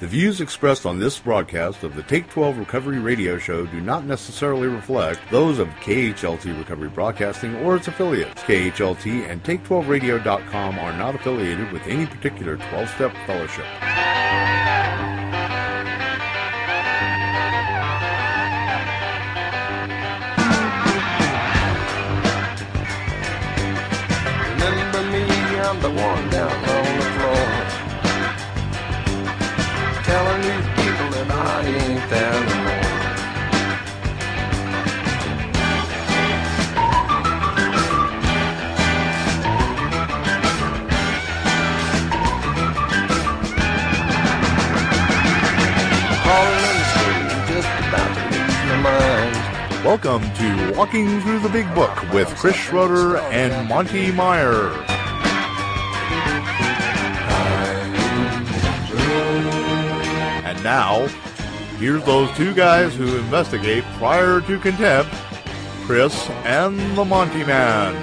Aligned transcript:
The 0.00 0.06
views 0.06 0.40
expressed 0.40 0.86
on 0.86 1.00
this 1.00 1.18
broadcast 1.18 1.82
of 1.82 1.96
the 1.96 2.04
Take 2.04 2.30
12 2.30 2.58
Recovery 2.58 3.00
Radio 3.00 3.36
Show 3.36 3.66
do 3.66 3.80
not 3.80 4.04
necessarily 4.04 4.68
reflect 4.68 5.18
those 5.32 5.58
of 5.58 5.66
KHLT 5.80 6.56
Recovery 6.56 6.88
Broadcasting 6.88 7.56
or 7.56 7.74
its 7.74 7.88
affiliates. 7.88 8.40
KHLT 8.44 9.28
and 9.28 9.42
Take12Radio.com 9.42 10.78
are 10.78 10.96
not 10.96 11.16
affiliated 11.16 11.72
with 11.72 11.82
any 11.88 12.06
particular 12.06 12.58
12 12.58 12.88
step 12.90 13.12
fellowship. 13.26 13.66
Welcome 49.88 50.20
to 50.34 50.74
Walking 50.76 51.18
Through 51.22 51.38
the 51.38 51.48
Big 51.48 51.74
Book 51.74 52.12
with 52.12 52.28
Chris 52.36 52.54
Schroeder 52.54 53.16
and 53.16 53.66
Monty 53.70 54.12
Meyer. 54.12 54.68
And 60.44 60.62
now, 60.62 61.06
here's 61.78 62.04
those 62.04 62.30
two 62.36 62.52
guys 62.52 62.94
who 62.96 63.16
investigate 63.16 63.82
prior 63.96 64.42
to 64.42 64.58
contempt 64.58 65.10
Chris 65.84 66.28
and 66.44 66.78
the 66.94 67.04
Monty 67.06 67.46
Man. 67.46 67.96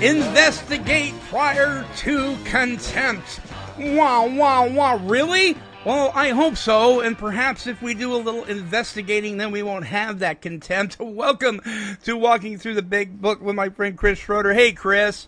Investigate 0.00 1.12
prior 1.22 1.84
to 1.96 2.36
contempt. 2.44 3.40
Wow, 3.76 4.28
wow, 4.28 4.68
wow. 4.68 4.96
Really? 4.98 5.56
Well, 5.84 6.12
I 6.14 6.28
hope 6.28 6.56
so. 6.56 7.00
And 7.00 7.18
perhaps 7.18 7.66
if 7.66 7.82
we 7.82 7.94
do 7.94 8.14
a 8.14 8.16
little 8.16 8.44
investigating, 8.44 9.38
then 9.38 9.50
we 9.50 9.64
won't 9.64 9.84
have 9.86 10.20
that 10.20 10.40
contempt. 10.40 10.96
Welcome 11.00 11.60
to 12.04 12.16
Walking 12.16 12.56
Through 12.56 12.74
the 12.74 12.82
Big 12.82 13.20
Book 13.20 13.40
with 13.42 13.56
my 13.56 13.68
friend 13.68 13.98
Chris 13.98 14.20
Schroeder. 14.20 14.54
Hey, 14.54 14.70
Chris. 14.70 15.26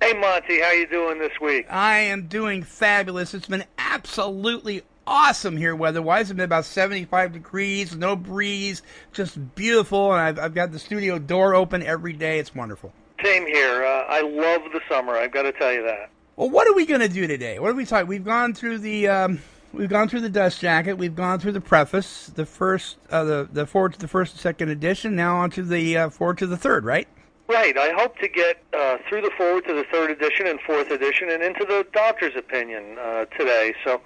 Hey 0.00 0.12
Monty, 0.12 0.60
how 0.60 0.70
you 0.70 0.86
doing 0.86 1.18
this 1.18 1.32
week? 1.40 1.66
I 1.68 1.98
am 1.98 2.28
doing 2.28 2.62
fabulous. 2.62 3.34
It's 3.34 3.48
been 3.48 3.64
absolutely 3.78 4.82
awesome 5.08 5.56
here 5.56 5.74
weather-wise. 5.74 6.30
It's 6.30 6.36
been 6.36 6.44
about 6.44 6.66
75 6.66 7.32
degrees, 7.32 7.96
no 7.96 8.14
breeze, 8.14 8.82
just 9.12 9.56
beautiful. 9.56 10.12
And 10.12 10.20
I've, 10.20 10.38
I've 10.38 10.54
got 10.54 10.70
the 10.70 10.78
studio 10.78 11.18
door 11.18 11.56
open 11.56 11.82
every 11.82 12.12
day. 12.12 12.38
It's 12.38 12.54
wonderful. 12.54 12.92
Same 13.24 13.44
here. 13.46 13.82
Uh, 13.82 14.04
I 14.08 14.20
love 14.20 14.70
the 14.72 14.80
summer. 14.88 15.14
I've 15.16 15.32
got 15.32 15.42
to 15.42 15.52
tell 15.52 15.72
you 15.72 15.82
that. 15.82 16.10
Well, 16.36 16.50
what 16.50 16.68
are 16.68 16.74
we 16.74 16.86
going 16.86 17.00
to 17.00 17.08
do 17.08 17.26
today? 17.26 17.58
What 17.58 17.72
are 17.72 17.74
we 17.74 17.86
talking? 17.86 18.06
We've 18.06 18.24
gone 18.24 18.54
through 18.54 18.78
the 18.78 19.08
um, 19.08 19.40
we've 19.76 19.88
gone 19.88 20.08
through 20.08 20.22
the 20.22 20.30
dust 20.30 20.60
jacket. 20.60 20.94
We've 20.94 21.14
gone 21.14 21.38
through 21.38 21.52
the 21.52 21.60
preface, 21.60 22.26
the 22.34 22.46
first, 22.46 22.96
uh, 23.10 23.24
the 23.24 23.48
the 23.52 23.66
foreword 23.66 23.94
to 23.94 23.98
the 23.98 24.08
first 24.08 24.32
and 24.32 24.40
second 24.40 24.70
edition. 24.70 25.14
Now 25.14 25.36
on 25.36 25.50
to 25.50 25.62
the 25.62 25.96
uh, 25.96 26.10
foreword 26.10 26.38
to 26.38 26.46
the 26.46 26.56
third, 26.56 26.84
right? 26.84 27.06
Right. 27.48 27.78
I 27.78 27.92
hope 27.92 28.18
to 28.18 28.28
get 28.28 28.62
uh, 28.76 28.98
through 29.08 29.22
the 29.22 29.30
foreword 29.36 29.66
to 29.66 29.74
the 29.74 29.84
third 29.84 30.10
edition 30.10 30.46
and 30.46 30.60
fourth 30.60 30.90
edition, 30.90 31.30
and 31.30 31.42
into 31.42 31.64
the 31.64 31.86
doctor's 31.92 32.34
opinion 32.36 32.98
uh, 32.98 33.26
today. 33.26 33.74
So 33.84 34.00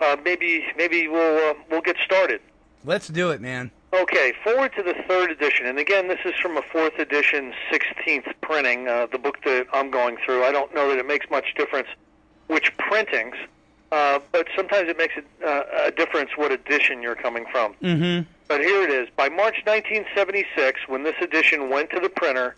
uh, 0.00 0.16
maybe 0.24 0.64
maybe 0.76 1.08
we'll 1.08 1.50
uh, 1.50 1.54
we'll 1.70 1.82
get 1.82 1.96
started. 2.04 2.40
Let's 2.84 3.08
do 3.08 3.30
it, 3.30 3.40
man. 3.40 3.70
Okay, 3.94 4.32
foreword 4.42 4.72
to 4.76 4.82
the 4.82 4.94
third 5.06 5.30
edition, 5.30 5.66
and 5.66 5.78
again, 5.78 6.08
this 6.08 6.18
is 6.24 6.32
from 6.40 6.56
a 6.56 6.62
fourth 6.62 6.98
edition, 6.98 7.52
16th 7.70 8.32
printing. 8.40 8.88
Uh, 8.88 9.06
the 9.12 9.18
book 9.18 9.36
that 9.44 9.66
I'm 9.72 9.90
going 9.90 10.16
through. 10.24 10.44
I 10.44 10.50
don't 10.50 10.74
know 10.74 10.88
that 10.88 10.98
it 10.98 11.06
makes 11.06 11.28
much 11.30 11.54
difference 11.54 11.88
which 12.48 12.76
printings, 12.76 13.36
uh, 13.92 14.18
but 14.32 14.48
sometimes 14.56 14.88
it 14.88 14.96
makes 14.96 15.14
a, 15.16 15.46
uh, 15.46 15.88
a 15.88 15.90
difference 15.90 16.30
what 16.36 16.50
edition 16.50 17.02
you're 17.02 17.14
coming 17.14 17.44
from. 17.52 17.74
Mm-hmm. 17.74 18.26
But 18.48 18.62
here 18.62 18.82
it 18.82 18.90
is. 18.90 19.08
By 19.16 19.28
March 19.28 19.56
1976, 19.66 20.88
when 20.88 21.02
this 21.02 21.14
edition 21.20 21.68
went 21.68 21.90
to 21.90 22.00
the 22.00 22.08
printer, 22.08 22.56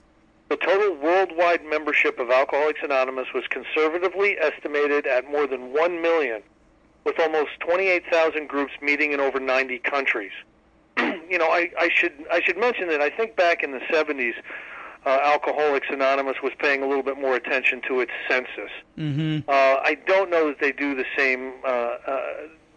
the 0.49 0.57
total 0.57 0.95
worldwide 0.95 1.65
membership 1.65 2.21
of 2.21 2.31
Alcoholics 2.31 2.81
Anonymous 2.85 3.27
was 3.35 3.45
conservatively 3.49 4.39
estimated 4.39 5.07
at 5.07 5.29
more 5.29 5.49
than 5.49 5.73
1 5.73 6.01
million, 6.01 6.41
with 7.03 7.19
almost 7.19 7.51
28,000 7.61 8.49
groups 8.49 8.73
meeting 8.81 9.13
in 9.13 9.19
over 9.19 9.41
90 9.41 9.79
countries. 9.81 10.33
you 10.99 11.39
know, 11.39 11.49
I, 11.49 11.71
I 11.79 11.91
should 11.93 12.13
I 12.31 12.41
should 12.43 12.57
mention 12.57 12.89
that 12.89 13.01
I 13.01 13.11
think 13.11 13.35
back 13.35 13.65
in 13.65 13.73
the 13.73 13.81
70s, 13.93 14.35
uh, 15.07 15.19
Alcoholics 15.25 15.89
Anonymous 15.91 16.37
was 16.43 16.53
paying 16.59 16.83
a 16.83 16.87
little 16.87 17.03
bit 17.03 17.19
more 17.21 17.35
attention 17.37 17.81
to 17.89 18.01
its 18.01 18.13
census. 18.29 18.71
Mm-hmm. 18.99 19.49
Uh, 19.49 19.53
I 19.53 19.99
don't 20.07 20.31
know 20.31 20.49
that 20.49 20.61
they 20.61 20.73
do 20.73 20.95
the 20.95 21.05
same. 21.17 21.53
Uh, 21.65 21.69
uh, 22.07 22.21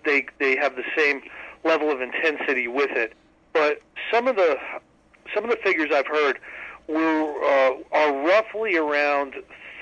they 0.04 0.26
they 0.40 0.56
have 0.58 0.76
the 0.76 0.84
same 0.96 1.22
level 1.64 1.90
of 1.92 2.02
intensity 2.02 2.68
with 2.68 2.92
it, 2.92 3.14
but 3.54 3.82
some 4.12 4.28
of 4.28 4.36
the 4.36 4.58
some 5.34 5.44
of 5.44 5.50
the 5.50 5.58
figures 5.58 5.90
I've 5.94 6.08
heard 6.08 6.40
were 6.88 7.44
uh, 7.44 7.74
are 7.92 8.14
roughly 8.26 8.76
around 8.78 9.34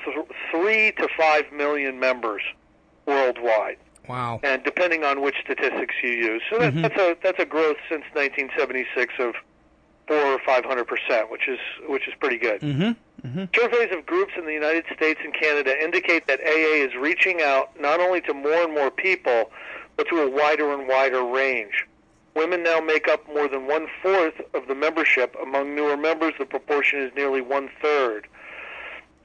th- 0.05 0.17
three 0.51 0.91
to 0.93 1.07
five 1.17 1.51
million 1.51 1.99
members 1.99 2.41
worldwide, 3.05 3.77
Wow. 4.09 4.39
and 4.43 4.63
depending 4.63 5.03
on 5.03 5.21
which 5.21 5.35
statistics 5.43 5.93
you 6.03 6.09
use. 6.09 6.41
So 6.49 6.57
that, 6.59 6.73
Mhm. 6.73 6.81
that's 6.81 6.99
a 6.99 7.17
that's 7.21 7.39
a 7.39 7.45
growth 7.45 7.77
since 7.89 8.03
1976 8.13 9.13
of 9.19 9.35
four 10.07 10.17
or 10.17 10.39
five 10.45 10.65
hundred 10.65 10.85
percent, 10.87 11.31
which 11.31 11.47
is 11.47 11.59
which 11.87 12.07
is 12.07 12.13
pretty 12.19 12.37
good. 12.37 12.61
Mm-hmm. 12.61 13.27
Mm-hmm. 13.27 13.45
Surveys 13.55 13.91
of 13.91 14.05
groups 14.05 14.33
in 14.37 14.45
the 14.45 14.53
United 14.53 14.85
States 14.95 15.19
and 15.23 15.33
Canada 15.33 15.75
indicate 15.81 16.27
that 16.27 16.39
AA 16.41 16.85
is 16.85 16.95
reaching 16.95 17.41
out 17.41 17.79
not 17.79 17.99
only 17.99 18.21
to 18.21 18.33
more 18.33 18.63
and 18.63 18.73
more 18.73 18.91
people, 18.91 19.51
but 19.97 20.07
to 20.09 20.21
a 20.21 20.29
wider 20.29 20.73
and 20.73 20.87
wider 20.87 21.23
range. 21.23 21.87
Women 22.35 22.63
now 22.63 22.81
make 22.81 23.07
up 23.07 23.25
more 23.27 23.47
than 23.47 23.65
one 23.65 23.87
fourth 24.03 24.39
of 24.53 24.67
the 24.67 24.75
membership. 24.75 25.35
Among 25.41 25.73
newer 25.73 25.97
members, 25.97 26.33
the 26.37 26.45
proportion 26.45 26.99
is 26.99 27.11
nearly 27.15 27.41
one 27.41 27.69
third. 27.81 28.27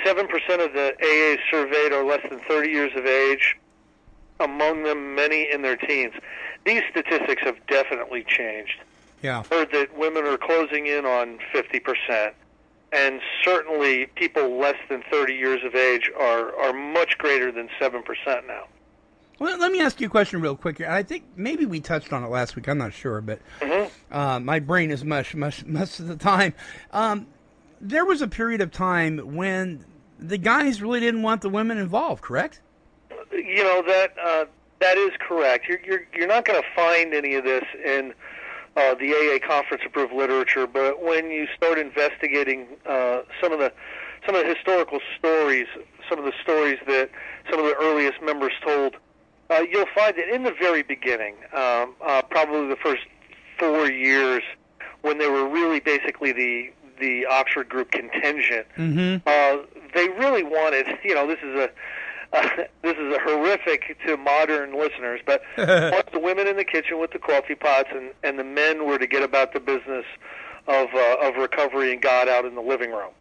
Seven 0.05 0.29
percent 0.29 0.63
of 0.63 0.73
the 0.73 0.95
AAs 1.03 1.39
surveyed 1.51 1.93
are 1.93 2.05
less 2.05 2.23
than 2.31 2.41
30 2.49 2.71
years 2.71 2.93
of 2.97 3.05
age. 3.05 3.57
Among 4.39 4.85
them, 4.85 5.15
many 5.15 5.51
in 5.53 5.61
their 5.61 5.77
teens. 5.77 6.15
These 6.65 6.83
statistics 6.91 7.43
have 7.43 7.57
definitely 7.67 8.25
changed 8.27 8.81
Yeah. 9.23 9.43
heard 9.51 9.71
that 9.73 9.97
women 9.99 10.25
are 10.25 10.39
closing 10.39 10.87
in 10.87 11.05
on 11.05 11.39
50%, 11.55 12.33
and 12.93 13.21
certainly 13.45 14.07
people 14.17 14.59
less 14.59 14.77
than 14.89 15.03
30 15.11 15.35
years 15.35 15.61
of 15.65 15.75
age 15.75 16.11
are, 16.19 16.55
are 16.57 16.73
much 16.73 17.19
greater 17.19 17.53
than 17.53 17.69
7% 17.81 18.03
now. 18.47 18.65
Well, 19.39 19.59
let 19.59 19.73
me 19.73 19.81
ask 19.81 20.01
you 20.01 20.07
a 20.07 20.11
question 20.11 20.41
real 20.43 20.57
quick. 20.57 20.81
I 20.83 21.03
think 21.03 21.25
maybe 21.35 21.65
we 21.65 21.81
touched 21.81 22.13
on 22.13 22.23
it 22.23 22.29
last 22.29 22.57
week. 22.57 22.69
I'm 22.69 22.77
not 22.79 22.93
sure, 22.93 23.21
but 23.23 23.39
Mhm. 23.61 23.91
uh, 24.11 24.39
my 24.41 24.59
brain 24.59 24.91
is 24.91 25.03
mush, 25.05 25.35
mush, 25.35 25.65
most 25.67 25.99
of 26.01 26.09
the 26.09 26.17
time. 26.17 26.53
Um, 26.93 27.27
there 27.81 28.05
was 28.05 28.21
a 28.21 28.29
period 28.29 28.61
of 28.61 28.71
time 28.71 29.19
when 29.35 29.85
the 30.19 30.37
guys 30.37 30.83
really 30.83 31.01
didn't 31.01 31.23
want 31.23 31.41
the 31.41 31.49
women 31.49 31.79
involved, 31.79 32.23
correct? 32.23 32.61
You 33.33 33.65
know 33.65 33.83
that 33.87 34.13
uh, 34.23 34.45
that 34.81 34.99
is 34.99 35.13
correct. 35.19 35.67
You're 35.67 35.81
you're, 35.87 36.03
you're 36.15 36.27
not 36.29 36.45
going 36.45 36.61
to 36.61 36.69
find 36.77 37.15
any 37.15 37.35
of 37.37 37.45
this 37.45 37.65
in 37.83 38.13
uh, 38.77 38.95
the 38.95 39.13
AA 39.13 39.47
conference 39.47 39.83
approved 39.87 40.13
literature, 40.13 40.67
but 40.67 41.03
when 41.03 41.31
you 41.31 41.47
start 41.57 41.79
investigating 41.79 42.67
uh, 42.87 43.23
some 43.41 43.53
of 43.53 43.59
the 43.59 43.73
some 44.27 44.35
of 44.35 44.47
the 44.47 44.55
historical 44.55 45.01
stories, 45.19 45.67
some 46.09 46.19
of 46.19 46.25
the 46.25 46.33
stories 46.43 46.79
that 46.87 47.11
some 47.51 47.59
of 47.59 47.65
the 47.67 47.75
earliest 47.81 48.21
members 48.23 48.53
told, 48.63 48.97
uh, 49.49 49.63
you'll 49.71 49.87
find 49.95 50.15
that 50.17 50.29
in 50.29 50.43
the 50.43 50.53
very 50.53 50.83
beginning, 50.83 51.35
um, 51.55 51.95
uh, 52.05 52.21
probably 52.29 52.69
the 52.69 52.77
first 52.77 53.03
four 53.59 53.91
years, 53.91 54.43
when 55.01 55.17
they 55.19 55.29
were 55.29 55.49
really 55.49 55.81
basically 55.81 56.33
the 56.33 56.71
the 57.01 57.25
Oxford 57.27 57.69
group 57.69 57.91
contingent, 57.93 58.67
Mm-hmm. 58.77 59.27
uh, 59.27 59.65
they 59.95 60.09
really 60.11 60.43
wanted. 60.43 60.87
You 61.05 61.15
know, 61.15 61.27
this 61.27 61.39
is 61.43 61.55
a 61.59 61.71
uh, 62.33 62.49
this 62.83 62.97
is 62.97 63.15
a 63.15 63.21
horrific 63.21 63.97
to 64.07 64.17
modern 64.17 64.79
listeners, 64.79 65.21
but 65.25 65.43
want 65.59 66.13
the 66.13 66.21
women 66.21 66.47
in 66.47 66.57
the 66.57 66.65
kitchen 66.65 66.99
with 66.99 67.13
the 67.13 67.19
coffee 67.19 67.55
pots, 67.55 67.89
and 67.93 68.13
and 68.23 68.39
the 68.39 68.45
men 68.45 68.87
were 68.87 68.99
to 68.99 69.07
get 69.07 69.23
about 69.23 69.53
the 69.53 69.61
business 69.61 70.05
of 70.67 70.89
uh, 70.95 71.17
of 71.21 71.37
recovery 71.37 71.93
and 71.93 72.03
God 72.03 72.29
out 72.29 72.45
in 72.45 72.55
the 72.55 72.63
living 72.63 72.91
room. 72.93 73.13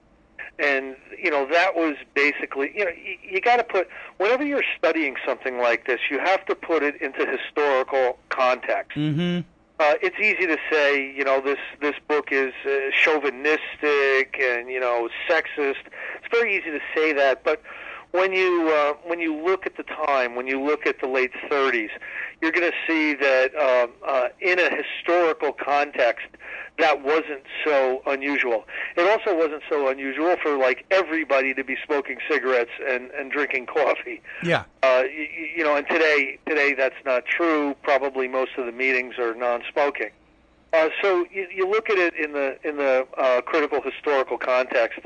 And 0.59 0.97
you 1.17 1.31
know 1.31 1.47
that 1.51 1.75
was 1.75 1.95
basically 2.13 2.71
you 2.75 2.85
know 2.85 2.91
you, 2.91 3.17
you 3.23 3.41
got 3.41 3.57
to 3.57 3.63
put 3.63 3.87
whenever 4.17 4.43
you're 4.43 4.63
studying 4.77 5.15
something 5.25 5.57
like 5.57 5.87
this, 5.87 5.99
you 6.11 6.19
have 6.19 6.45
to 6.45 6.55
put 6.55 6.83
it 6.83 7.01
into 7.01 7.25
historical 7.25 8.19
context. 8.29 8.97
Mm-hmm. 8.97 9.41
uh, 9.79 9.93
it's 10.01 10.19
easy 10.19 10.45
to 10.47 10.57
say, 10.69 11.13
you 11.15 11.23
know, 11.23 11.39
this 11.41 11.59
this 11.79 11.95
book 12.07 12.31
is 12.31 12.53
uh, 12.65 12.91
chauvinistic 12.93 14.37
and 14.39 14.69
you 14.69 14.79
know 14.79 15.07
sexist. 15.29 15.85
It's 16.17 16.27
very 16.31 16.57
easy 16.57 16.71
to 16.71 16.81
say 16.93 17.13
that, 17.13 17.43
but 17.45 17.63
when 18.11 18.33
you 18.33 18.69
uh, 18.73 18.93
when 19.05 19.19
you 19.19 19.35
look 19.35 19.65
at 19.65 19.77
the 19.77 19.83
time, 19.83 20.35
when 20.35 20.47
you 20.47 20.61
look 20.61 20.85
at 20.85 20.99
the 20.99 21.07
late 21.07 21.31
30s, 21.49 21.89
you're 22.41 22.51
going 22.51 22.69
to 22.69 22.77
see 22.87 23.13
that 23.13 23.55
uh, 23.55 23.87
uh, 24.05 24.29
in 24.39 24.59
a 24.59 24.69
historical 24.75 25.51
context, 25.53 26.27
that 26.79 27.03
wasn't 27.03 27.43
so 27.65 28.01
unusual. 28.07 28.65
It 28.97 29.07
also 29.07 29.37
wasn't 29.37 29.63
so 29.69 29.89
unusual 29.89 30.37
for 30.41 30.57
like 30.57 30.85
everybody 30.89 31.53
to 31.53 31.63
be 31.63 31.77
smoking 31.85 32.17
cigarettes 32.29 32.71
and 32.87 33.11
and 33.11 33.31
drinking 33.31 33.67
coffee. 33.67 34.21
Yeah. 34.43 34.63
Uh, 34.81 35.03
you, 35.03 35.27
you 35.57 35.63
know, 35.63 35.75
and 35.75 35.87
today 35.87 36.39
today 36.47 36.73
that's 36.73 37.03
not 37.05 37.25
true. 37.25 37.75
Probably 37.83 38.27
most 38.27 38.51
of 38.57 38.65
the 38.65 38.71
meetings 38.71 39.19
are 39.19 39.35
non-smoking. 39.35 40.09
Uh, 40.71 40.89
so 41.01 41.25
you, 41.31 41.47
you 41.53 41.67
look 41.69 41.89
at 41.89 41.97
it 41.97 42.13
in 42.13 42.33
the 42.33 42.57
in 42.67 42.77
the 42.77 43.07
uh, 43.17 43.41
critical 43.41 43.81
historical 43.81 44.37
context, 44.37 44.99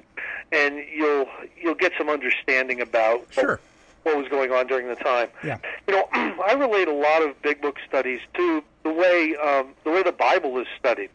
and 0.51 0.83
you'll 0.93 1.27
you'll 1.61 1.75
get 1.75 1.93
some 1.97 2.09
understanding 2.09 2.81
about 2.81 3.25
Sure. 3.31 3.59
what, 4.03 4.15
what 4.15 4.17
was 4.23 4.27
going 4.29 4.51
on 4.51 4.67
during 4.67 4.87
the 4.87 4.95
time. 4.95 5.29
Yeah. 5.43 5.57
You 5.87 5.93
know, 5.95 6.07
I 6.13 6.53
relate 6.53 6.87
a 6.89 6.93
lot 6.93 7.21
of 7.21 7.41
big 7.41 7.61
book 7.61 7.77
studies 7.87 8.19
to 8.33 8.63
the 8.83 8.91
way 8.91 9.35
um, 9.37 9.69
the 9.85 9.91
way 9.91 10.03
the 10.03 10.11
Bible 10.11 10.57
is 10.59 10.67
studied. 10.77 11.09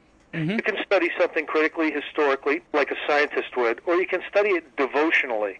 You 0.47 0.63
can 0.63 0.77
study 0.85 1.11
something 1.19 1.47
critically, 1.47 1.91
historically, 1.91 2.63
like 2.73 2.91
a 2.91 2.97
scientist 3.07 3.57
would, 3.57 3.81
or 3.87 3.97
you 3.97 4.07
can 4.07 4.21
study 4.29 4.51
it 4.51 4.77
devotionally, 4.77 5.59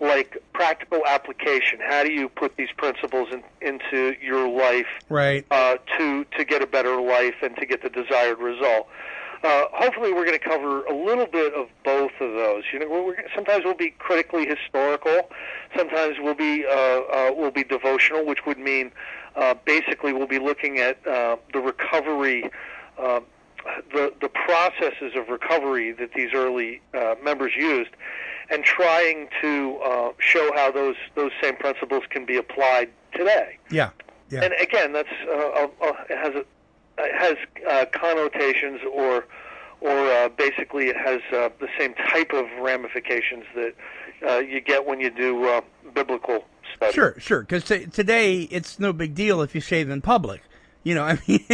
like 0.00 0.36
practical 0.52 1.02
application. 1.06 1.78
How 1.86 2.02
do 2.04 2.12
you 2.12 2.28
put 2.28 2.56
these 2.56 2.70
principles 2.76 3.28
in, 3.32 3.42
into 3.60 4.16
your 4.22 4.48
life 4.48 4.86
Right. 5.08 5.44
uh, 5.50 5.76
to 5.98 6.24
to 6.36 6.44
get 6.44 6.62
a 6.62 6.66
better 6.66 7.00
life 7.00 7.34
and 7.42 7.56
to 7.56 7.66
get 7.66 7.82
the 7.82 7.90
desired 7.90 8.38
result? 8.38 8.88
Uh, 9.42 9.64
hopefully, 9.72 10.12
we're 10.12 10.26
going 10.26 10.38
to 10.38 10.44
cover 10.44 10.84
a 10.84 10.94
little 10.94 11.24
bit 11.26 11.54
of 11.54 11.68
both 11.82 12.12
of 12.20 12.32
those. 12.34 12.64
You 12.74 12.78
know, 12.80 12.88
we're, 12.90 13.02
we're, 13.06 13.24
sometimes 13.34 13.64
we'll 13.64 13.72
be 13.74 13.90
critically 13.98 14.46
historical, 14.46 15.30
sometimes 15.74 16.16
we'll 16.20 16.34
be 16.34 16.66
uh, 16.66 16.70
uh, 16.70 17.32
we'll 17.34 17.50
be 17.50 17.64
devotional, 17.64 18.26
which 18.26 18.44
would 18.44 18.58
mean 18.58 18.92
uh, 19.36 19.54
basically 19.64 20.12
we'll 20.12 20.26
be 20.26 20.38
looking 20.38 20.78
at 20.78 21.06
uh, 21.06 21.36
the 21.54 21.60
recovery. 21.60 22.50
The 23.92 24.12
the 24.20 24.28
processes 24.28 25.12
of 25.16 25.28
recovery 25.28 25.92
that 25.92 26.12
these 26.14 26.30
early 26.34 26.80
uh, 26.94 27.14
members 27.22 27.52
used, 27.56 27.90
and 28.50 28.64
trying 28.64 29.28
to 29.42 29.78
uh, 29.84 30.12
show 30.18 30.52
how 30.54 30.70
those 30.70 30.96
those 31.14 31.32
same 31.42 31.56
principles 31.56 32.04
can 32.08 32.24
be 32.24 32.36
applied 32.36 32.90
today. 33.12 33.58
Yeah. 33.70 33.90
Yeah. 34.30 34.44
And 34.44 34.54
again, 34.60 34.92
that's 34.92 35.08
uh, 35.28 35.32
uh, 35.32 35.68
uh, 35.82 35.92
it 36.08 36.18
has 36.18 36.34
a, 36.34 36.44
it 36.98 37.14
has 37.18 37.36
uh, 37.68 37.86
connotations 37.92 38.80
or 38.92 39.26
or 39.80 39.90
uh, 39.90 40.28
basically 40.28 40.86
it 40.88 40.96
has 40.96 41.20
uh, 41.32 41.48
the 41.58 41.68
same 41.78 41.94
type 41.94 42.32
of 42.32 42.46
ramifications 42.60 43.44
that 43.54 43.74
uh, 44.28 44.38
you 44.38 44.60
get 44.60 44.86
when 44.86 45.00
you 45.00 45.10
do 45.10 45.44
uh, 45.48 45.60
biblical 45.94 46.44
study. 46.76 46.92
Sure, 46.92 47.14
sure. 47.18 47.40
Because 47.40 47.64
t- 47.64 47.86
today 47.86 48.42
it's 48.42 48.78
no 48.78 48.92
big 48.92 49.14
deal 49.14 49.42
if 49.42 49.54
you 49.54 49.60
shave 49.60 49.90
in 49.90 50.00
public. 50.00 50.42
You 50.82 50.94
know, 50.94 51.02
I 51.04 51.18
mean, 51.26 51.44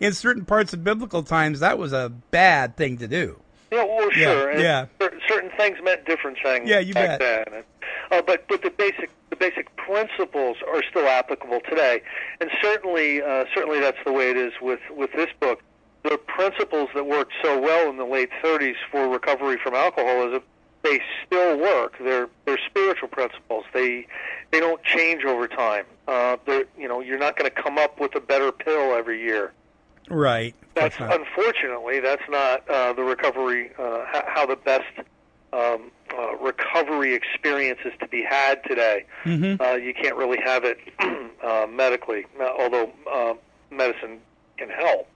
in 0.00 0.12
certain 0.12 0.44
parts 0.44 0.72
of 0.72 0.82
biblical 0.84 1.22
times, 1.22 1.60
that 1.60 1.78
was 1.78 1.92
a 1.92 2.10
bad 2.30 2.76
thing 2.76 2.98
to 2.98 3.08
do. 3.08 3.40
Yeah, 3.72 3.84
well, 3.84 4.10
sure. 4.10 4.50
and 4.50 4.60
yeah. 4.60 4.86
Certain 5.28 5.50
things 5.56 5.78
meant 5.82 6.04
different 6.06 6.38
things 6.42 6.68
Yeah, 6.68 6.78
you 6.78 6.94
back 6.94 7.18
bet. 7.18 7.48
then. 7.50 7.64
Uh, 8.12 8.22
but 8.22 8.46
but 8.48 8.62
the 8.62 8.70
basic 8.70 9.10
the 9.30 9.36
basic 9.36 9.74
principles 9.76 10.56
are 10.72 10.82
still 10.88 11.06
applicable 11.06 11.60
today, 11.68 12.00
and 12.40 12.48
certainly 12.62 13.20
uh, 13.22 13.44
certainly 13.54 13.80
that's 13.80 13.98
the 14.04 14.12
way 14.12 14.30
it 14.30 14.36
is 14.36 14.52
with 14.60 14.80
with 14.90 15.10
this 15.12 15.30
book. 15.40 15.62
The 16.04 16.16
principles 16.18 16.88
that 16.94 17.04
worked 17.06 17.32
so 17.42 17.60
well 17.60 17.90
in 17.90 17.96
the 17.96 18.04
late 18.04 18.30
30s 18.44 18.76
for 18.92 19.08
recovery 19.08 19.58
from 19.60 19.74
alcoholism, 19.74 20.40
they 20.82 21.00
still 21.26 21.58
work. 21.58 21.94
They're 21.98 22.28
they're 22.44 22.60
spiritual 22.64 23.08
principles. 23.08 23.64
They 23.74 24.06
they 24.52 24.60
don't 24.60 24.82
change 24.82 25.24
over 25.24 25.48
time. 25.48 25.84
Uh, 26.08 26.36
you 26.78 26.88
know 26.88 27.00
you're 27.00 27.18
not 27.18 27.36
going 27.36 27.50
to 27.50 27.62
come 27.62 27.78
up 27.78 28.00
with 28.00 28.14
a 28.14 28.20
better 28.20 28.52
pill 28.52 28.94
every 28.94 29.20
year. 29.22 29.52
Right. 30.08 30.54
That's 30.74 31.00
not. 31.00 31.18
unfortunately 31.20 32.00
that's 32.00 32.22
not 32.28 32.68
uh, 32.68 32.92
the 32.92 33.02
recovery 33.02 33.70
uh, 33.78 34.04
how 34.12 34.46
the 34.46 34.56
best 34.56 34.84
um, 35.52 35.90
uh, 36.16 36.36
recovery 36.36 37.14
experience 37.14 37.80
is 37.84 37.92
to 38.00 38.06
be 38.08 38.22
had 38.22 38.62
today. 38.64 39.04
Mhm. 39.24 39.60
Uh, 39.60 39.76
you 39.76 39.94
can't 39.94 40.16
really 40.16 40.38
have 40.44 40.64
it 40.64 40.78
uh, 41.42 41.66
medically, 41.68 42.26
uh, 42.40 42.44
although 42.58 42.92
uh, 43.10 43.34
medicine 43.70 44.20
can 44.58 44.68
help. 44.68 45.08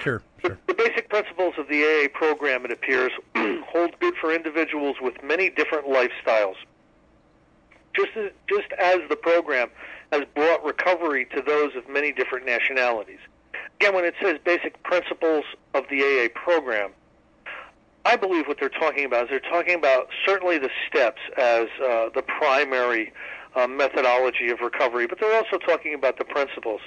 Sure, 0.00 0.22
The, 0.42 0.48
sure. 0.48 0.58
the 0.66 0.74
basic 0.74 1.08
principles 1.08 1.54
of 1.58 1.68
the 1.68 1.82
AA 1.84 2.08
program, 2.16 2.64
it 2.64 2.72
appears, 2.72 3.12
hold 3.36 3.98
good 4.00 4.14
for 4.20 4.32
individuals 4.34 4.96
with 5.00 5.22
many 5.22 5.50
different 5.50 5.86
lifestyles. 5.86 6.56
Just 7.94 8.16
as, 8.16 8.30
just 8.48 8.72
as 8.78 8.98
the 9.08 9.16
program 9.16 9.70
has 10.12 10.22
brought 10.34 10.64
recovery 10.64 11.26
to 11.34 11.42
those 11.42 11.74
of 11.76 11.88
many 11.88 12.12
different 12.12 12.46
nationalities. 12.46 13.18
Again, 13.80 13.94
when 13.94 14.04
it 14.04 14.14
says 14.22 14.38
basic 14.44 14.82
principles 14.82 15.44
of 15.74 15.84
the 15.90 16.02
AA 16.02 16.28
program, 16.38 16.90
I 18.04 18.16
believe 18.16 18.46
what 18.46 18.58
they're 18.60 18.68
talking 18.68 19.04
about 19.04 19.24
is 19.24 19.30
they're 19.30 19.40
talking 19.40 19.74
about 19.74 20.08
certainly 20.24 20.58
the 20.58 20.70
steps 20.88 21.20
as 21.38 21.68
uh, 21.82 22.10
the 22.14 22.22
primary 22.22 23.12
uh, 23.56 23.66
methodology 23.66 24.50
of 24.50 24.60
recovery, 24.60 25.06
but 25.06 25.18
they're 25.20 25.34
also 25.36 25.58
talking 25.58 25.94
about 25.94 26.18
the 26.18 26.24
principles. 26.24 26.80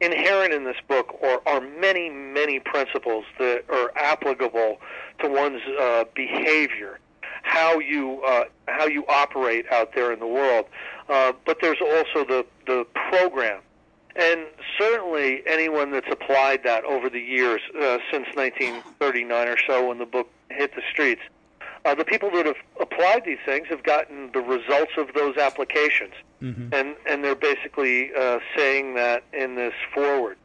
Inherent 0.00 0.52
in 0.52 0.64
this 0.64 0.76
book 0.88 1.16
are, 1.22 1.40
are 1.46 1.60
many, 1.60 2.08
many 2.10 2.60
principles 2.60 3.24
that 3.38 3.64
are 3.68 3.92
applicable 3.96 4.80
to 5.20 5.28
one's 5.28 5.62
uh, 5.80 6.04
behavior, 6.14 6.98
how 7.54 7.78
you 7.78 8.20
uh, 8.26 8.44
how 8.66 8.86
you 8.86 9.04
operate 9.08 9.66
out 9.70 9.94
there 9.94 10.12
in 10.12 10.18
the 10.18 10.26
world. 10.26 10.66
Uh, 11.08 11.32
but 11.46 11.58
there's 11.60 11.80
also 11.80 12.26
the 12.26 12.44
the 12.66 12.84
program, 13.10 13.60
and 14.16 14.46
certainly 14.78 15.42
anyone 15.46 15.92
that's 15.92 16.10
applied 16.10 16.64
that 16.64 16.84
over 16.84 17.08
the 17.08 17.20
years 17.20 17.60
uh, 17.80 17.98
since 18.10 18.26
1939 18.34 19.48
or 19.48 19.56
so, 19.66 19.88
when 19.88 19.98
the 19.98 20.06
book 20.06 20.28
hit 20.50 20.74
the 20.74 20.82
streets, 20.90 21.22
uh, 21.84 21.94
the 21.94 22.04
people 22.04 22.30
that 22.30 22.46
have 22.46 22.56
applied 22.80 23.22
these 23.24 23.38
things 23.44 23.68
have 23.68 23.82
gotten 23.82 24.30
the 24.32 24.40
results 24.40 24.92
of 24.96 25.12
those 25.14 25.36
applications, 25.36 26.14
and 26.72 26.96
and 27.06 27.22
they're 27.22 27.34
basically 27.36 28.10
uh, 28.18 28.40
saying 28.56 28.94
that 28.94 29.22
in 29.32 29.54
this 29.54 29.74
foreword. 29.94 30.36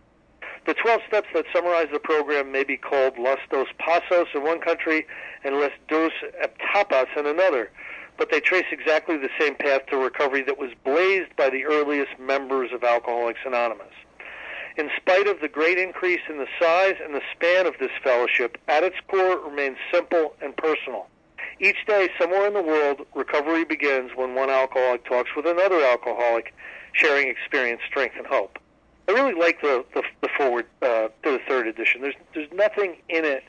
The 0.70 0.76
12 0.76 1.02
steps 1.08 1.28
that 1.34 1.46
summarize 1.52 1.88
the 1.92 1.98
program 1.98 2.52
may 2.52 2.64
be 2.64 2.78
called 2.78 3.18
Los 3.18 3.40
Dos 3.50 3.66
Pasos 3.80 4.28
in 4.36 4.44
one 4.44 4.60
country 4.60 5.08
and 5.44 5.56
Los 5.56 5.72
Dos 5.88 6.12
Etapas 6.44 7.08
in 7.18 7.26
another, 7.26 7.72
but 8.18 8.30
they 8.30 8.40
trace 8.40 8.68
exactly 8.72 9.18
the 9.18 9.32
same 9.40 9.56
path 9.56 9.88
to 9.88 9.98
recovery 9.98 10.44
that 10.44 10.60
was 10.60 10.70
blazed 10.84 11.36
by 11.36 11.50
the 11.50 11.66
earliest 11.66 12.20
members 12.20 12.72
of 12.72 12.84
Alcoholics 12.84 13.40
Anonymous. 13.48 13.96
In 14.78 14.92
spite 14.96 15.28
of 15.28 15.42
the 15.42 15.48
great 15.48 15.80
increase 15.80 16.22
in 16.30 16.38
the 16.38 16.46
size 16.62 16.98
and 17.04 17.16
the 17.16 17.24
span 17.34 17.66
of 17.66 17.74
this 17.80 17.90
fellowship, 18.04 18.60
at 18.68 18.84
its 18.84 18.98
core 19.08 19.32
it 19.32 19.42
remains 19.42 19.78
simple 19.92 20.36
and 20.40 20.56
personal. 20.56 21.08
Each 21.60 21.84
day, 21.88 22.10
somewhere 22.20 22.46
in 22.46 22.54
the 22.54 22.62
world, 22.62 23.08
recovery 23.16 23.66
begins 23.66 24.12
when 24.16 24.36
one 24.36 24.52
alcoholic 24.52 25.04
talks 25.06 25.32
with 25.36 25.48
another 25.48 25.84
alcoholic, 25.84 26.54
sharing 26.94 27.28
experience, 27.28 27.82
strength, 27.88 28.18
and 28.20 28.28
hope. 28.28 28.60
I 29.10 29.12
really 29.12 29.34
like 29.34 29.62
the 29.62 29.84
the, 29.94 30.04
the 30.22 30.30
foreword 30.38 30.68
uh, 30.82 31.08
to 31.24 31.32
the 31.32 31.40
third 31.48 31.68
edition. 31.68 32.02
There's 32.02 32.16
there's 32.36 32.52
nothing 32.54 32.98
in 33.10 33.26
it 33.26 33.44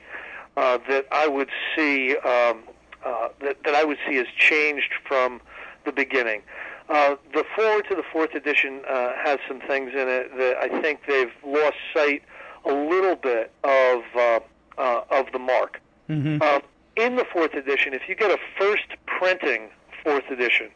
uh, 0.57 0.79
that 0.89 1.07
I 1.13 1.29
would 1.29 1.51
see 1.77 2.17
um, 2.17 2.63
uh, 3.05 3.29
that 3.41 3.63
that 3.65 3.75
I 3.75 3.85
would 3.85 3.99
see 4.09 4.17
as 4.17 4.27
changed 4.37 4.93
from 5.07 5.41
the 5.85 5.93
beginning. 5.93 6.43
Uh, 6.89 7.17
the 7.35 7.45
foreword 7.55 7.87
to 7.89 7.95
the 7.95 8.03
fourth 8.11 8.35
edition 8.35 8.81
uh, 8.89 9.13
has 9.23 9.39
some 9.47 9.61
things 9.61 9.93
in 9.93 10.09
it 10.09 10.37
that 10.39 10.57
I 10.57 10.81
think 10.81 11.01
they've 11.07 11.33
lost 11.45 11.77
sight 11.95 12.23
a 12.65 12.73
little 12.73 13.17
bit 13.17 13.53
of 13.63 14.03
uh, 14.17 14.41
uh, 14.79 15.03
of 15.11 15.27
the 15.33 15.39
mark. 15.39 15.81
Mm-hmm. 16.09 16.43
Um, 16.43 16.63
in 16.97 17.17
the 17.17 17.25
fourth 17.33 17.55
edition, 17.55 17.93
if 17.95 18.09
you 18.09 18.15
get 18.15 18.31
a 18.31 18.39
first 18.59 18.87
printing 19.07 19.69
fourth 20.03 20.25
edition, 20.31 20.71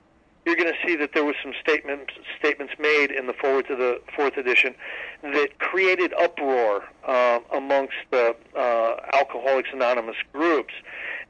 you're 0.45 0.57
going 0.57 0.73
to 0.73 0.87
see 0.87 0.97
that 0.97 1.13
there 1.15 1.25
was 1.25 1.35
some 1.43 1.53
statements 1.61 2.13
statements 2.39 2.75
made 2.79 3.11
in 3.11 3.27
the 3.27 3.33
foreword 3.33 3.67
to 3.69 3.77
the 3.77 4.01
fourth 4.15 4.37
edition 4.37 4.75
that 5.23 5.59
created 5.59 6.13
uproar 6.15 6.85
uh, 7.07 7.41
amongst 7.53 7.95
the 8.11 8.37
uh, 8.57 8.97
Alcoholics 9.15 9.71
Anonymous 9.73 10.17
groups, 10.33 10.75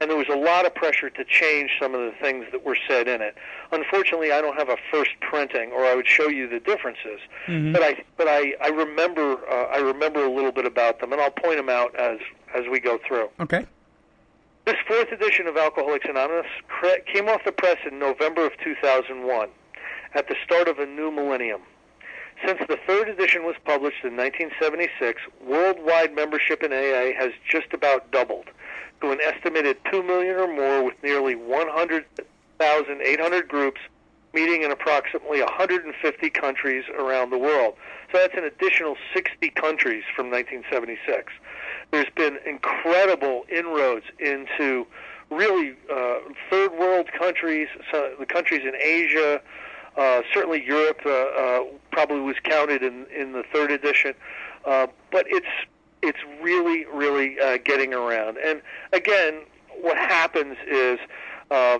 and 0.01 0.09
there 0.09 0.17
was 0.17 0.27
a 0.29 0.35
lot 0.35 0.65
of 0.65 0.75
pressure 0.75 1.09
to 1.09 1.23
change 1.23 1.71
some 1.79 1.93
of 1.95 2.01
the 2.01 2.13
things 2.21 2.45
that 2.51 2.65
were 2.65 2.77
said 2.87 3.07
in 3.07 3.21
it. 3.21 3.35
Unfortunately, 3.71 4.31
I 4.31 4.41
don't 4.41 4.57
have 4.57 4.69
a 4.69 4.77
first 4.91 5.11
printing, 5.21 5.71
or 5.71 5.85
I 5.85 5.95
would 5.95 6.07
show 6.07 6.27
you 6.27 6.47
the 6.49 6.59
differences. 6.59 7.19
But 7.73 7.83
I 7.83 8.03
but 8.17 8.27
I 8.27 8.53
I 8.61 8.67
remember 8.69 9.37
uh, 9.49 9.67
I 9.71 9.77
remember 9.77 10.25
a 10.25 10.31
little 10.31 10.51
bit 10.51 10.65
about 10.65 10.99
them, 10.99 11.13
and 11.13 11.21
I'll 11.21 11.31
point 11.31 11.57
them 11.57 11.69
out 11.69 11.95
as 11.95 12.19
as 12.53 12.63
we 12.69 12.79
go 12.79 12.99
through. 13.07 13.29
Okay. 13.39 13.65
This 14.65 14.75
fourth 14.87 15.11
edition 15.11 15.45
of 15.45 15.57
Alcoholics 15.57 16.07
Anonymous 16.09 16.47
came 17.05 17.29
off 17.29 17.43
the 17.45 17.51
press 17.51 17.77
in 17.85 17.99
November 17.99 18.47
of 18.47 18.53
2001, 18.63 19.49
at 20.15 20.27
the 20.27 20.35
start 20.43 20.67
of 20.67 20.79
a 20.79 20.87
new 20.87 21.11
millennium. 21.11 21.61
since 22.43 22.57
the 22.67 22.79
third 22.87 23.07
edition 23.07 23.43
was 23.43 23.55
published 23.63 24.03
in 24.03 24.17
1976, 24.17 25.21
worldwide 25.45 26.15
membership 26.15 26.63
in 26.63 26.73
AA 26.73 27.13
has 27.15 27.31
just 27.47 27.73
about 27.73 28.09
doubled 28.11 28.47
to 29.01 29.11
an 29.11 29.19
estimated 29.21 29.77
2 29.91 30.01
million 30.01 30.35
or 30.35 30.51
more 30.51 30.83
with 30.83 30.95
nearly 31.03 31.35
100,800 31.35 33.47
groups 33.47 33.81
meeting 34.33 34.63
in 34.63 34.71
approximately 34.71 35.41
150 35.41 36.29
countries 36.31 36.85
around 36.97 37.29
the 37.29 37.37
world. 37.37 37.75
So 38.11 38.17
that's 38.17 38.33
an 38.35 38.45
additional 38.45 38.97
60 39.13 39.47
countries 39.51 40.03
from 40.15 40.31
1976. 40.31 41.31
There's 41.91 42.09
been 42.15 42.37
incredible 42.45 43.45
inroads 43.49 44.05
into 44.19 44.85
really 45.29 45.75
uh, 45.91 46.19
third 46.49 46.71
world 46.73 47.11
countries, 47.17 47.67
so 47.91 48.13
the 48.19 48.25
countries 48.25 48.61
in 48.63 48.75
Asia, 48.75 49.41
uh, 49.97 50.21
certainly 50.33 50.63
Europe 50.65 50.99
uh, 51.05 51.09
uh, 51.09 51.63
probably 51.91 52.19
was 52.19 52.35
counted 52.43 52.83
in, 52.83 53.05
in 53.15 53.31
the 53.33 53.43
third 53.51 53.71
edition, 53.71 54.13
uh, 54.65 54.87
but 55.11 55.25
it's 55.27 55.47
it's 56.01 56.19
really 56.41 56.85
really 56.85 57.39
uh, 57.39 57.57
getting 57.63 57.93
around. 57.93 58.37
And 58.37 58.61
again, 58.93 59.41
what 59.81 59.97
happens 59.97 60.57
is 60.67 60.99
uh, 61.49 61.79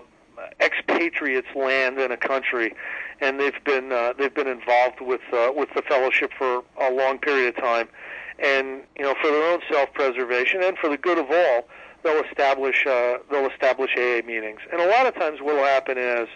expatriates 0.60 1.48
land 1.54 1.98
in 1.98 2.10
a 2.10 2.16
country, 2.16 2.74
and 3.20 3.38
they've 3.38 3.62
been 3.64 3.92
uh, 3.92 4.14
they've 4.18 4.34
been 4.34 4.48
involved 4.48 5.00
with 5.00 5.20
uh, 5.32 5.52
with 5.54 5.68
the 5.74 5.82
fellowship 5.82 6.32
for 6.36 6.64
a 6.80 6.90
long 6.90 7.18
period 7.18 7.56
of 7.56 7.62
time, 7.62 7.88
and 8.38 8.82
you 8.96 9.04
know 9.04 9.14
for 9.20 9.30
their 9.30 9.52
own 9.52 9.60
self 9.70 9.92
preservation 9.94 10.62
and 10.62 10.76
for 10.78 10.88
the 10.88 10.96
good 10.96 11.18
of 11.18 11.30
all, 11.30 11.68
they'll 12.02 12.22
establish 12.24 12.86
uh, 12.86 13.18
they'll 13.30 13.50
establish 13.50 13.90
AA 13.96 14.26
meetings. 14.26 14.60
And 14.72 14.80
a 14.80 14.88
lot 14.88 15.06
of 15.06 15.14
times, 15.14 15.40
what 15.40 15.56
will 15.56 15.64
happen 15.64 15.98
is 15.98 16.28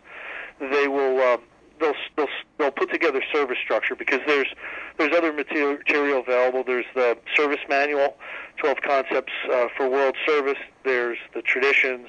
they 0.61 0.89
will. 0.89 1.19
Uh, 1.21 1.37
they'll, 1.81 1.95
they'll 2.17 2.29
they'll 2.59 2.71
put 2.71 2.93
together 2.93 3.23
service 3.33 3.59
structure 3.63 3.95
because 3.95 4.21
there's 4.27 4.49
there's 4.99 5.17
other 5.17 5.33
material, 5.33 5.79
material 5.79 6.21
available. 6.21 6.63
There's 6.63 6.87
the 6.95 7.17
service 7.35 7.61
manual, 7.69 8.17
12 8.59 8.79
concepts 8.83 9.33
uh, 9.51 9.69
for 9.77 9.89
world 9.89 10.17
service. 10.27 10.59
There's 10.85 11.19
the 11.35 11.43
traditions. 11.43 12.09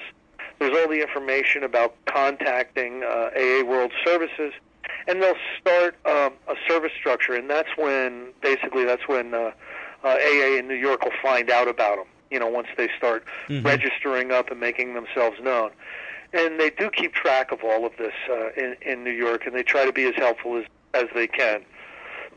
There's 0.58 0.76
all 0.76 0.88
the 0.88 1.00
information 1.00 1.64
about 1.64 1.96
contacting 2.06 3.02
uh, 3.02 3.30
AA 3.36 3.64
World 3.64 3.92
Services, 4.04 4.52
and 5.08 5.20
they'll 5.20 5.34
start 5.60 5.96
um, 6.06 6.34
a 6.46 6.54
service 6.68 6.92
structure, 6.96 7.34
and 7.34 7.50
that's 7.50 7.70
when 7.76 8.28
basically 8.42 8.84
that's 8.84 9.08
when 9.08 9.34
uh, 9.34 9.50
uh, 10.04 10.08
AA 10.08 10.58
in 10.58 10.68
New 10.68 10.74
York 10.74 11.04
will 11.04 11.12
find 11.22 11.50
out 11.50 11.68
about 11.68 11.96
them. 11.96 12.06
You 12.30 12.38
know, 12.38 12.48
once 12.48 12.68
they 12.76 12.88
start 12.96 13.24
Mhm. 13.48 13.64
registering 13.64 14.32
up 14.32 14.50
and 14.50 14.58
making 14.58 14.94
themselves 14.94 15.38
known 15.40 15.70
and 16.32 16.58
they 16.58 16.70
do 16.70 16.90
keep 16.90 17.12
track 17.12 17.52
of 17.52 17.62
all 17.62 17.84
of 17.84 17.92
this 17.98 18.14
uh, 18.30 18.50
in, 18.56 18.76
in 18.80 19.04
New 19.04 19.10
York, 19.10 19.46
and 19.46 19.54
they 19.54 19.62
try 19.62 19.84
to 19.84 19.92
be 19.92 20.04
as 20.04 20.14
helpful 20.14 20.56
as, 20.56 20.64
as 20.94 21.04
they 21.14 21.26
can. 21.26 21.62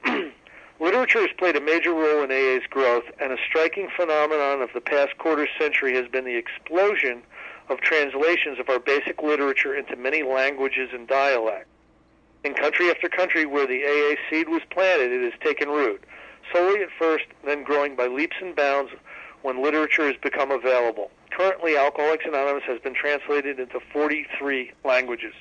Literature 0.79 1.21
has 1.21 1.29
played 1.37 1.55
a 1.55 1.61
major 1.61 1.93
role 1.93 2.21
in 2.23 2.29
AA's 2.31 2.67
growth, 2.69 3.05
and 3.21 3.31
a 3.31 3.37
striking 3.47 3.87
phenomenon 3.95 4.61
of 4.61 4.69
the 4.73 4.81
past 4.81 5.17
quarter 5.17 5.47
century 5.57 5.95
has 5.95 6.07
been 6.09 6.25
the 6.25 6.35
explosion 6.35 7.21
of 7.69 7.79
translations 7.79 8.59
of 8.59 8.67
our 8.69 8.79
basic 8.79 9.23
literature 9.23 9.73
into 9.73 9.95
many 9.95 10.21
languages 10.23 10.89
and 10.93 11.07
dialects. 11.07 11.69
In 12.43 12.53
country 12.53 12.89
after 12.89 13.07
country 13.07 13.45
where 13.45 13.65
the 13.65 13.83
AA 13.85 14.15
seed 14.29 14.49
was 14.49 14.61
planted, 14.69 15.11
it 15.11 15.23
has 15.31 15.39
taken 15.41 15.69
root, 15.69 16.03
slowly 16.51 16.81
at 16.81 16.89
first, 16.97 17.25
then 17.45 17.63
growing 17.63 17.95
by 17.95 18.07
leaps 18.07 18.37
and 18.41 18.55
bounds 18.55 18.91
when 19.41 19.61
literature 19.63 20.05
has 20.07 20.15
become 20.21 20.51
available. 20.51 21.11
Currently, 21.31 21.77
Alcoholics 21.77 22.25
Anonymous 22.27 22.63
has 22.67 22.79
been 22.79 22.93
translated 22.95 23.59
into 23.59 23.79
43 23.91 24.71
languages. 24.83 25.33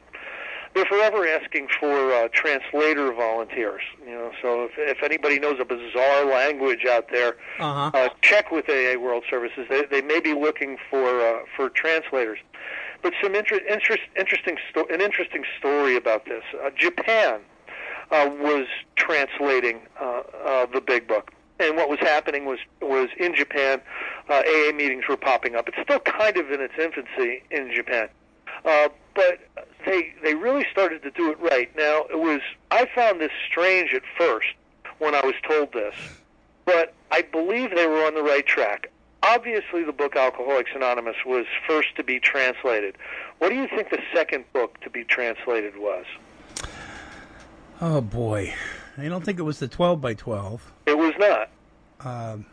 They're 0.75 0.85
forever 0.87 1.25
asking 1.29 1.69
for 1.79 2.13
uh, 2.13 2.27
translator 2.33 3.13
volunteers. 3.13 3.83
You 4.05 4.13
know, 4.13 4.33
so 4.43 4.65
if, 4.65 4.73
if 4.77 5.03
anybody 5.05 5.39
knows 5.39 5.59
a 5.61 5.65
bizarre 5.65 6.25
language 6.25 6.85
out 6.85 7.07
there, 7.13 7.37
Uh-huh. 7.61 7.91
uh, 7.95 8.09
check 8.23 8.51
with 8.51 8.69
AA 8.69 8.99
World 8.99 9.23
Services. 9.31 9.67
They, 9.71 9.85
they 9.85 10.03
may 10.03 10.19
be 10.19 10.35
looking 10.35 10.77
for 10.91 11.21
uh, 11.21 11.41
for 11.57 11.69
translators. 11.71 12.39
But 13.03 13.13
some 13.23 13.35
inter- 13.37 13.61
interest, 13.69 14.03
interesting 14.19 14.57
sto- 14.71 14.87
an 14.91 15.01
interesting 15.01 15.45
story 15.59 15.95
about 15.97 16.25
this. 16.25 16.43
Uh, 16.61 16.71
Japan 16.77 17.41
uh, 18.11 18.31
was 18.41 18.67
translating 18.97 19.81
uh, 20.01 20.23
uh, 20.45 20.67
the 20.67 20.81
Big 20.81 21.07
Book, 21.07 21.33
and 21.59 21.77
what 21.77 21.89
was 21.89 21.99
happening 22.01 22.45
was 22.45 22.59
was 22.81 23.09
in 23.19 23.35
Japan, 23.35 23.81
uh, 24.29 24.43
AA 24.47 24.73
meetings 24.73 25.05
were 25.09 25.17
popping 25.17 25.55
up. 25.57 25.69
It's 25.69 25.79
still 25.83 26.01
kind 26.01 26.37
of 26.37 26.51
in 26.51 26.61
its 26.61 26.75
infancy 26.79 27.43
in 27.51 27.73
Japan, 27.75 28.09
uh, 28.65 28.89
but 29.15 29.41
they 29.87 30.15
they 30.23 30.35
really 30.35 30.67
started 30.71 31.03
to 31.03 31.11
do 31.11 31.31
it 31.31 31.39
right. 31.41 31.75
Now 31.77 32.05
it 32.11 32.19
was 32.19 32.41
I 32.71 32.87
found 32.95 33.21
this 33.21 33.33
strange 33.49 33.93
at 33.95 34.03
first 34.17 34.49
when 34.99 35.15
I 35.15 35.25
was 35.25 35.35
told 35.49 35.73
this, 35.73 35.95
but 36.65 36.95
I 37.11 37.23
believe 37.23 37.75
they 37.75 37.87
were 37.87 38.05
on 38.05 38.15
the 38.15 38.23
right 38.23 38.47
track. 38.47 38.91
Obviously, 39.23 39.83
the 39.83 39.93
book 39.93 40.17
Alcoholics 40.17 40.73
Anonymous 40.75 41.17
was 41.25 41.47
first 41.67 41.97
to 41.97 42.05
be 42.05 42.21
translated. 42.21 42.97
What 43.39 43.49
do 43.49 43.55
you 43.55 43.67
think 43.69 43.89
the 43.89 44.03
second 44.13 44.45
book 44.53 44.79
to 44.81 44.91
be 44.91 45.03
translated 45.03 45.79
was? 45.79 46.05
Oh 47.81 48.01
boy, 48.01 48.55
I 48.97 49.09
don't 49.09 49.25
think 49.25 49.39
it 49.39 49.43
was 49.43 49.59
the 49.59 49.69
twelve 49.69 50.01
by 50.01 50.15
twelve. 50.15 50.73
It 50.87 50.97
was 50.97 51.15
not. 51.19 51.49
Um, 52.01 52.47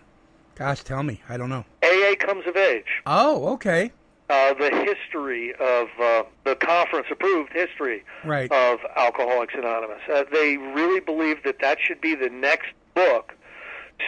gosh, 0.55 0.83
tell 0.83 1.03
me, 1.03 1.21
I 1.29 1.37
don't 1.37 1.49
know. 1.49 1.65
AA 1.83 2.15
Comes 2.19 2.45
of 2.47 2.55
Age. 2.55 2.85
Oh, 3.05 3.49
okay, 3.53 3.91
Uh, 4.29 4.53
the 4.53 4.69
history 4.69 5.53
of 5.55 5.87
uh, 6.01 6.23
the 6.45 6.55
conference 6.55 7.07
approved 7.11 7.51
history 7.51 8.03
right. 8.23 8.49
of 8.51 8.79
Alcoholics 8.95 9.53
Anonymous. 9.55 10.01
Uh, 10.11 10.23
they 10.31 10.57
really 10.57 11.01
believe 11.01 11.43
that 11.43 11.59
that 11.59 11.79
should 11.81 11.99
be 11.99 12.15
the 12.15 12.29
next 12.29 12.69
book 12.95 13.33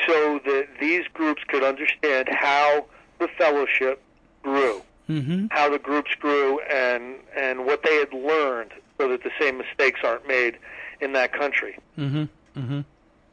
so 0.07 0.39
that 0.45 0.67
these 0.79 1.03
groups 1.13 1.43
could 1.47 1.63
understand 1.63 2.29
how 2.31 2.85
the 3.19 3.27
fellowship 3.37 4.01
grew, 4.41 4.81
mm-hmm. 5.09 5.47
how 5.51 5.69
the 5.69 5.77
groups 5.79 6.15
grew, 6.15 6.59
and, 6.61 7.15
and 7.35 7.65
what 7.65 7.83
they 7.83 7.95
had 7.97 8.13
learned 8.13 8.71
so 8.97 9.09
that 9.09 9.23
the 9.23 9.31
same 9.39 9.57
mistakes 9.57 9.99
aren't 10.03 10.25
made 10.27 10.57
in 11.03 11.13
that 11.13 11.33
country. 11.33 11.77
Mm-hmm. 11.97 12.23
Mm-hmm. 12.59 12.81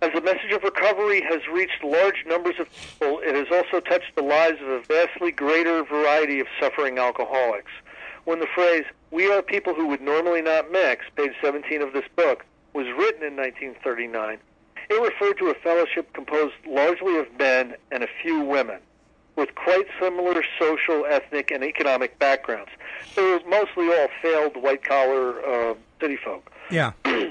As 0.03 0.11
the 0.15 0.23
message 0.23 0.51
of 0.53 0.63
recovery 0.63 1.23
has 1.23 1.41
reached 1.53 1.85
large 1.85 2.25
numbers 2.27 2.55
of 2.59 2.69
people, 2.75 3.21
it 3.23 3.35
has 3.35 3.47
also 3.53 3.81
touched 3.81 4.17
the 4.17 4.23
lives 4.23 4.59
of 4.63 4.69
a 4.69 4.81
vastly 4.81 5.31
greater 5.31 5.85
variety 5.85 6.41
of 6.41 6.47
suffering 6.59 6.99
alcoholics. 6.99 7.71
When 8.25 8.41
the 8.41 8.47
phrase, 8.55 8.85
we 9.11 9.31
are 9.31 9.43
people 9.43 9.75
who 9.75 9.87
would 9.89 10.01
normally 10.01 10.41
not 10.41 10.73
mix, 10.73 11.05
page 11.17 11.33
17 11.43 11.83
of 11.83 11.93
this 11.93 12.05
book, 12.17 12.45
was 12.73 12.87
written 12.87 13.23
in 13.23 13.37
1939, 13.37 14.39
it 14.89 15.01
referred 15.01 15.39
to 15.39 15.51
a 15.51 15.55
fellowship 15.55 16.13
composed 16.15 16.55
largely 16.67 17.19
of 17.19 17.27
men 17.39 17.75
and 17.91 18.03
a 18.03 18.09
few 18.23 18.41
women, 18.41 18.81
with 19.37 19.55
quite 19.55 19.87
similar 20.01 20.43
social, 20.59 21.07
ethnic, 21.07 21.51
and 21.51 21.63
economic 21.63 22.19
backgrounds. 22.19 22.71
They 23.15 23.23
were 23.23 23.41
mostly 23.47 23.89
all 23.89 24.09
failed 24.23 24.57
white-collar 24.57 25.45
uh, 25.47 25.75
city 26.01 26.17
folk. 26.17 26.51
Yeah. 26.71 26.93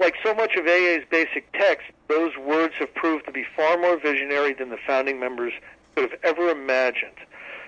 Like 0.00 0.14
so 0.24 0.32
much 0.34 0.56
of 0.56 0.66
AA's 0.66 1.04
basic 1.10 1.52
text, 1.52 1.86
those 2.08 2.34
words 2.38 2.72
have 2.78 2.92
proved 2.94 3.26
to 3.26 3.32
be 3.32 3.44
far 3.54 3.76
more 3.76 4.00
visionary 4.00 4.54
than 4.54 4.70
the 4.70 4.78
founding 4.86 5.20
members 5.20 5.52
could 5.94 6.10
have 6.10 6.20
ever 6.24 6.48
imagined. 6.48 7.18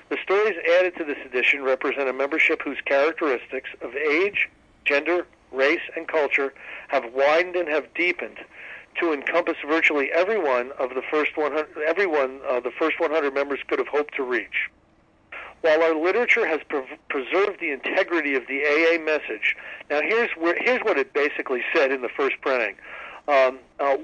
The 0.08 0.16
stories 0.22 0.56
added 0.78 0.96
to 0.96 1.04
this 1.04 1.18
edition 1.26 1.62
represent 1.62 2.08
a 2.08 2.12
membership 2.12 2.62
whose 2.62 2.80
characteristics 2.86 3.68
of 3.82 3.94
age, 3.94 4.48
gender, 4.86 5.26
race, 5.52 5.82
and 5.94 6.08
culture 6.08 6.54
have 6.88 7.12
widened 7.12 7.56
and 7.56 7.68
have 7.68 7.92
deepened 7.92 8.38
to 8.98 9.12
encompass 9.12 9.56
virtually 9.68 10.10
everyone 10.12 10.72
of 10.78 10.90
the 10.94 11.02
first 11.10 11.36
100, 11.36 11.68
everyone 11.86 12.40
uh, 12.48 12.60
the 12.60 12.72
first 12.78 12.98
100 12.98 13.34
members 13.34 13.60
could 13.68 13.78
have 13.78 13.88
hoped 13.88 14.14
to 14.14 14.22
reach. 14.22 14.70
While 15.62 15.82
our 15.82 15.94
literature 15.94 16.46
has 16.46 16.60
pre- 16.68 16.98
preserved 17.08 17.60
the 17.60 17.70
integrity 17.70 18.34
of 18.34 18.46
the 18.48 18.62
AA 18.64 19.02
message, 19.02 19.56
now 19.88 20.00
here's 20.02 20.30
where, 20.36 20.56
here's 20.60 20.82
what 20.82 20.98
it 20.98 21.12
basically 21.12 21.62
said 21.74 21.92
in 21.92 22.02
the 22.02 22.08
first 22.08 22.40
printing. 22.40 22.74
Um, 23.28 23.60
uh, 23.78 23.96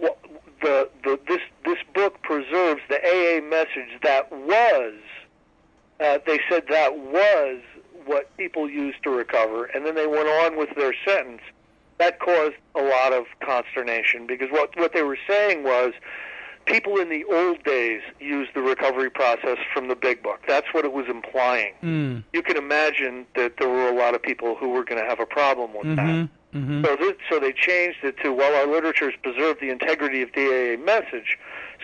the, 0.62 0.88
the, 1.04 1.18
this 1.26 1.40
this 1.64 1.78
book 1.94 2.22
preserves 2.22 2.80
the 2.88 2.96
AA 2.96 3.40
message 3.42 4.00
that 4.02 4.30
was. 4.32 4.94
Uh, 6.00 6.18
they 6.26 6.38
said 6.48 6.62
that 6.68 6.96
was 6.96 7.60
what 8.06 8.34
people 8.36 8.70
used 8.70 9.02
to 9.02 9.10
recover, 9.10 9.64
and 9.66 9.84
then 9.84 9.96
they 9.96 10.06
went 10.06 10.28
on 10.28 10.56
with 10.56 10.68
their 10.76 10.94
sentence. 11.04 11.42
That 11.98 12.20
caused 12.20 12.54
a 12.76 12.82
lot 12.82 13.12
of 13.12 13.26
consternation 13.40 14.28
because 14.28 14.48
what 14.52 14.76
what 14.78 14.92
they 14.92 15.02
were 15.02 15.18
saying 15.28 15.64
was 15.64 15.92
people 16.68 16.98
in 16.98 17.08
the 17.08 17.24
old 17.24 17.62
days 17.64 18.02
used 18.20 18.50
the 18.54 18.60
recovery 18.60 19.10
process 19.10 19.58
from 19.72 19.88
the 19.88 19.96
big 19.96 20.22
book. 20.22 20.40
That's 20.46 20.66
what 20.72 20.84
it 20.84 20.92
was 20.92 21.06
implying. 21.08 21.74
Mm. 21.82 22.24
You 22.32 22.42
can 22.42 22.56
imagine 22.56 23.26
that 23.34 23.54
there 23.58 23.68
were 23.68 23.88
a 23.88 23.94
lot 23.94 24.14
of 24.14 24.22
people 24.22 24.54
who 24.54 24.68
were 24.68 24.84
going 24.84 25.00
to 25.02 25.08
have 25.08 25.20
a 25.20 25.26
problem 25.26 25.72
with 25.74 25.96
that. 25.96 26.06
Mm-hmm. 26.06 26.58
Mm-hmm. 26.58 26.84
So, 26.84 26.96
this, 26.96 27.12
so 27.30 27.38
they 27.38 27.52
changed 27.52 27.98
it 28.02 28.16
to 28.22 28.32
while 28.32 28.54
our 28.54 28.66
literature 28.66 29.10
has 29.10 29.20
preserved 29.22 29.60
the 29.60 29.70
integrity 29.70 30.22
of 30.22 30.30
the 30.34 30.46
AA 30.46 30.82
message, 30.82 31.38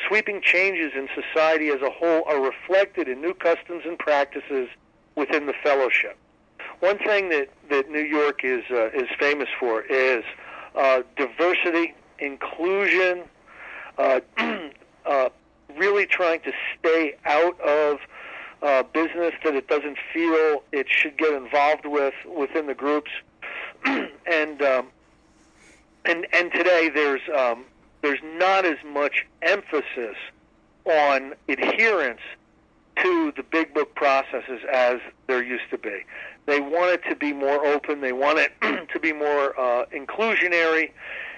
sweeping 0.09 0.41
changes 0.41 0.93
in 0.95 1.09
society 1.15 1.69
as 1.69 1.83
a 1.83 1.91
whole 1.91 2.25
are 2.27 2.41
reflected 2.41 3.09
in 3.09 3.21
new 3.21 3.35
customs 3.35 3.83
and 3.85 3.99
practices 3.99 4.69
within 5.17 5.47
the 5.47 5.55
fellowship. 5.63 6.17
One 6.81 6.99
thing 6.99 7.29
that, 7.29 7.49
that 7.71 7.91
New 7.91 8.03
York 8.03 8.41
is 8.43 8.65
uh, 8.71 8.89
is 8.89 9.09
famous 9.19 9.49
for 9.61 9.83
is 9.83 10.25
uh, 10.75 11.03
diversity 11.17 11.95
inclusion, 12.19 13.25
uh, 13.99 14.21
uh, 15.07 15.29
really 15.77 16.07
trying 16.07 16.41
to 16.41 16.53
stay 16.79 17.15
out 17.25 17.59
of 17.61 17.99
uh, 18.63 18.83
business 18.83 19.35
that 19.45 19.55
it 19.55 19.69
doesn't 19.69 19.99
feel 20.13 20.63
it 20.73 20.87
should 20.89 21.17
get 21.17 21.33
involved 21.35 21.87
with 21.87 22.15
within 22.27 22.67
the 22.67 22.75
groups, 22.75 23.11
and 23.85 24.63
um, 24.63 24.89
and 26.05 26.27
and 26.33 26.53
today 26.53 26.89
there's 26.89 27.21
um, 27.37 27.65
there's 28.03 28.21
not 28.39 28.65
as 28.65 28.79
much 28.87 29.27
emphasis 29.43 30.17
on 30.85 31.35
adherence 31.49 32.21
to 33.03 33.33
the 33.37 33.43
big 33.43 33.75
book 33.75 33.95
processes 33.95 34.61
as 34.73 35.01
there 35.27 35.43
used 35.43 35.69
to 35.71 35.79
be. 35.79 36.05
They 36.47 36.61
want 36.61 36.93
it 36.93 37.03
to 37.09 37.17
be 37.17 37.33
more 37.33 37.65
open. 37.67 38.01
They 38.01 38.13
want 38.13 38.39
it 38.39 38.53
to 38.93 39.01
be 39.01 39.13
more 39.13 39.59
uh, 39.59 39.87
inclusionary, 39.87 40.91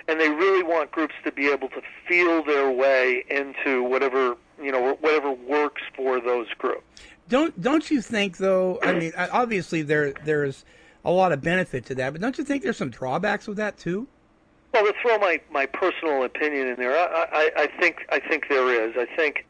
and 0.08 0.20
they 0.20 0.28
really 0.28 0.62
want 0.62 0.90
groups 0.90 1.14
to 1.24 1.32
be 1.32 1.48
able 1.48 1.68
to 1.70 1.82
feel 2.06 2.42
their 2.44 2.70
way 2.70 3.24
into 3.30 3.82
whatever 3.82 4.36
you 4.62 4.72
know 4.72 4.94
whatever 5.00 5.32
works 5.32 5.82
for 5.94 6.20
those 6.20 6.48
groups. 6.58 6.82
Don't 7.28 7.60
don't 7.60 7.90
you 7.90 8.00
think 8.00 8.38
though? 8.38 8.78
I 8.82 8.92
mean, 8.92 9.12
obviously 9.16 9.82
there 9.82 10.12
there's 10.24 10.64
a 11.04 11.10
lot 11.10 11.32
of 11.32 11.40
benefit 11.40 11.86
to 11.86 11.94
that, 11.96 12.12
but 12.12 12.20
don't 12.20 12.38
you 12.38 12.44
think 12.44 12.62
there's 12.62 12.76
some 12.76 12.90
drawbacks 12.90 13.46
with 13.46 13.56
that 13.58 13.78
too? 13.78 14.06
Well, 14.72 14.84
to 14.84 14.92
throw 15.00 15.18
my, 15.18 15.40
my 15.50 15.64
personal 15.64 16.24
opinion 16.24 16.66
in 16.66 16.76
there, 16.76 16.92
I, 16.92 17.26
I, 17.32 17.62
I 17.62 17.66
think 17.80 18.06
I 18.10 18.20
think 18.20 18.48
there 18.48 18.88
is. 18.88 18.94
I 18.96 19.06
think 19.16 19.46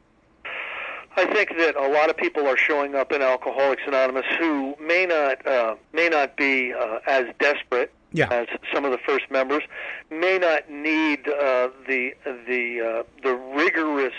I 1.16 1.24
think 1.32 1.56
that 1.58 1.76
a 1.76 1.88
lot 1.88 2.10
of 2.10 2.16
people 2.16 2.46
are 2.46 2.56
showing 2.56 2.94
up 2.94 3.10
in 3.10 3.22
Alcoholics 3.22 3.82
Anonymous 3.86 4.26
who 4.38 4.76
may 4.80 5.06
not 5.06 5.46
uh, 5.46 5.76
may 5.92 6.08
not 6.08 6.36
be 6.36 6.72
uh, 6.72 6.98
as 7.06 7.26
desperate 7.40 7.92
yeah. 8.16 8.28
as 8.30 8.46
some 8.72 8.84
of 8.84 8.92
the 8.92 8.98
first 8.98 9.30
members, 9.30 9.62
may 10.10 10.38
not 10.38 10.70
need 10.70 11.28
uh, 11.28 11.68
the 11.86 12.14
the 12.46 12.80
uh, 12.80 13.02
the 13.22 13.34
rigorous 13.34 14.14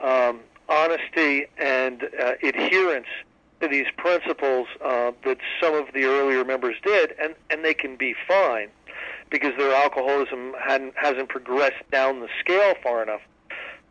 um, 0.00 0.40
honesty 0.68 1.46
and 1.58 2.04
uh, 2.22 2.32
adherence 2.42 3.06
to 3.60 3.68
these 3.68 3.86
principles 3.96 4.66
uh, 4.84 5.12
that 5.24 5.38
some 5.60 5.74
of 5.74 5.86
the 5.94 6.04
earlier 6.04 6.44
members 6.44 6.76
did, 6.82 7.14
and 7.20 7.34
and 7.50 7.64
they 7.64 7.74
can 7.74 7.96
be 7.96 8.14
fine 8.26 8.68
because 9.30 9.52
their 9.56 9.74
alcoholism 9.74 10.54
hadn't 10.60 10.94
hasn't 10.96 11.28
progressed 11.28 11.82
down 11.90 12.20
the 12.20 12.28
scale 12.40 12.74
far 12.82 13.02
enough. 13.02 13.22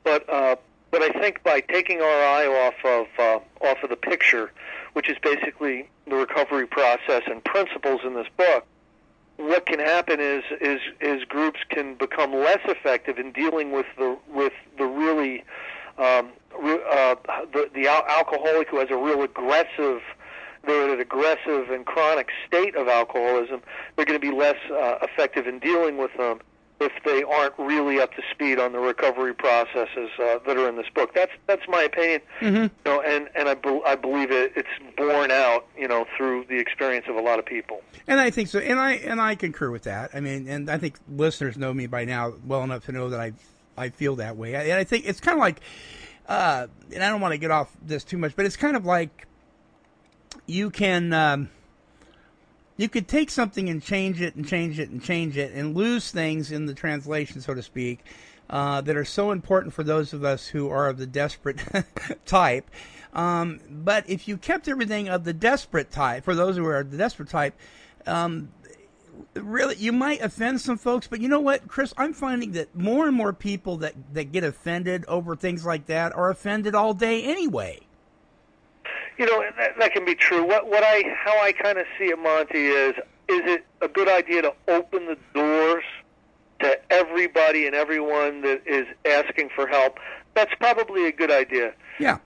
But 0.04 0.30
uh, 0.30 0.56
but 0.92 1.02
I 1.02 1.10
think 1.10 1.44
by 1.44 1.62
taking 1.62 2.02
our 2.02 2.24
eye 2.24 2.46
off 2.46 2.76
of 2.86 3.08
uh, 3.18 3.66
off 3.66 3.84
of 3.84 3.90
the 3.90 3.96
picture, 3.96 4.52
which 4.94 5.10
is 5.10 5.18
basically 5.22 5.90
the 6.08 6.16
recovery 6.16 6.68
process 6.68 7.24
and 7.26 7.44
principles 7.44 8.02
in 8.04 8.14
this 8.14 8.28
book, 8.38 8.66
what 9.38 9.66
can 9.66 9.80
happen 9.80 10.20
is 10.20 10.44
is 10.62 10.80
is 11.02 11.24
groups 11.26 11.60
can 11.70 11.96
become 11.96 12.34
less 12.34 12.60
effective 12.66 13.18
in 13.18 13.32
dealing 13.32 13.72
with 13.72 13.86
the 13.98 14.18
with 14.28 14.54
the 14.78 14.86
really 14.86 15.44
um, 15.98 16.32
uh, 16.56 17.16
the 17.54 17.70
the 17.74 17.88
al- 17.88 18.06
alcoholic 18.08 18.70
who 18.70 18.80
has 18.80 18.90
a 18.92 18.98
real 18.98 19.22
aggressive 19.24 20.02
they're 20.66 20.86
in 20.86 20.92
an 20.92 21.02
aggressive 21.02 21.70
and 21.72 21.86
chronic 21.86 22.30
state 22.48 22.74
of 22.78 22.88
alcoholism. 22.88 23.62
They're 23.96 24.06
going 24.06 24.20
to 24.20 24.26
be 24.26 24.34
less 24.34 24.56
uh, 24.72 24.98
effective 25.02 25.46
in 25.46 25.60
dealing 25.60 25.98
with 25.98 26.12
them 26.18 26.40
if 26.80 26.92
they 27.06 27.24
aren't 27.24 27.54
really 27.58 28.00
up 28.00 28.14
to 28.16 28.22
speed 28.32 28.60
on 28.60 28.72
the 28.72 28.80
recovery 28.80 29.34
processes 29.34 30.10
uh, 30.20 30.40
that 30.46 30.58
are 30.58 30.68
in 30.68 30.76
this 30.76 30.90
book. 30.94 31.14
That's 31.14 31.32
that's 31.48 31.68
my 31.68 31.84
opinion. 31.84 32.22
Mm-hmm. 32.42 32.64
You 32.64 32.70
know, 32.86 33.02
and 33.02 33.30
and 33.36 33.50
I, 33.50 33.54
be, 33.54 33.82
I 33.86 33.96
believe 33.96 34.32
it, 34.32 34.54
it's 34.56 34.68
borne 34.98 35.32
out, 35.32 35.66
you 35.78 35.88
know, 35.88 36.06
through 36.18 36.46
the 36.46 36.58
experience 36.58 37.06
of 37.08 37.16
a 37.16 37.22
lot 37.22 37.40
of 37.40 37.46
people. 37.46 37.82
And 38.08 38.20
I 38.20 38.30
think 38.30 38.50
so, 38.50 38.60
and 38.60 38.80
I 38.80 38.94
and 38.94 39.22
I 39.22 39.36
concur 39.36 39.72
with 39.72 39.84
that. 39.84 40.12
I 40.14 40.20
mean, 40.20 40.48
and 40.48 40.70
I 40.70 40.78
think 40.78 40.98
listeners 41.10 41.58
know 41.58 41.74
me 41.74 41.88
by 41.88 42.06
now 42.06 42.34
well 42.46 42.64
enough 42.64 42.86
to 42.86 42.92
know 42.92 43.10
that 43.10 43.20
I 43.20 43.34
I 43.78 43.90
feel 43.90 44.18
that 44.18 44.38
way. 44.38 44.56
And 44.56 44.74
I 44.74 44.84
think 44.84 45.08
it's 45.08 45.20
kind 45.20 45.38
of 45.38 45.40
like, 45.40 45.62
uh, 46.28 46.68
and 46.94 47.04
I 47.04 47.10
don't 47.10 47.22
want 47.22 47.34
to 47.34 47.38
get 47.38 47.52
off 47.52 47.72
this 47.82 48.04
too 48.04 48.18
much, 48.18 48.36
but 48.36 48.46
it's 48.46 48.58
kind 48.58 48.76
of 48.76 48.86
like 48.86 49.28
you 50.46 50.70
can. 50.70 51.14
Um, 51.14 51.50
you 52.78 52.90
could 52.90 53.08
take 53.08 53.30
something 53.30 53.70
and 53.70 53.82
change 53.82 54.22
it 54.22 54.36
and 54.36 54.48
change 54.48 54.80
it 54.80 54.90
and 54.90 55.04
change 55.04 55.38
it 55.38 55.54
and 55.54 55.76
lose 55.76 56.12
things 56.12 56.52
in 56.52 56.66
the 56.66 56.74
translation, 56.74 57.42
so 57.42 57.54
to 57.54 57.62
speak, 57.62 58.00
uh, 58.50 58.82
that 58.82 58.98
are 58.98 59.06
so 59.06 59.32
important 59.32 59.74
for 59.74 59.84
those 59.84 60.14
of 60.14 60.24
us 60.24 60.48
who 60.48 60.70
are 60.70 60.88
of 60.88 60.98
the 60.98 61.08
desperate 61.08 61.62
type. 62.26 62.70
Um, 63.14 63.60
but 63.70 64.10
if 64.10 64.28
you 64.28 64.38
kept 64.38 64.68
everything 64.68 65.08
of 65.08 65.24
the 65.24 65.34
desperate 65.34 65.92
type, 65.92 66.24
for 66.24 66.34
those 66.34 66.58
who 66.58 66.66
are 66.66 66.84
the 66.84 66.98
desperate 66.98 67.30
type, 67.30 67.54
um, 68.08 68.52
really 69.36 69.76
you 69.76 69.92
might 69.92 70.22
offend 70.22 70.60
some 70.60 70.78
folks. 70.78 71.08
But 71.08 71.22
you 71.22 71.30
know 71.30 71.40
what, 71.40 71.68
Chris? 71.68 71.94
I'm 71.96 72.14
finding 72.14 72.54
that 72.54 72.76
more 72.76 73.08
and 73.08 73.16
more 73.16 73.34
people 73.34 73.78
that 73.78 73.94
that 74.14 74.32
get 74.32 74.44
offended 74.44 75.06
over 75.08 75.36
things 75.36 75.64
like 75.64 75.86
that 75.86 76.16
are 76.16 76.32
offended 76.32 76.74
all 76.74 76.96
day 76.96 77.24
anyway 77.24 77.82
you 79.18 79.26
know 79.26 79.44
that, 79.58 79.78
that 79.80 79.94
can 79.94 80.06
be 80.06 80.16
true. 80.16 80.46
What 80.46 80.68
what 80.68 80.84
I 80.84 81.04
how 81.16 81.40
I 81.42 81.52
kind 81.52 81.78
of 81.78 81.86
see 81.98 82.06
it, 82.06 82.20
Monty, 82.20 82.68
is 82.68 82.96
is 83.30 83.42
it 83.46 83.66
a 83.82 83.88
good 83.88 84.10
idea 84.10 84.42
to 84.44 84.54
open 84.68 85.06
the 85.06 85.18
doors 85.34 85.84
to 86.60 86.80
everybody 86.92 87.66
and 87.66 87.76
everyone 87.76 88.42
that 88.42 88.62
is 88.66 88.86
asking 89.06 89.50
for 89.56 89.68
help? 89.68 90.00
That's 90.34 90.54
probably 90.56 91.08
a 91.08 91.12
good 91.12 91.32
idea. 91.32 91.74
Yeah. 92.00 92.18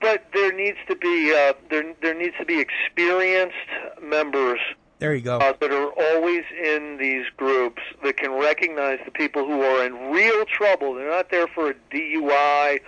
But 0.00 0.26
there 0.34 0.52
needs 0.52 0.78
to 0.88 0.96
be 0.96 1.32
uh, 1.32 1.54
there 1.70 1.94
there 2.02 2.14
needs 2.14 2.34
to 2.38 2.44
be 2.44 2.58
experienced 2.60 3.56
members. 4.02 4.60
There 5.02 5.16
you 5.16 5.20
go. 5.20 5.38
Uh, 5.38 5.52
that 5.60 5.72
are 5.72 5.90
always 6.14 6.44
in 6.56 6.96
these 6.96 7.24
groups 7.36 7.82
that 8.04 8.18
can 8.18 8.30
recognize 8.38 9.00
the 9.04 9.10
people 9.10 9.44
who 9.44 9.60
are 9.60 9.84
in 9.84 10.12
real 10.12 10.44
trouble. 10.44 10.94
They're 10.94 11.10
not 11.10 11.28
there 11.28 11.48
for 11.48 11.70
a 11.70 11.74
DUI 11.92 12.78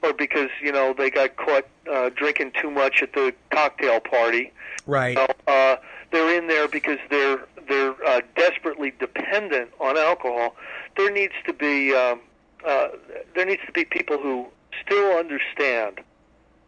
or 0.00 0.12
because 0.12 0.50
you 0.62 0.70
know 0.70 0.94
they 0.96 1.10
got 1.10 1.34
caught 1.34 1.66
uh, 1.92 2.10
drinking 2.10 2.52
too 2.62 2.70
much 2.70 3.02
at 3.02 3.12
the 3.14 3.34
cocktail 3.50 3.98
party. 3.98 4.52
Right. 4.86 5.18
Uh, 5.48 5.76
they're 6.12 6.38
in 6.38 6.46
there 6.46 6.68
because 6.68 7.00
they're 7.10 7.44
they're 7.68 7.96
uh, 8.06 8.20
desperately 8.36 8.92
dependent 9.00 9.70
on 9.80 9.98
alcohol. 9.98 10.54
There 10.96 11.10
needs 11.10 11.34
to 11.44 11.52
be 11.52 11.92
um, 11.92 12.20
uh, 12.64 12.90
there 13.34 13.46
needs 13.46 13.62
to 13.66 13.72
be 13.72 13.84
people 13.84 14.18
who 14.18 14.46
still 14.80 15.18
understand 15.18 16.02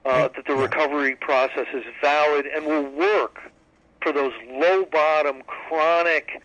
uh, 0.05 0.31
that 0.35 0.47
the 0.49 0.57
recovery 0.57 1.15
process 1.15 1.69
is 1.73 1.85
valid 2.03 2.47
and 2.47 2.67
will 2.67 2.91
work 2.91 3.53
for 4.07 4.13
those 4.13 4.33
low 4.49 4.85
bottom 4.85 5.43
chronic 5.49 6.41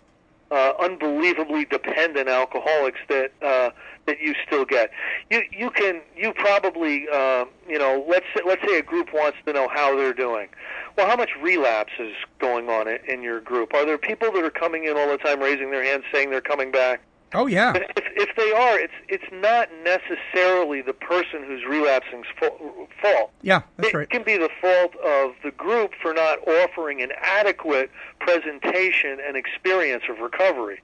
uh, 0.49 0.73
unbelievably 0.79 1.65
dependent 1.65 2.27
alcoholics 2.27 2.99
that 3.07 3.31
uh, 3.43 3.69
that 4.07 4.19
you 4.19 4.33
still 4.47 4.65
get. 4.65 4.89
You 5.29 5.43
you 5.51 5.69
can 5.69 6.01
you 6.17 6.33
probably 6.33 7.05
uh, 7.13 7.45
you 7.69 7.77
know 7.77 8.03
let's 8.09 8.25
say, 8.35 8.41
let's 8.47 8.67
say 8.67 8.79
a 8.79 8.81
group 8.81 9.13
wants 9.13 9.37
to 9.45 9.53
know 9.53 9.67
how 9.71 9.95
they're 9.95 10.11
doing. 10.11 10.49
Well, 10.97 11.07
how 11.07 11.15
much 11.15 11.29
relapse 11.39 11.93
is 11.99 12.13
going 12.39 12.67
on 12.67 12.87
in, 12.87 12.97
in 13.07 13.21
your 13.21 13.39
group? 13.39 13.75
Are 13.75 13.85
there 13.85 13.99
people 13.99 14.31
that 14.31 14.43
are 14.43 14.49
coming 14.49 14.85
in 14.85 14.97
all 14.97 15.07
the 15.07 15.19
time, 15.19 15.39
raising 15.39 15.69
their 15.69 15.83
hands, 15.83 16.03
saying 16.11 16.31
they're 16.31 16.41
coming 16.41 16.71
back? 16.71 17.01
Oh 17.33 17.47
yeah. 17.47 17.73
If, 17.75 18.29
if 18.29 18.35
they 18.35 18.51
are, 18.51 18.77
it's 18.79 18.93
it's 19.07 19.23
not 19.31 19.69
necessarily 19.83 20.81
the 20.81 20.93
person 20.93 21.43
who's 21.45 21.63
relapsing's 21.65 22.27
fault. 22.37 23.31
Yeah, 23.41 23.61
that's 23.77 23.89
it 23.89 23.93
right. 23.95 24.03
It 24.03 24.09
can 24.09 24.23
be 24.23 24.37
the 24.37 24.49
fault 24.61 24.95
of 24.97 25.31
the 25.43 25.51
group 25.51 25.93
for 26.01 26.13
not 26.13 26.45
offering 26.47 27.01
an 27.01 27.11
adequate 27.21 27.89
presentation 28.19 29.19
and 29.25 29.35
experience 29.37 30.03
of 30.09 30.19
recovery. 30.19 30.81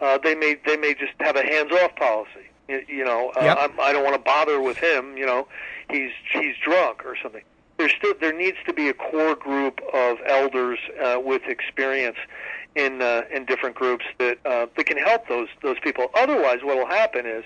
Uh, 0.00 0.18
they 0.18 0.34
may 0.34 0.56
they 0.66 0.76
may 0.76 0.94
just 0.94 1.12
have 1.20 1.36
a 1.36 1.42
hands-off 1.42 1.94
policy. 1.96 2.48
You, 2.68 2.82
you 2.88 3.04
know, 3.04 3.30
uh, 3.36 3.44
Yep. 3.44 3.58
I'm, 3.60 3.80
I 3.80 3.92
don't 3.92 4.04
want 4.04 4.16
to 4.16 4.22
bother 4.22 4.60
with 4.60 4.78
him. 4.78 5.16
You 5.16 5.26
know, 5.26 5.46
he's 5.90 6.10
he's 6.32 6.54
drunk 6.62 7.04
or 7.04 7.16
something. 7.22 7.42
There's 7.84 7.96
still 7.98 8.14
there 8.18 8.32
needs 8.32 8.56
to 8.64 8.72
be 8.72 8.88
a 8.88 8.94
core 8.94 9.34
group 9.34 9.78
of 9.92 10.16
elders 10.26 10.78
uh, 11.04 11.20
with 11.22 11.42
experience 11.46 12.16
in 12.74 13.02
uh, 13.02 13.24
in 13.30 13.44
different 13.44 13.76
groups 13.76 14.06
that 14.16 14.38
uh, 14.46 14.68
that 14.74 14.86
can 14.86 14.96
help 14.96 15.28
those 15.28 15.48
those 15.62 15.78
people. 15.80 16.06
Otherwise, 16.14 16.60
what 16.62 16.78
will 16.78 16.86
happen 16.86 17.26
is 17.26 17.44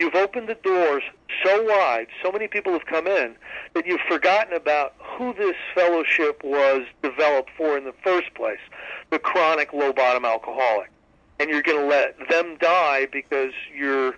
you've 0.00 0.16
opened 0.16 0.48
the 0.48 0.56
doors 0.56 1.04
so 1.44 1.62
wide, 1.62 2.08
so 2.20 2.32
many 2.32 2.48
people 2.48 2.72
have 2.72 2.84
come 2.86 3.06
in 3.06 3.36
that 3.74 3.86
you've 3.86 4.00
forgotten 4.08 4.54
about 4.54 4.94
who 4.98 5.32
this 5.34 5.54
fellowship 5.72 6.42
was 6.42 6.82
developed 7.04 7.50
for 7.56 7.78
in 7.78 7.84
the 7.84 7.94
first 8.02 8.34
place, 8.34 8.58
the 9.10 9.20
chronic 9.20 9.72
low 9.72 9.92
bottom 9.92 10.24
alcoholic, 10.24 10.90
and 11.38 11.48
you're 11.48 11.62
going 11.62 11.78
to 11.78 11.86
let 11.86 12.16
them 12.28 12.56
die 12.58 13.06
because 13.12 13.52
you're 13.72 14.16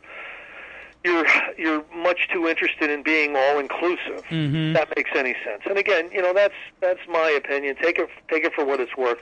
you're 1.08 1.26
you're 1.56 1.84
much 1.94 2.28
too 2.32 2.46
interested 2.48 2.90
in 2.90 3.02
being 3.02 3.36
all 3.36 3.58
inclusive. 3.58 4.22
Mhm. 4.30 4.74
That 4.74 4.88
makes 4.96 5.10
any 5.14 5.34
sense. 5.44 5.62
And 5.68 5.78
again, 5.78 6.10
you 6.12 6.22
know 6.22 6.32
that's 6.32 6.54
that's 6.80 7.00
my 7.08 7.30
opinion. 7.30 7.76
Take 7.82 7.98
it 7.98 8.08
take 8.30 8.44
it 8.44 8.52
for 8.54 8.64
what 8.64 8.80
it's 8.80 8.96
worth. 8.96 9.18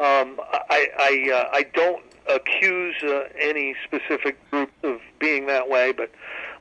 Um, 0.00 0.40
I 0.70 0.88
I 1.08 1.30
uh, 1.32 1.48
I 1.58 1.62
don't 1.74 2.04
accuse 2.28 2.96
uh, 3.02 3.28
any 3.40 3.74
specific 3.84 4.34
group 4.50 4.70
of 4.82 5.00
being 5.18 5.46
that 5.46 5.68
way, 5.68 5.92
but 5.92 6.10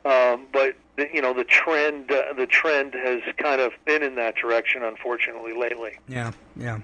um, 0.05 0.47
but 0.51 0.75
the, 0.97 1.07
you 1.13 1.21
know 1.21 1.33
the 1.33 1.43
trend 1.43 2.11
uh, 2.11 2.33
the 2.37 2.47
trend 2.47 2.93
has 2.93 3.21
kind 3.37 3.61
of 3.61 3.71
been 3.85 4.03
in 4.03 4.15
that 4.15 4.35
direction, 4.35 4.83
unfortunately, 4.83 5.53
lately. 5.53 5.97
Yeah, 6.07 6.31
yeah. 6.55 6.79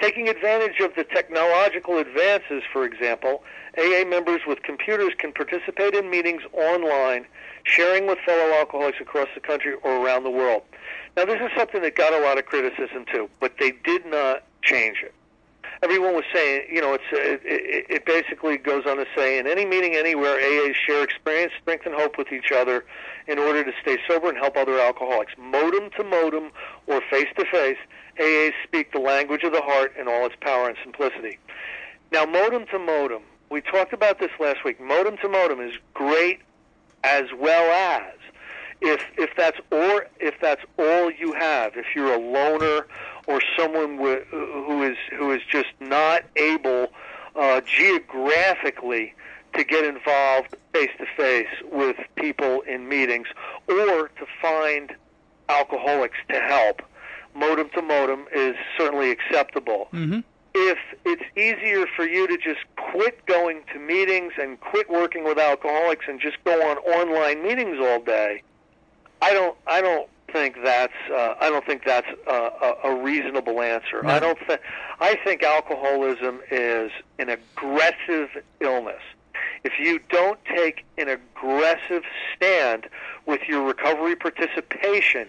Taking 0.00 0.28
advantage 0.28 0.80
of 0.80 0.94
the 0.94 1.04
technological 1.04 1.98
advances, 1.98 2.62
for 2.72 2.84
example, 2.84 3.42
AA 3.76 4.04
members 4.06 4.40
with 4.46 4.62
computers 4.62 5.12
can 5.18 5.30
participate 5.30 5.94
in 5.94 6.08
meetings 6.08 6.42
online, 6.54 7.26
sharing 7.64 8.06
with 8.06 8.18
fellow 8.24 8.54
alcoholics 8.54 8.98
across 8.98 9.28
the 9.34 9.40
country 9.40 9.74
or 9.82 10.04
around 10.04 10.24
the 10.24 10.30
world. 10.30 10.62
Now, 11.18 11.26
this 11.26 11.40
is 11.40 11.50
something 11.54 11.82
that 11.82 11.96
got 11.96 12.14
a 12.14 12.20
lot 12.20 12.38
of 12.38 12.46
criticism 12.46 13.04
too, 13.12 13.28
but 13.40 13.52
they 13.60 13.72
did 13.84 14.06
not 14.06 14.44
change 14.62 15.02
it. 15.02 15.12
Everyone 15.82 16.14
was 16.14 16.24
saying, 16.32 16.66
you 16.70 16.80
know, 16.80 16.94
it's 16.94 17.04
uh, 17.12 17.16
it, 17.16 17.40
it, 17.44 17.86
it 17.88 18.06
basically 18.06 18.56
goes 18.56 18.84
on 18.86 18.96
to 18.96 19.06
say, 19.16 19.38
in 19.38 19.46
any 19.46 19.66
meeting 19.66 19.96
anywhere, 19.96 20.38
AAs 20.38 20.74
share 20.74 21.02
experience, 21.02 21.52
strength, 21.60 21.84
and 21.86 21.94
hope 21.94 22.16
with 22.16 22.32
each 22.32 22.52
other 22.52 22.84
in 23.26 23.38
order 23.38 23.64
to 23.64 23.72
stay 23.80 23.98
sober 24.08 24.28
and 24.28 24.38
help 24.38 24.56
other 24.56 24.78
alcoholics. 24.78 25.32
Modem 25.38 25.90
to 25.96 26.04
modem 26.04 26.50
or 26.86 27.00
face 27.10 27.28
to 27.36 27.44
face, 27.46 27.78
AAs 28.18 28.52
speak 28.64 28.92
the 28.92 28.98
language 28.98 29.42
of 29.42 29.52
the 29.52 29.62
heart 29.62 29.94
in 29.98 30.08
all 30.08 30.26
its 30.26 30.36
power 30.40 30.68
and 30.68 30.76
simplicity. 30.82 31.38
Now, 32.12 32.24
modem 32.24 32.66
to 32.66 32.78
modem, 32.78 33.22
we 33.50 33.60
talked 33.60 33.92
about 33.92 34.18
this 34.18 34.30
last 34.38 34.64
week. 34.64 34.80
Modem 34.80 35.16
to 35.18 35.28
modem 35.28 35.60
is 35.60 35.74
great 35.94 36.40
as 37.04 37.26
well 37.38 37.70
as 37.72 38.14
if 38.80 39.04
if 39.18 39.30
that's 39.36 39.58
or 39.70 40.06
if 40.18 40.34
that's 40.40 40.62
all 40.78 41.10
you 41.10 41.32
have, 41.32 41.76
if 41.76 41.86
you're 41.94 42.14
a 42.14 42.18
loner 42.18 42.86
or 43.26 43.40
someone 43.58 43.98
who 43.98 44.82
is 44.82 44.96
who 45.16 45.32
is 45.32 45.42
just 45.50 45.68
not 45.80 46.24
able 46.36 46.88
uh, 47.36 47.60
geographically 47.60 49.14
to 49.54 49.64
get 49.64 49.84
involved 49.84 50.54
face 50.72 50.90
to 50.98 51.06
face 51.16 51.48
with 51.70 51.96
people 52.16 52.60
in 52.62 52.88
meetings 52.88 53.26
or 53.68 54.08
to 54.08 54.26
find 54.40 54.94
alcoholics 55.48 56.18
to 56.28 56.40
help. 56.40 56.82
Modem 57.34 57.70
to 57.70 57.82
modem 57.82 58.26
is 58.34 58.56
certainly 58.76 59.10
acceptable. 59.10 59.88
Mm-hmm. 59.92 60.20
If 60.52 60.78
it's 61.04 61.22
easier 61.36 61.86
for 61.94 62.04
you 62.04 62.26
to 62.26 62.36
just 62.36 62.60
quit 62.76 63.24
going 63.26 63.62
to 63.72 63.78
meetings 63.78 64.32
and 64.40 64.60
quit 64.60 64.90
working 64.90 65.22
with 65.24 65.38
alcoholics 65.38 66.06
and 66.08 66.20
just 66.20 66.42
go 66.44 66.68
on 66.68 66.78
online 66.78 67.42
meetings 67.42 67.78
all 67.80 68.00
day, 68.00 68.42
I 69.22 69.32
don't. 69.32 69.56
I 69.66 69.80
don't 69.80 70.08
think 70.32 70.56
that's. 70.62 70.94
Uh, 71.10 71.34
I 71.40 71.50
don't 71.50 71.64
think 71.64 71.84
that's 71.84 72.06
a, 72.26 72.74
a, 72.84 72.94
reasonable 72.94 73.60
answer. 73.60 74.02
No. 74.02 74.08
I 74.08 74.18
don't 74.18 74.38
think. 74.46 74.60
I 74.98 75.16
think 75.24 75.42
alcoholism 75.42 76.40
is 76.50 76.90
an 77.18 77.28
aggressive 77.28 78.30
illness. 78.60 79.02
If 79.62 79.74
you 79.78 80.00
don't 80.08 80.42
take 80.44 80.84
an 80.96 81.08
aggressive 81.08 82.02
stand 82.34 82.88
with 83.26 83.42
your 83.46 83.66
recovery 83.66 84.16
participation, 84.16 85.28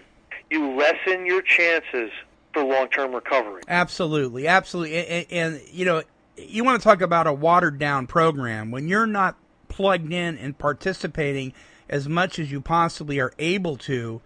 you 0.52 0.76
lessen 0.76 1.26
your 1.26 1.42
chances 1.42 2.10
for 2.52 2.62
long-term 2.62 3.14
recovery. 3.14 3.62
Absolutely, 3.66 4.46
absolutely, 4.46 5.06
and, 5.06 5.26
and, 5.30 5.60
you 5.72 5.84
know, 5.84 6.02
you 6.36 6.62
want 6.64 6.80
to 6.80 6.84
talk 6.84 7.00
about 7.00 7.26
a 7.26 7.32
watered-down 7.32 8.06
program 8.06 8.70
when 8.70 8.88
you're 8.88 9.06
not 9.06 9.36
plugged 9.68 10.12
in 10.12 10.36
and 10.36 10.58
participating 10.58 11.52
as 11.88 12.08
much 12.08 12.38
as 12.38 12.52
you 12.52 12.60
possibly 12.60 13.18
are 13.18 13.32
able 13.38 13.76
to 13.76 14.20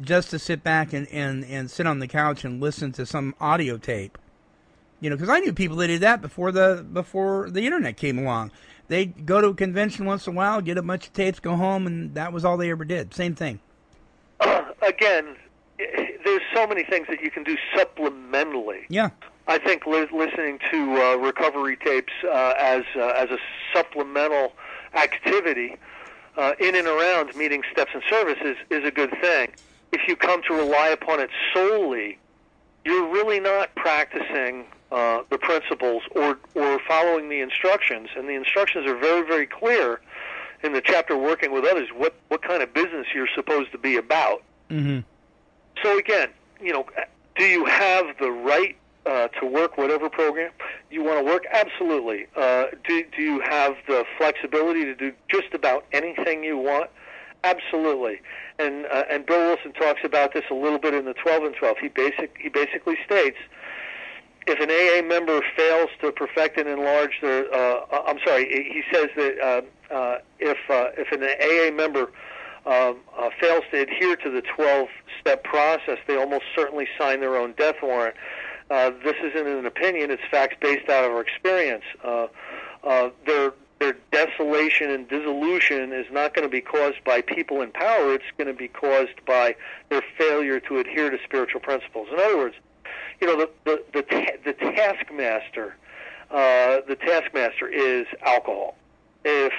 just 0.00 0.30
to 0.30 0.38
sit 0.38 0.62
back 0.62 0.92
and, 0.92 1.08
and, 1.08 1.44
and 1.44 1.70
sit 1.70 1.86
on 1.86 1.98
the 1.98 2.08
couch 2.08 2.44
and 2.44 2.60
listen 2.60 2.92
to 2.92 3.04
some 3.04 3.34
audio 3.40 3.76
tape. 3.76 4.16
You 5.00 5.10
know, 5.10 5.16
because 5.16 5.28
I 5.28 5.38
knew 5.40 5.52
people 5.52 5.76
that 5.76 5.86
did 5.88 6.00
that 6.00 6.20
before 6.20 6.50
the 6.50 6.84
before 6.92 7.50
the 7.50 7.64
internet 7.64 7.96
came 7.96 8.18
along. 8.18 8.50
They'd 8.88 9.26
go 9.26 9.40
to 9.40 9.48
a 9.48 9.54
convention 9.54 10.06
once 10.06 10.26
in 10.26 10.32
a 10.32 10.36
while, 10.36 10.60
get 10.60 10.76
a 10.76 10.82
bunch 10.82 11.06
of 11.06 11.12
tapes, 11.12 11.38
go 11.38 11.54
home, 11.54 11.86
and 11.86 12.14
that 12.14 12.32
was 12.32 12.44
all 12.44 12.56
they 12.56 12.70
ever 12.70 12.84
did. 12.84 13.14
Same 13.14 13.34
thing. 13.34 13.60
Uh, 14.40 14.64
again, 14.86 15.36
there's 15.78 16.42
so 16.54 16.66
many 16.66 16.84
things 16.84 17.06
that 17.08 17.20
you 17.22 17.30
can 17.30 17.44
do 17.44 17.56
supplementally. 17.74 18.84
Yeah. 18.88 19.10
I 19.46 19.58
think 19.58 19.86
li- 19.86 20.08
listening 20.12 20.58
to 20.70 20.96
uh, 20.96 21.16
recovery 21.16 21.76
tapes 21.76 22.12
uh, 22.24 22.54
as 22.58 22.82
uh, 22.94 23.14
as 23.16 23.30
a 23.30 23.38
supplemental 23.72 24.52
activity 24.94 25.76
uh, 26.36 26.52
in 26.60 26.76
and 26.76 26.86
around 26.86 27.34
meeting 27.34 27.62
steps 27.72 27.92
and 27.94 28.02
services 28.10 28.56
is 28.70 28.84
a 28.84 28.90
good 28.90 29.10
thing. 29.22 29.50
If 29.92 30.06
you 30.06 30.16
come 30.16 30.42
to 30.48 30.54
rely 30.54 30.88
upon 30.88 31.20
it 31.20 31.30
solely, 31.54 32.18
you're 32.84 33.08
really 33.10 33.40
not 33.40 33.74
practicing 33.74 34.66
uh, 34.92 35.22
the 35.30 35.38
principles 35.38 36.02
or 36.14 36.38
or 36.54 36.78
following 36.86 37.30
the 37.30 37.40
instructions. 37.40 38.10
And 38.16 38.28
the 38.28 38.34
instructions 38.34 38.86
are 38.86 38.96
very 38.96 39.26
very 39.26 39.46
clear 39.46 40.00
in 40.62 40.72
the 40.72 40.80
chapter 40.80 41.16
working 41.16 41.52
with 41.52 41.64
others. 41.64 41.88
What 41.94 42.14
what 42.28 42.42
kind 42.42 42.62
of 42.62 42.72
business 42.72 43.06
you're 43.14 43.28
supposed 43.34 43.72
to 43.72 43.78
be 43.78 43.96
about. 43.96 44.42
Mm-hmm. 44.70 45.00
So 45.82 45.98
again, 45.98 46.30
you 46.60 46.72
know, 46.72 46.86
do 47.36 47.44
you 47.44 47.64
have 47.66 48.06
the 48.20 48.30
right 48.30 48.76
uh, 49.06 49.28
to 49.40 49.46
work 49.46 49.78
whatever 49.78 50.08
program 50.10 50.50
you 50.90 51.02
want 51.02 51.18
to 51.18 51.24
work? 51.24 51.44
Absolutely. 51.50 52.26
Uh, 52.36 52.66
do 52.86 53.04
do 53.16 53.22
you 53.22 53.40
have 53.40 53.76
the 53.86 54.04
flexibility 54.16 54.84
to 54.84 54.94
do 54.94 55.12
just 55.28 55.54
about 55.54 55.84
anything 55.92 56.44
you 56.44 56.58
want? 56.58 56.90
Absolutely. 57.44 58.20
And 58.58 58.86
uh, 58.86 59.04
and 59.08 59.24
Bill 59.24 59.38
Wilson 59.38 59.72
talks 59.72 60.00
about 60.04 60.34
this 60.34 60.44
a 60.50 60.54
little 60.54 60.78
bit 60.78 60.94
in 60.94 61.04
the 61.04 61.14
12 61.14 61.44
and 61.44 61.54
12. 61.54 61.78
He 61.78 61.88
basic 61.88 62.36
he 62.38 62.48
basically 62.48 62.96
states 63.04 63.38
if 64.46 64.60
an 64.60 64.70
AA 64.70 65.06
member 65.06 65.42
fails 65.56 65.90
to 66.00 66.12
perfect 66.12 66.58
and 66.58 66.68
enlarge 66.68 67.20
their, 67.20 67.52
uh, 67.52 67.80
I'm 68.06 68.18
sorry, 68.24 68.46
he 68.48 68.82
says 68.92 69.08
that 69.16 69.38
uh, 69.40 69.94
uh, 69.94 70.18
if 70.38 70.58
uh, 70.70 70.90
if 70.96 71.12
an 71.12 71.22
AA 71.22 71.74
member 71.74 72.10
um, 72.66 72.98
uh, 73.16 73.30
fails 73.40 73.64
to 73.70 73.80
adhere 73.80 74.16
to 74.16 74.30
the 74.30 74.42
12-step 74.42 75.44
process, 75.44 75.98
they 76.06 76.16
almost 76.16 76.44
certainly 76.54 76.86
sign 76.98 77.20
their 77.20 77.36
own 77.36 77.52
death 77.56 77.76
warrant. 77.82 78.14
Uh, 78.70 78.90
this 79.02 79.16
isn't 79.22 79.46
an 79.46 79.66
opinion; 79.66 80.10
it's 80.10 80.22
facts 80.30 80.56
based 80.60 80.88
out 80.88 81.04
of 81.04 81.12
our 81.12 81.20
experience. 81.20 81.84
Uh, 82.04 82.26
uh, 82.84 83.10
their 83.26 83.52
their 83.78 83.96
desolation 84.10 84.90
and 84.90 85.08
dissolution 85.08 85.92
is 85.92 86.06
not 86.10 86.34
going 86.34 86.46
to 86.46 86.50
be 86.50 86.60
caused 86.60 87.02
by 87.04 87.22
people 87.22 87.62
in 87.62 87.70
power. 87.70 88.12
It's 88.12 88.24
going 88.36 88.48
to 88.48 88.54
be 88.54 88.68
caused 88.68 89.24
by 89.24 89.54
their 89.88 90.02
failure 90.18 90.58
to 90.60 90.78
adhere 90.78 91.10
to 91.10 91.18
spiritual 91.24 91.60
principles. 91.60 92.08
In 92.12 92.18
other 92.18 92.36
words, 92.36 92.56
you 93.20 93.26
know, 93.26 93.36
the 93.36 93.50
the 93.64 93.84
the, 93.92 94.02
ta- 94.02 94.36
the 94.44 94.52
taskmaster, 94.52 95.76
uh, 96.30 96.80
the 96.86 96.96
taskmaster 97.00 97.68
is 97.68 98.06
alcohol. 98.24 98.76
If 99.24 99.52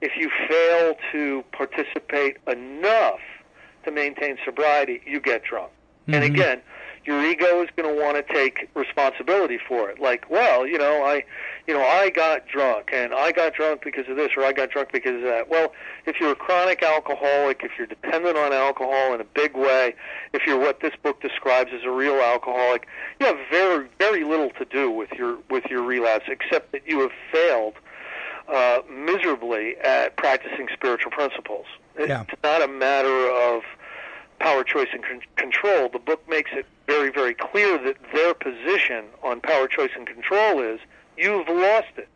if 0.00 0.12
you 0.16 0.30
fail 0.48 0.94
to 1.12 1.44
participate 1.52 2.36
enough 2.46 3.20
to 3.84 3.90
maintain 3.90 4.36
sobriety, 4.44 5.00
you 5.06 5.20
get 5.20 5.44
drunk. 5.44 5.70
Mm-hmm. 6.02 6.14
And 6.14 6.24
again, 6.24 6.62
your 7.06 7.24
ego 7.24 7.62
is 7.62 7.68
going 7.76 7.88
to 7.88 8.02
want 8.02 8.16
to 8.16 8.34
take 8.34 8.68
responsibility 8.74 9.58
for 9.58 9.88
it. 9.88 10.00
Like, 10.00 10.28
well, 10.30 10.66
you 10.66 10.78
know, 10.78 11.04
I, 11.04 11.24
you 11.66 11.74
know, 11.74 11.82
I 11.82 12.10
got 12.10 12.46
drunk, 12.48 12.90
and 12.92 13.14
I 13.14 13.32
got 13.32 13.54
drunk 13.54 13.82
because 13.84 14.08
of 14.08 14.16
this, 14.16 14.30
or 14.36 14.44
I 14.44 14.52
got 14.52 14.70
drunk 14.70 14.90
because 14.92 15.16
of 15.16 15.22
that. 15.22 15.48
Well, 15.48 15.72
if 16.06 16.18
you're 16.20 16.32
a 16.32 16.36
chronic 16.36 16.82
alcoholic, 16.82 17.62
if 17.62 17.72
you're 17.78 17.86
dependent 17.86 18.36
on 18.36 18.52
alcohol 18.52 19.14
in 19.14 19.20
a 19.20 19.24
big 19.24 19.56
way, 19.56 19.94
if 20.32 20.46
you're 20.46 20.58
what 20.58 20.80
this 20.80 20.94
book 21.02 21.20
describes 21.20 21.70
as 21.72 21.84
a 21.84 21.90
real 21.90 22.20
alcoholic, 22.20 22.86
you 23.20 23.26
have 23.26 23.38
very, 23.50 23.88
very 23.98 24.24
little 24.24 24.50
to 24.50 24.64
do 24.64 24.90
with 24.90 25.10
your 25.12 25.38
with 25.50 25.64
your 25.66 25.82
relapse, 25.82 26.24
except 26.28 26.72
that 26.72 26.82
you 26.86 27.00
have 27.00 27.12
failed 27.32 27.74
uh, 28.48 28.80
miserably 28.90 29.76
at 29.78 30.16
practicing 30.16 30.68
spiritual 30.72 31.10
principles. 31.10 31.66
Yeah. 31.98 32.24
It's 32.28 32.42
not 32.42 32.62
a 32.62 32.68
matter 32.68 33.30
of 33.30 33.62
power, 34.38 34.64
choice, 34.64 34.88
and 34.92 35.02
con- 35.02 35.22
control. 35.36 35.88
The 35.88 35.98
book 35.98 36.28
makes 36.28 36.50
it 36.52 36.66
clear 37.56 37.78
that 37.78 37.96
their 38.12 38.34
position 38.34 39.06
on 39.22 39.40
power, 39.40 39.66
choice, 39.66 39.90
and 39.96 40.06
control 40.06 40.60
is 40.60 40.78
you've 41.16 41.48
lost 41.48 41.88
it. 41.96 42.08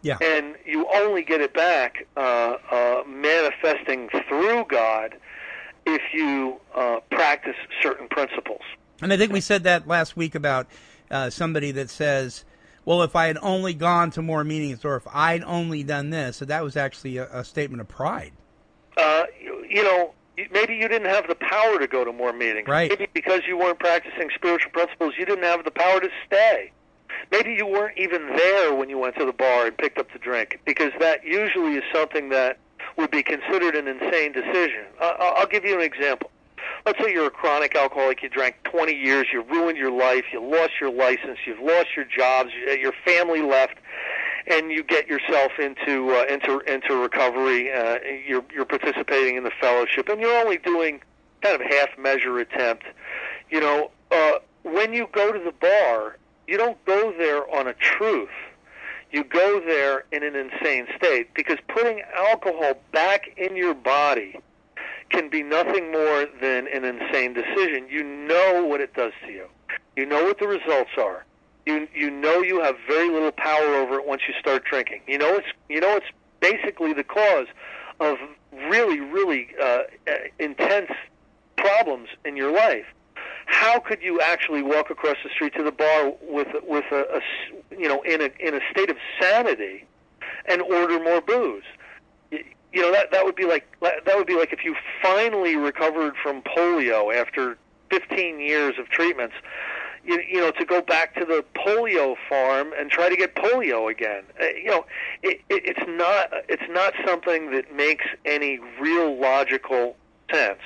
Yeah. 0.00 0.16
And 0.22 0.56
you 0.64 0.86
only 0.94 1.22
get 1.22 1.42
it 1.42 1.52
back 1.52 2.06
uh, 2.16 2.20
uh, 2.70 3.02
manifesting 3.06 4.08
through 4.26 4.64
God 4.70 5.16
if 5.84 6.00
you 6.14 6.58
uh, 6.74 7.00
practice 7.10 7.56
certain 7.82 8.08
principles. 8.08 8.62
And 9.02 9.12
I 9.12 9.18
think 9.18 9.32
we 9.32 9.42
said 9.42 9.64
that 9.64 9.86
last 9.86 10.16
week 10.16 10.34
about 10.34 10.66
uh, 11.10 11.28
somebody 11.28 11.72
that 11.72 11.90
says, 11.90 12.46
well, 12.86 13.02
if 13.02 13.14
I 13.14 13.26
had 13.26 13.36
only 13.42 13.74
gone 13.74 14.10
to 14.12 14.22
more 14.22 14.44
meetings 14.44 14.82
or 14.86 14.96
if 14.96 15.06
I'd 15.12 15.44
only 15.44 15.82
done 15.82 16.08
this, 16.08 16.38
so 16.38 16.46
that 16.46 16.64
was 16.64 16.78
actually 16.78 17.18
a, 17.18 17.28
a 17.30 17.44
statement 17.44 17.82
of 17.82 17.88
pride. 17.88 18.32
Uh, 18.96 19.24
you, 19.38 19.62
you 19.68 19.82
know, 19.82 20.14
maybe 20.52 20.74
you 20.74 20.88
didn't 20.88 21.08
have 21.08 21.28
the 21.28 21.34
power 21.34 21.78
to 21.78 21.86
go 21.86 22.04
to 22.04 22.12
more 22.12 22.32
meetings. 22.32 22.68
Right. 22.68 22.90
Maybe 22.90 23.08
because 23.12 23.42
you 23.46 23.58
weren't 23.58 23.78
practicing 23.78 24.30
spiritual 24.34 24.70
principles, 24.72 25.14
you 25.18 25.24
didn't 25.24 25.44
have 25.44 25.64
the 25.64 25.70
power 25.70 26.00
to 26.00 26.10
stay. 26.26 26.72
Maybe 27.30 27.52
you 27.54 27.66
weren't 27.66 27.98
even 27.98 28.34
there 28.36 28.74
when 28.74 28.88
you 28.88 28.98
went 28.98 29.16
to 29.16 29.24
the 29.24 29.32
bar 29.32 29.66
and 29.66 29.76
picked 29.76 29.98
up 29.98 30.12
the 30.12 30.18
drink, 30.18 30.60
because 30.64 30.92
that 31.00 31.24
usually 31.24 31.74
is 31.74 31.84
something 31.92 32.30
that 32.30 32.58
would 32.96 33.10
be 33.10 33.22
considered 33.22 33.76
an 33.76 33.86
insane 33.88 34.32
decision. 34.32 34.84
Uh, 35.00 35.14
I'll 35.18 35.46
give 35.46 35.64
you 35.64 35.74
an 35.74 35.82
example. 35.82 36.30
Let's 36.86 36.98
say 36.98 37.12
you're 37.12 37.26
a 37.26 37.30
chronic 37.30 37.74
alcoholic. 37.74 38.22
You 38.22 38.28
drank 38.28 38.56
20 38.64 38.94
years. 38.94 39.26
You 39.32 39.42
ruined 39.42 39.76
your 39.76 39.90
life. 39.90 40.24
You 40.32 40.42
lost 40.42 40.72
your 40.80 40.90
license. 40.90 41.38
You've 41.46 41.60
lost 41.60 41.88
your 41.94 42.06
jobs. 42.06 42.50
Your 42.78 42.92
family 43.04 43.42
left, 43.42 43.78
and 44.46 44.70
you 44.70 44.82
get 44.82 45.06
yourself 45.06 45.52
into 45.58 46.10
uh, 46.10 46.24
into 46.24 46.60
into 46.60 46.96
recovery. 46.96 47.72
Uh, 47.72 47.98
you're 48.26 48.44
you're 48.52 48.64
participating 48.64 49.36
in 49.36 49.44
the 49.44 49.52
fellowship, 49.60 50.08
and 50.08 50.20
you're 50.20 50.36
only 50.36 50.58
doing 50.58 51.00
kind 51.42 51.60
of 51.60 51.66
half 51.70 51.96
measure 51.98 52.38
attempt. 52.38 52.84
You 53.50 53.60
know, 53.60 53.90
uh, 54.10 54.38
when 54.62 54.92
you 54.92 55.08
go 55.12 55.32
to 55.32 55.38
the 55.38 55.52
bar, 55.52 56.16
you 56.46 56.56
don't 56.56 56.82
go 56.84 57.12
there 57.16 57.48
on 57.54 57.66
a 57.66 57.74
truth. 57.74 58.28
You 59.12 59.24
go 59.24 59.60
there 59.60 60.04
in 60.12 60.22
an 60.22 60.36
insane 60.36 60.86
state 60.96 61.34
because 61.34 61.58
putting 61.68 62.02
alcohol 62.14 62.74
back 62.92 63.30
in 63.36 63.56
your 63.56 63.74
body 63.74 64.38
can 65.10 65.28
be 65.28 65.42
nothing 65.42 65.90
more 65.90 66.26
than 66.40 66.68
an 66.68 66.84
insane 66.84 67.32
decision. 67.32 67.88
You 67.90 68.04
know 68.04 68.64
what 68.64 68.80
it 68.80 68.94
does 68.94 69.12
to 69.26 69.32
you. 69.32 69.46
You 69.96 70.06
know 70.06 70.22
what 70.22 70.38
the 70.38 70.46
results 70.46 70.90
are. 70.96 71.24
You 71.70 71.88
you 71.94 72.10
know 72.10 72.42
you 72.42 72.60
have 72.60 72.76
very 72.88 73.08
little 73.08 73.32
power 73.32 73.74
over 73.76 73.94
it 74.00 74.06
once 74.06 74.22
you 74.26 74.34
start 74.40 74.64
drinking. 74.64 75.02
You 75.06 75.18
know 75.18 75.36
it's 75.36 75.46
you 75.68 75.80
know 75.80 75.96
it's 75.96 76.06
basically 76.40 76.92
the 76.92 77.04
cause 77.04 77.46
of 78.00 78.18
really 78.68 79.00
really 79.00 79.48
uh, 79.62 79.82
uh 80.08 80.12
intense 80.38 80.90
problems 81.56 82.08
in 82.24 82.36
your 82.36 82.52
life. 82.52 82.86
How 83.46 83.78
could 83.78 84.02
you 84.02 84.20
actually 84.20 84.62
walk 84.62 84.90
across 84.90 85.16
the 85.22 85.30
street 85.30 85.54
to 85.54 85.62
the 85.62 85.72
bar 85.72 86.12
with 86.22 86.48
with 86.64 86.84
a, 86.90 87.04
a 87.18 87.20
you 87.78 87.88
know 87.88 88.02
in 88.02 88.20
a 88.20 88.30
in 88.40 88.54
a 88.54 88.60
state 88.70 88.90
of 88.90 88.96
sanity 89.20 89.84
and 90.46 90.62
order 90.62 90.98
more 90.98 91.20
booze? 91.20 91.64
you 92.72 92.80
know 92.80 92.92
that 92.92 93.10
that 93.10 93.24
would 93.24 93.34
be 93.36 93.44
like 93.44 93.66
that 93.80 94.16
would 94.16 94.26
be 94.26 94.36
like 94.36 94.52
if 94.52 94.64
you 94.64 94.74
finally 95.02 95.56
recovered 95.56 96.14
from 96.22 96.42
polio 96.42 97.14
after 97.14 97.58
15 97.90 98.40
years 98.40 98.74
of 98.78 98.88
treatments 98.88 99.34
you, 100.04 100.20
you 100.28 100.40
know 100.40 100.50
to 100.52 100.64
go 100.64 100.80
back 100.80 101.14
to 101.14 101.24
the 101.24 101.44
polio 101.54 102.16
farm 102.28 102.72
and 102.78 102.90
try 102.90 103.08
to 103.08 103.16
get 103.16 103.34
polio 103.34 103.90
again. 103.90 104.24
Uh, 104.40 104.46
you 104.46 104.66
know 104.66 104.86
it, 105.22 105.40
it, 105.48 105.62
it's 105.64 105.88
not 105.88 106.30
it's 106.48 106.68
not 106.70 106.94
something 107.06 107.50
that 107.52 107.74
makes 107.74 108.04
any 108.24 108.58
real 108.80 109.18
logical 109.18 109.96
sense. 110.32 110.60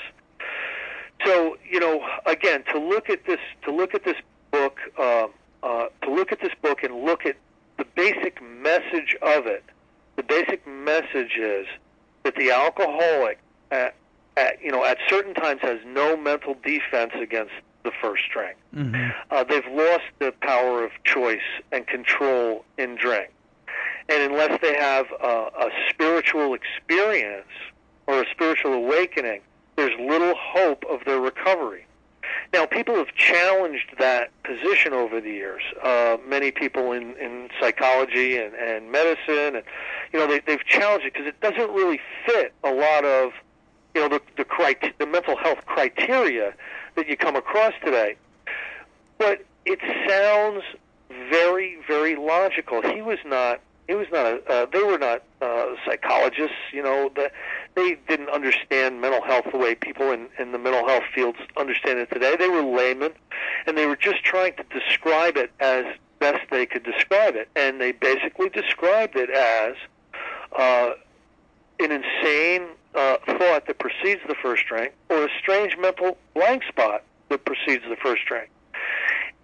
So 1.24 1.56
you 1.68 1.80
know 1.80 2.06
again 2.26 2.64
to 2.72 2.78
look 2.78 3.10
at 3.10 3.26
this 3.26 3.40
to 3.64 3.72
look 3.72 3.94
at 3.94 4.04
this 4.04 4.16
book 4.50 4.78
uh, 4.98 5.28
uh, 5.62 5.86
to 6.02 6.10
look 6.10 6.32
at 6.32 6.40
this 6.40 6.52
book 6.62 6.82
and 6.82 7.04
look 7.04 7.26
at 7.26 7.36
the 7.76 7.84
basic 7.96 8.40
message 8.42 9.16
of 9.22 9.46
it 9.46 9.64
the 10.16 10.22
basic 10.22 10.66
message 10.66 11.36
is 11.38 11.66
that 12.22 12.34
the 12.36 12.50
alcoholic, 12.50 13.38
at, 13.70 13.94
at, 14.36 14.62
you 14.62 14.70
know, 14.70 14.84
at 14.84 14.98
certain 15.08 15.34
times 15.34 15.60
has 15.62 15.78
no 15.86 16.16
mental 16.16 16.56
defense 16.64 17.12
against 17.20 17.52
the 17.84 17.92
first 18.02 18.22
drink. 18.32 18.56
Mm-hmm. 18.74 19.10
Uh, 19.30 19.44
they've 19.44 19.66
lost 19.70 20.04
the 20.18 20.32
power 20.40 20.84
of 20.84 20.90
choice 21.04 21.40
and 21.70 21.86
control 21.86 22.64
in 22.78 22.96
drink. 22.96 23.30
And 24.08 24.32
unless 24.32 24.60
they 24.60 24.74
have 24.74 25.06
a, 25.22 25.26
a 25.26 25.70
spiritual 25.88 26.54
experience 26.54 27.46
or 28.06 28.22
a 28.22 28.26
spiritual 28.30 28.74
awakening, 28.74 29.40
there's 29.76 29.98
little 29.98 30.34
hope 30.36 30.84
of 30.90 31.04
their 31.04 31.20
recovery. 31.20 31.86
Now, 32.52 32.66
people 32.66 32.94
have 32.96 33.14
challenged 33.14 33.96
that 33.98 34.30
position 34.44 34.92
over 34.92 35.20
the 35.20 35.30
years. 35.30 35.62
Uh, 35.82 36.18
many 36.26 36.50
people 36.50 36.92
in, 36.92 37.16
in 37.16 37.48
psychology 37.60 38.36
and, 38.36 38.54
and 38.54 38.92
medicine, 38.92 39.56
and 39.56 39.62
you 40.12 40.18
know, 40.18 40.26
they, 40.26 40.40
they've 40.40 40.64
challenged 40.64 41.06
it 41.06 41.14
because 41.14 41.26
it 41.26 41.40
doesn't 41.40 41.70
really 41.72 42.00
fit 42.26 42.52
a 42.62 42.72
lot 42.72 43.04
of 43.04 43.32
you 43.94 44.00
know 44.00 44.08
the 44.08 44.20
the, 44.36 44.44
crit- 44.44 44.98
the 44.98 45.06
mental 45.06 45.36
health 45.36 45.64
criteria 45.66 46.54
that 46.96 47.08
you 47.08 47.16
come 47.16 47.36
across 47.36 47.72
today. 47.84 48.16
But 49.18 49.44
it 49.64 49.80
sounds 50.08 50.62
very, 51.30 51.78
very 51.86 52.16
logical. 52.16 52.82
He 52.82 53.02
was 53.02 53.18
not 53.24 53.60
he 53.86 53.94
was 53.94 54.06
not 54.10 54.26
a, 54.26 54.42
uh, 54.48 54.66
they 54.72 54.82
were 54.82 54.98
not 54.98 55.22
uh, 55.42 55.74
psychologists, 55.84 56.56
you 56.72 56.82
know, 56.82 57.10
the, 57.14 57.30
they 57.74 57.98
didn't 58.08 58.30
understand 58.30 59.00
mental 59.00 59.22
health 59.22 59.44
the 59.52 59.58
way 59.58 59.74
people 59.74 60.10
in, 60.10 60.28
in 60.38 60.52
the 60.52 60.58
mental 60.58 60.88
health 60.88 61.04
fields 61.14 61.38
understand 61.56 61.98
it 61.98 62.10
today. 62.10 62.34
They 62.36 62.48
were 62.48 62.62
laymen, 62.62 63.12
and 63.66 63.76
they 63.76 63.86
were 63.86 63.96
just 63.96 64.24
trying 64.24 64.54
to 64.54 64.64
describe 64.72 65.36
it 65.36 65.52
as 65.60 65.84
best 66.18 66.50
they 66.50 66.64
could 66.64 66.82
describe 66.82 67.36
it. 67.36 67.48
And 67.56 67.80
they 67.80 67.92
basically 67.92 68.48
described 68.48 69.16
it 69.16 69.28
as 69.28 69.76
uh, 70.56 70.92
an 71.80 71.92
insane 71.92 72.68
uh, 72.94 73.16
thought 73.26 73.66
that 73.66 73.78
precedes 73.78 74.20
the 74.28 74.34
first 74.34 74.64
drink, 74.66 74.92
or 75.08 75.24
a 75.24 75.28
strange 75.38 75.76
mental 75.78 76.16
blank 76.34 76.62
spot 76.64 77.02
that 77.28 77.44
precedes 77.44 77.84
the 77.88 77.96
first 77.96 78.24
drink. 78.26 78.50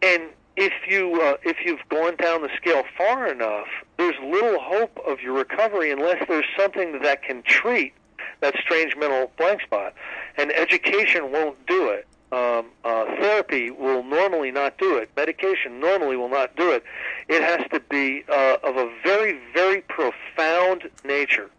And 0.02 0.30
if 0.56 0.72
you 0.88 1.20
uh, 1.22 1.36
if 1.42 1.58
you've 1.64 1.86
gone 1.88 2.16
down 2.16 2.42
the 2.42 2.50
scale 2.56 2.84
far 2.96 3.26
enough, 3.26 3.68
there's 3.96 4.16
little 4.22 4.60
hope 4.60 4.98
of 5.06 5.20
your 5.20 5.34
recovery 5.34 5.90
unless 5.90 6.22
there's 6.28 6.46
something 6.56 7.00
that 7.02 7.22
can 7.22 7.42
treat 7.42 7.92
that 8.40 8.54
strange 8.60 8.96
mental 8.96 9.30
blank 9.36 9.62
spot. 9.62 9.94
And 10.36 10.52
education 10.52 11.32
won't 11.32 11.66
do 11.66 11.88
it. 11.88 12.06
Um, 12.32 12.66
uh, 12.84 13.06
therapy 13.20 13.70
will 13.70 14.04
normally 14.04 14.52
not 14.52 14.78
do 14.78 14.96
it. 14.96 15.10
Medication 15.16 15.80
normally 15.80 16.16
will 16.16 16.28
not 16.28 16.54
do 16.54 16.70
it. 16.70 16.84
It 17.28 17.42
has 17.42 17.68
to 17.72 17.80
be 17.80 18.22
uh, 18.28 18.58
of 18.62 18.76
a 18.76 18.88
very, 19.02 19.40
very 19.52 19.80
profound 19.82 20.88
nature. 21.04 21.50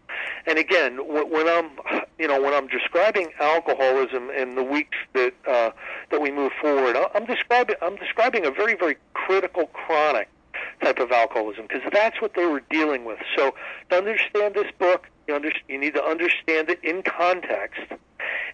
And 0.46 0.58
again, 0.58 0.98
when 1.06 1.48
I'm, 1.48 1.70
you 2.18 2.26
know, 2.26 2.40
when 2.40 2.52
I'm 2.52 2.66
describing 2.66 3.32
alcoholism 3.40 4.30
in 4.30 4.54
the 4.54 4.62
weeks 4.62 4.98
that 5.14 5.34
uh, 5.46 5.70
that 6.10 6.20
we 6.20 6.30
move 6.30 6.52
forward, 6.60 6.96
I'm 7.14 7.26
describing 7.26 7.76
I'm 7.80 7.96
describing 7.96 8.44
a 8.46 8.50
very, 8.50 8.74
very 8.74 8.96
critical 9.14 9.66
chronic 9.68 10.28
type 10.82 10.98
of 10.98 11.12
alcoholism 11.12 11.66
because 11.66 11.82
that's 11.92 12.20
what 12.20 12.34
they 12.34 12.44
were 12.44 12.62
dealing 12.70 13.04
with. 13.04 13.18
So 13.36 13.54
to 13.90 13.96
understand 13.96 14.54
this 14.54 14.70
book, 14.78 15.08
you, 15.26 15.34
under, 15.34 15.52
you 15.68 15.78
need 15.78 15.94
to 15.94 16.04
understand 16.04 16.70
it 16.70 16.82
in 16.82 17.02
context. 17.02 17.80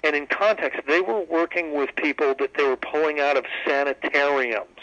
And 0.05 0.15
in 0.15 0.27
context, 0.27 0.81
they 0.87 1.01
were 1.01 1.23
working 1.23 1.75
with 1.75 1.95
people 1.97 2.35
that 2.39 2.55
they 2.55 2.65
were 2.65 2.77
pulling 2.77 3.21
out 3.21 3.37
of 3.37 3.45
sanitariums, 3.67 4.81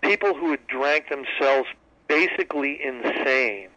people 0.00 0.34
who 0.34 0.52
had 0.52 0.66
drank 0.66 1.08
themselves 1.08 1.68
basically 2.08 2.80
insane. 2.82 3.68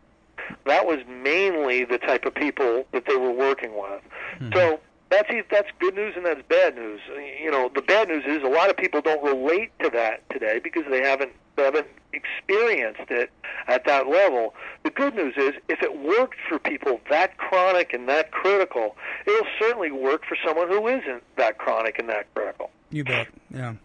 That 0.66 0.86
was 0.86 1.00
mainly 1.08 1.86
the 1.86 1.98
type 1.98 2.26
of 2.26 2.36
people 2.36 2.86
that 2.92 3.06
they 3.06 3.16
were 3.16 3.32
working 3.32 3.76
with. 3.76 4.02
Mm-hmm. 4.40 4.54
So 4.54 4.80
that's 5.10 5.30
that's 5.52 5.70
good 5.80 5.96
news 5.96 6.14
and 6.16 6.26
that's 6.26 6.42
bad 6.48 6.76
news. 6.76 7.00
You 7.42 7.52
know, 7.52 7.70
the 7.74 7.82
bad 7.82 8.08
news 8.08 8.24
is 8.26 8.44
a 8.44 8.48
lot 8.48 8.70
of 8.70 8.78
people 8.78 9.02
don't 9.02 9.24
relate 9.24 9.72
to 9.80 9.90
that 9.92 10.28
today 10.30 10.60
because 10.64 10.84
they 10.90 11.02
haven't 11.02 11.32
they 11.56 11.64
haven't 11.64 11.88
experienced 12.14 13.10
it 13.10 13.30
at 13.68 13.86
that 13.86 14.08
level. 14.08 14.54
The 14.84 14.90
good 14.90 15.16
news 15.16 15.34
is 15.38 15.54
if 15.70 15.82
it 15.82 15.98
worked 16.00 16.38
for 16.50 16.60
people 16.60 17.00
that 17.10 17.38
chronic 17.38 17.94
and 17.94 18.08
that 18.10 18.32
critical, 18.32 18.96
it'll 19.26 19.48
certainly 19.60 19.92
work 19.92 20.26
for 20.26 20.38
someone 20.46 20.70
who 20.70 20.88
isn't 20.88 21.24
that 21.38 21.58
chronic 21.58 22.00
and 22.00 22.10
that 22.10 22.34
critical. 22.34 22.72
You 22.90 23.04
bet. 23.04 23.28
Yeah. 23.54 23.76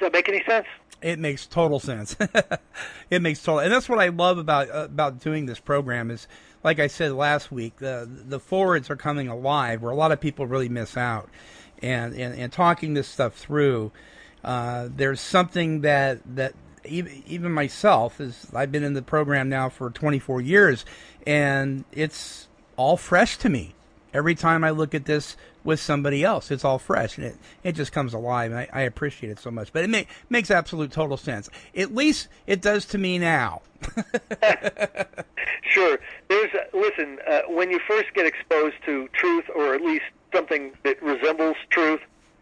Does 0.00 0.06
that 0.06 0.12
make 0.14 0.28
any 0.30 0.42
sense? 0.44 0.66
It 1.02 1.18
makes 1.18 1.46
total 1.46 1.78
sense. 1.78 2.16
it 3.10 3.20
makes 3.20 3.42
total, 3.42 3.60
and 3.60 3.70
that's 3.70 3.86
what 3.86 3.98
I 3.98 4.08
love 4.08 4.38
about 4.38 4.70
uh, 4.70 4.84
about 4.84 5.20
doing 5.20 5.44
this 5.44 5.60
program 5.60 6.10
is 6.10 6.26
like 6.64 6.78
I 6.78 6.86
said 6.86 7.12
last 7.12 7.52
week, 7.52 7.76
the 7.76 8.08
the 8.10 8.40
forewords 8.40 8.88
are 8.88 8.96
coming 8.96 9.28
alive 9.28 9.82
where 9.82 9.92
a 9.92 9.94
lot 9.96 10.10
of 10.10 10.18
people 10.18 10.46
really 10.46 10.70
miss 10.70 10.96
out, 10.96 11.28
and 11.82 12.14
and, 12.14 12.34
and 12.34 12.50
talking 12.50 12.94
this 12.94 13.08
stuff 13.08 13.34
through. 13.34 13.92
Uh, 14.42 14.88
there's 14.90 15.20
something 15.20 15.82
that 15.82 16.20
that 16.34 16.54
even, 16.86 17.22
even 17.26 17.52
myself 17.52 18.18
is 18.18 18.46
I've 18.54 18.72
been 18.72 18.82
in 18.82 18.94
the 18.94 19.02
program 19.02 19.50
now 19.50 19.68
for 19.68 19.90
24 19.90 20.40
years, 20.40 20.86
and 21.26 21.84
it's 21.92 22.48
all 22.76 22.96
fresh 22.96 23.36
to 23.38 23.50
me. 23.50 23.74
Every 24.12 24.34
time 24.34 24.64
I 24.64 24.70
look 24.70 24.94
at 24.94 25.04
this 25.04 25.36
with 25.64 25.80
somebody 25.80 26.24
else, 26.24 26.50
it's 26.50 26.64
all 26.64 26.78
fresh, 26.78 27.16
and 27.16 27.26
it, 27.26 27.36
it 27.62 27.72
just 27.72 27.92
comes 27.92 28.14
alive. 28.14 28.50
And 28.50 28.60
I, 28.60 28.68
I 28.72 28.80
appreciate 28.82 29.30
it 29.30 29.38
so 29.38 29.50
much. 29.50 29.72
But 29.72 29.84
it 29.84 29.90
may, 29.90 30.06
makes 30.28 30.50
absolute 30.50 30.92
total 30.92 31.16
sense. 31.16 31.48
At 31.76 31.94
least 31.94 32.28
it 32.46 32.60
does 32.60 32.84
to 32.86 32.98
me 32.98 33.18
now. 33.18 33.62
sure. 35.62 35.98
There's 36.28 36.50
a, 36.54 36.76
listen. 36.76 37.18
Uh, 37.28 37.40
when 37.48 37.70
you 37.70 37.80
first 37.86 38.12
get 38.14 38.26
exposed 38.26 38.76
to 38.86 39.08
truth, 39.12 39.44
or 39.54 39.74
at 39.74 39.80
least 39.80 40.04
something 40.32 40.72
that 40.84 41.02
resembles 41.02 41.56
truth, 41.70 42.00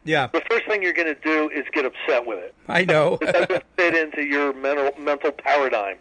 yeah. 0.08 0.28
The 0.32 0.42
first 0.48 0.66
thing 0.66 0.82
you're 0.82 0.94
going 0.94 1.14
to 1.14 1.20
do 1.20 1.50
is 1.50 1.64
get 1.72 1.84
upset 1.84 2.26
with 2.26 2.38
it. 2.38 2.54
I 2.66 2.84
know. 2.84 3.18
it 3.22 3.32
doesn't 3.32 3.64
fit 3.76 3.94
into 3.94 4.24
your 4.24 4.54
mental 4.54 4.90
mental 4.98 5.32
paradigm. 5.32 5.98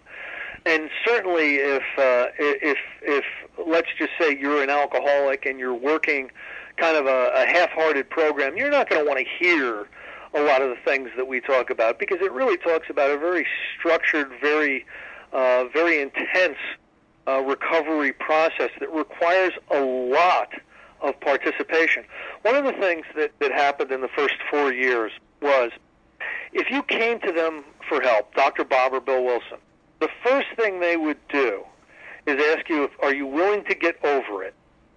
And 0.66 0.90
certainly, 1.06 1.56
if 1.56 1.84
uh, 1.98 2.28
if 2.40 2.78
if 3.02 3.26
let's 3.66 3.90
just 3.98 4.12
say 4.20 4.38
you're 4.38 4.64
an 4.64 4.70
alcoholic 4.70 5.46
and 5.46 5.60
you're 5.60 5.74
working 5.74 6.30
kind 6.78 6.98
of 6.98 7.08
a, 7.08 7.32
a 7.34 7.46
half-hearted 7.48 8.10
program, 8.10 8.56
you're 8.56 8.70
not 8.70 8.90
going 8.90 9.02
to 9.02 9.08
want 9.08 9.20
to 9.20 9.26
hear 9.40 9.88
a 10.36 10.42
lot 10.44 10.62
of 10.62 10.70
the 10.70 10.76
things 10.86 11.10
that 11.18 11.28
we 11.28 11.42
talk 11.42 11.70
about 11.70 11.98
because 11.98 12.20
it 12.22 12.32
really 12.32 12.58
talks 12.58 12.90
about 12.90 13.10
a 13.10 13.18
very 13.18 13.46
structured, 13.78 14.30
very 14.42 14.86
uh, 15.34 15.66
very 15.74 16.02
intense 16.02 16.58
uh, 17.28 17.42
recovery 17.42 18.14
process 18.14 18.70
that 18.80 18.92
requires 18.92 19.54
a 19.72 19.80
lot 19.80 20.50
of 21.02 21.20
participation. 21.20 22.04
One 22.42 22.56
of 22.56 22.64
the 22.64 22.74
things 22.74 23.06
that, 23.16 23.32
that 23.40 23.52
happened 23.52 23.92
in 23.92 24.02
the 24.02 24.08
first 24.08 24.36
four 24.50 24.74
years 24.74 25.12
was 25.42 25.72
if 26.54 26.70
you 26.72 26.82
came 26.84 27.20
to 27.22 27.32
them 27.32 27.64
for 27.88 28.02
help, 28.02 28.34
Dr. 28.34 28.64
Bob 28.64 28.94
or 28.94 29.02
Bill 29.02 29.24
Wilson, 29.24 29.58
the 30.00 30.10
first 30.24 30.48
thing 30.56 30.80
they 30.80 30.98
would 30.98 31.18
do 31.30 31.64
is 32.26 32.42
ask 32.56 32.70
you, 32.70 32.84
if, 32.84 32.92
are 33.02 33.14
you 33.14 33.26
willing 33.26 33.64
to 33.66 33.76
get 33.76 34.04
over 34.04 34.44
it? 34.44 34.54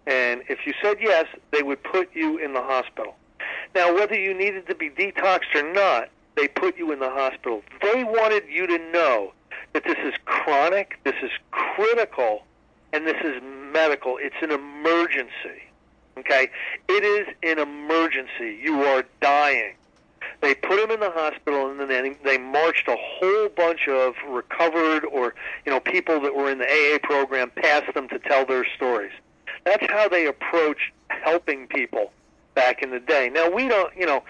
And 0.06 0.42
if 0.48 0.66
you 0.66 0.74
said 0.82 0.96
yes, 1.00 1.26
they 1.52 1.62
would 1.62 1.82
put 1.84 2.14
you 2.14 2.38
in 2.38 2.52
the 2.52 2.62
hospital. 2.62 3.14
Now, 3.74 3.94
whether 3.94 4.18
you 4.18 4.34
needed 4.34 4.66
to 4.68 4.74
be 4.74 4.90
detoxed 4.90 5.54
or 5.54 5.72
not, 5.72 6.08
they 6.36 6.48
put 6.48 6.76
you 6.76 6.92
in 6.92 6.98
the 6.98 7.10
hospital. 7.10 7.62
They 7.82 8.02
wanted 8.04 8.44
you 8.48 8.66
to 8.66 8.78
know 8.92 9.32
that 9.72 9.84
this 9.84 9.98
is 10.02 10.14
chronic, 10.24 10.98
this 11.04 11.14
is 11.22 11.30
critical, 11.50 12.44
and 12.92 13.06
this 13.06 13.16
is 13.22 13.40
medical. 13.42 14.18
It's 14.18 14.36
an 14.42 14.50
emergency. 14.50 15.62
Okay? 16.18 16.50
It 16.88 17.04
is 17.04 17.28
an 17.42 17.58
emergency. 17.58 18.58
You 18.62 18.82
are 18.84 19.04
dying. 19.20 19.74
They 20.40 20.54
put 20.54 20.78
him 20.78 20.90
in 20.90 21.00
the 21.00 21.10
hospital, 21.10 21.70
and 21.70 21.80
then 21.90 22.16
they 22.24 22.38
marched 22.38 22.88
a 22.88 22.96
whole 22.98 23.48
bunch 23.48 23.88
of 23.88 24.14
recovered 24.28 25.04
or 25.04 25.34
you 25.64 25.72
know 25.72 25.80
people 25.80 26.20
that 26.20 26.34
were 26.34 26.50
in 26.50 26.58
the 26.58 26.66
AA 26.66 26.98
program 27.02 27.50
past 27.56 27.92
them 27.94 28.08
to 28.08 28.18
tell 28.18 28.46
their 28.46 28.66
stories. 28.76 29.12
That's 29.64 29.90
how 29.90 30.08
they 30.08 30.26
approached 30.26 30.92
helping 31.08 31.66
people 31.66 32.12
back 32.54 32.82
in 32.82 32.90
the 32.90 33.00
day. 33.00 33.30
Now 33.32 33.50
we 33.50 33.68
don't, 33.68 33.94
you 33.96 34.06
know, 34.06 34.22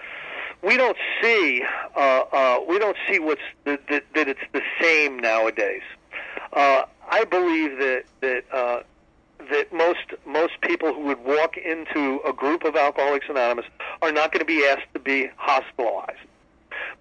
we 0.61 0.77
don't 0.77 0.97
see 1.21 1.63
uh, 1.95 2.23
uh, 2.31 2.59
we 2.67 2.79
don't 2.79 2.97
see 3.09 3.19
what's 3.19 3.41
that, 3.65 3.87
that, 3.87 4.03
that 4.15 4.27
it's 4.27 4.41
the 4.51 4.61
same 4.79 5.19
nowadays. 5.19 5.83
Uh, 6.53 6.83
I 7.09 7.23
believe 7.25 7.77
that 7.77 8.03
that 8.21 8.43
uh, 8.53 8.83
that 9.51 9.71
most 9.73 9.99
most 10.25 10.59
people 10.61 10.93
who 10.93 11.01
would 11.01 11.23
walk 11.23 11.57
into 11.57 12.19
a 12.25 12.33
group 12.33 12.63
of 12.63 12.75
Alcoholics 12.75 13.27
Anonymous 13.29 13.65
are 14.01 14.11
not 14.11 14.31
going 14.31 14.39
to 14.39 14.45
be 14.45 14.65
asked 14.65 14.91
to 14.93 14.99
be 14.99 15.29
hospitalized. 15.37 16.19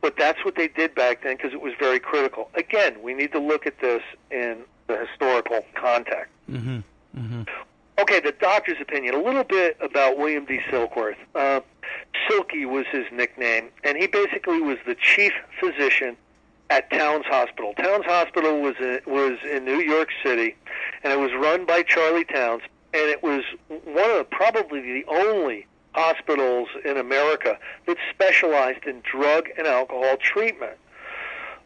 But 0.00 0.16
that's 0.16 0.44
what 0.44 0.56
they 0.56 0.68
did 0.68 0.94
back 0.94 1.22
then 1.22 1.36
because 1.36 1.52
it 1.52 1.60
was 1.60 1.74
very 1.78 2.00
critical. 2.00 2.50
Again, 2.54 3.02
we 3.02 3.14
need 3.14 3.32
to 3.32 3.38
look 3.38 3.66
at 3.66 3.80
this 3.80 4.02
in 4.30 4.62
the 4.86 4.96
historical 5.06 5.64
context. 5.74 6.32
Mm-hmm. 6.50 6.78
Mm-hmm. 7.16 7.42
Okay, 8.00 8.20
the 8.20 8.32
doctor's 8.32 8.80
opinion. 8.80 9.14
A 9.14 9.22
little 9.22 9.44
bit 9.44 9.76
about 9.80 10.16
William 10.16 10.46
D. 10.46 10.60
Silkworth. 10.70 11.16
Uh, 11.34 11.60
Silky 12.28 12.64
was 12.64 12.86
his 12.90 13.04
nickname, 13.12 13.68
and 13.84 13.98
he 13.98 14.06
basically 14.06 14.60
was 14.60 14.78
the 14.86 14.94
chief 14.94 15.32
physician 15.58 16.16
at 16.70 16.88
Towns 16.90 17.26
Hospital. 17.26 17.74
Towns 17.74 18.06
Hospital 18.06 18.60
was 18.60 18.76
in, 18.80 19.00
was 19.06 19.38
in 19.50 19.64
New 19.64 19.80
York 19.80 20.08
City, 20.24 20.56
and 21.02 21.12
it 21.12 21.18
was 21.18 21.32
run 21.34 21.66
by 21.66 21.82
Charlie 21.82 22.24
Towns, 22.24 22.62
and 22.94 23.02
it 23.10 23.22
was 23.22 23.42
one 23.68 24.10
of 24.10 24.18
the, 24.18 24.26
probably 24.30 24.80
the 24.80 25.04
only 25.08 25.66
hospitals 25.92 26.68
in 26.84 26.96
America 26.96 27.58
that 27.86 27.96
specialized 28.10 28.84
in 28.86 29.02
drug 29.02 29.48
and 29.58 29.66
alcohol 29.66 30.16
treatment. 30.16 30.76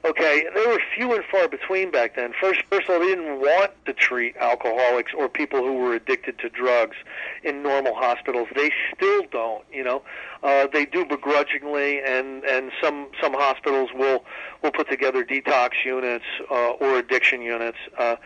Okay, 0.05 0.45
they 0.55 0.67
were 0.67 0.79
few 0.95 1.15
and 1.15 1.25
far 1.31 1.49
between 1.49 1.91
back 1.91 2.15
then. 2.15 2.35
First, 2.39 2.61
first 2.71 2.91
of 2.91 2.95
all, 2.95 3.01
they 3.01 3.15
didn't 3.15 3.41
want 3.41 3.71
to 3.87 3.95
treat 3.95 4.37
alcoholics 4.37 5.13
or 5.17 5.31
people 5.31 5.61
who 5.61 5.79
were 5.79 5.95
addicted 5.95 6.39
to 6.41 6.51
drugs 6.51 6.97
in 7.43 7.63
normal 7.63 7.95
hospitals. 7.95 8.49
They 8.55 8.71
still 8.95 9.23
don't. 9.33 9.65
You 9.73 9.83
know, 9.83 10.03
uh, 10.43 10.67
they 10.71 10.85
do 10.85 11.07
begrudgingly, 11.07 12.03
and 12.03 12.45
and 12.45 12.71
some 12.83 13.09
some 13.19 13.33
hospitals 13.33 13.91
will 13.95 14.25
will 14.63 14.73
put 14.73 14.91
together 14.91 15.25
detox 15.25 15.71
units 15.87 16.27
uh, 16.51 16.73
or 16.73 16.99
addiction 16.99 17.41
units. 17.41 17.79
Uh, 17.97 18.17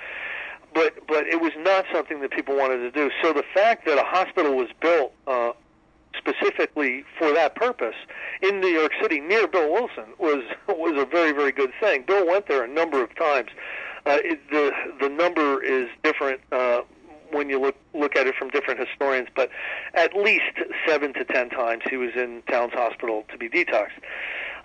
but 0.75 1.07
but 1.07 1.29
it 1.29 1.41
was 1.41 1.53
not 1.59 1.85
something 1.93 2.21
that 2.23 2.33
people 2.33 2.57
wanted 2.57 2.79
to 2.79 2.91
do. 2.91 3.09
So 3.23 3.33
the 3.33 3.45
fact 3.55 3.87
that 3.87 3.99
a 3.99 4.05
hospital 4.05 4.57
was 4.57 4.69
built 4.81 5.13
uh, 5.29 5.53
specifically 6.17 7.05
for 7.19 7.33
that 7.33 7.55
purpose 7.55 7.95
in 8.43 8.61
New 8.61 8.69
York 8.69 8.93
City 9.01 9.21
near 9.21 9.47
Bill 9.47 9.73
Wilson 9.73 10.13
was 10.19 10.45
was 10.69 11.01
a 11.01 11.07
very 11.07 11.33
very 11.33 11.53
good 11.53 11.73
thing. 11.81 12.05
Bill 12.07 12.27
went 12.27 12.49
there 12.49 12.65
a 12.65 12.69
number 12.69 13.03
of 13.03 13.15
times. 13.17 13.51
Uh, 14.07 14.19
it, 14.23 14.41
the 14.51 14.73
the 15.01 15.09
number 15.09 15.63
is 15.63 15.89
different 16.03 16.41
uh, 16.53 16.81
when 17.31 17.49
you 17.49 17.61
look 17.61 17.77
look 17.95 18.17
at 18.17 18.27
it 18.27 18.35
from 18.37 18.49
different 18.51 18.81
historians, 18.81 19.29
but 19.35 19.51
at 19.95 20.15
least 20.15 20.53
seven 20.87 21.13
to 21.15 21.25
ten 21.25 21.51
times 21.51 21.83
he 21.89 21.97
was 21.97 22.11
in 22.15 22.43
Towns 22.51 22.73
Hospital 22.73 23.25
to 23.31 23.39
be 23.39 23.49
detoxed. 23.49 23.99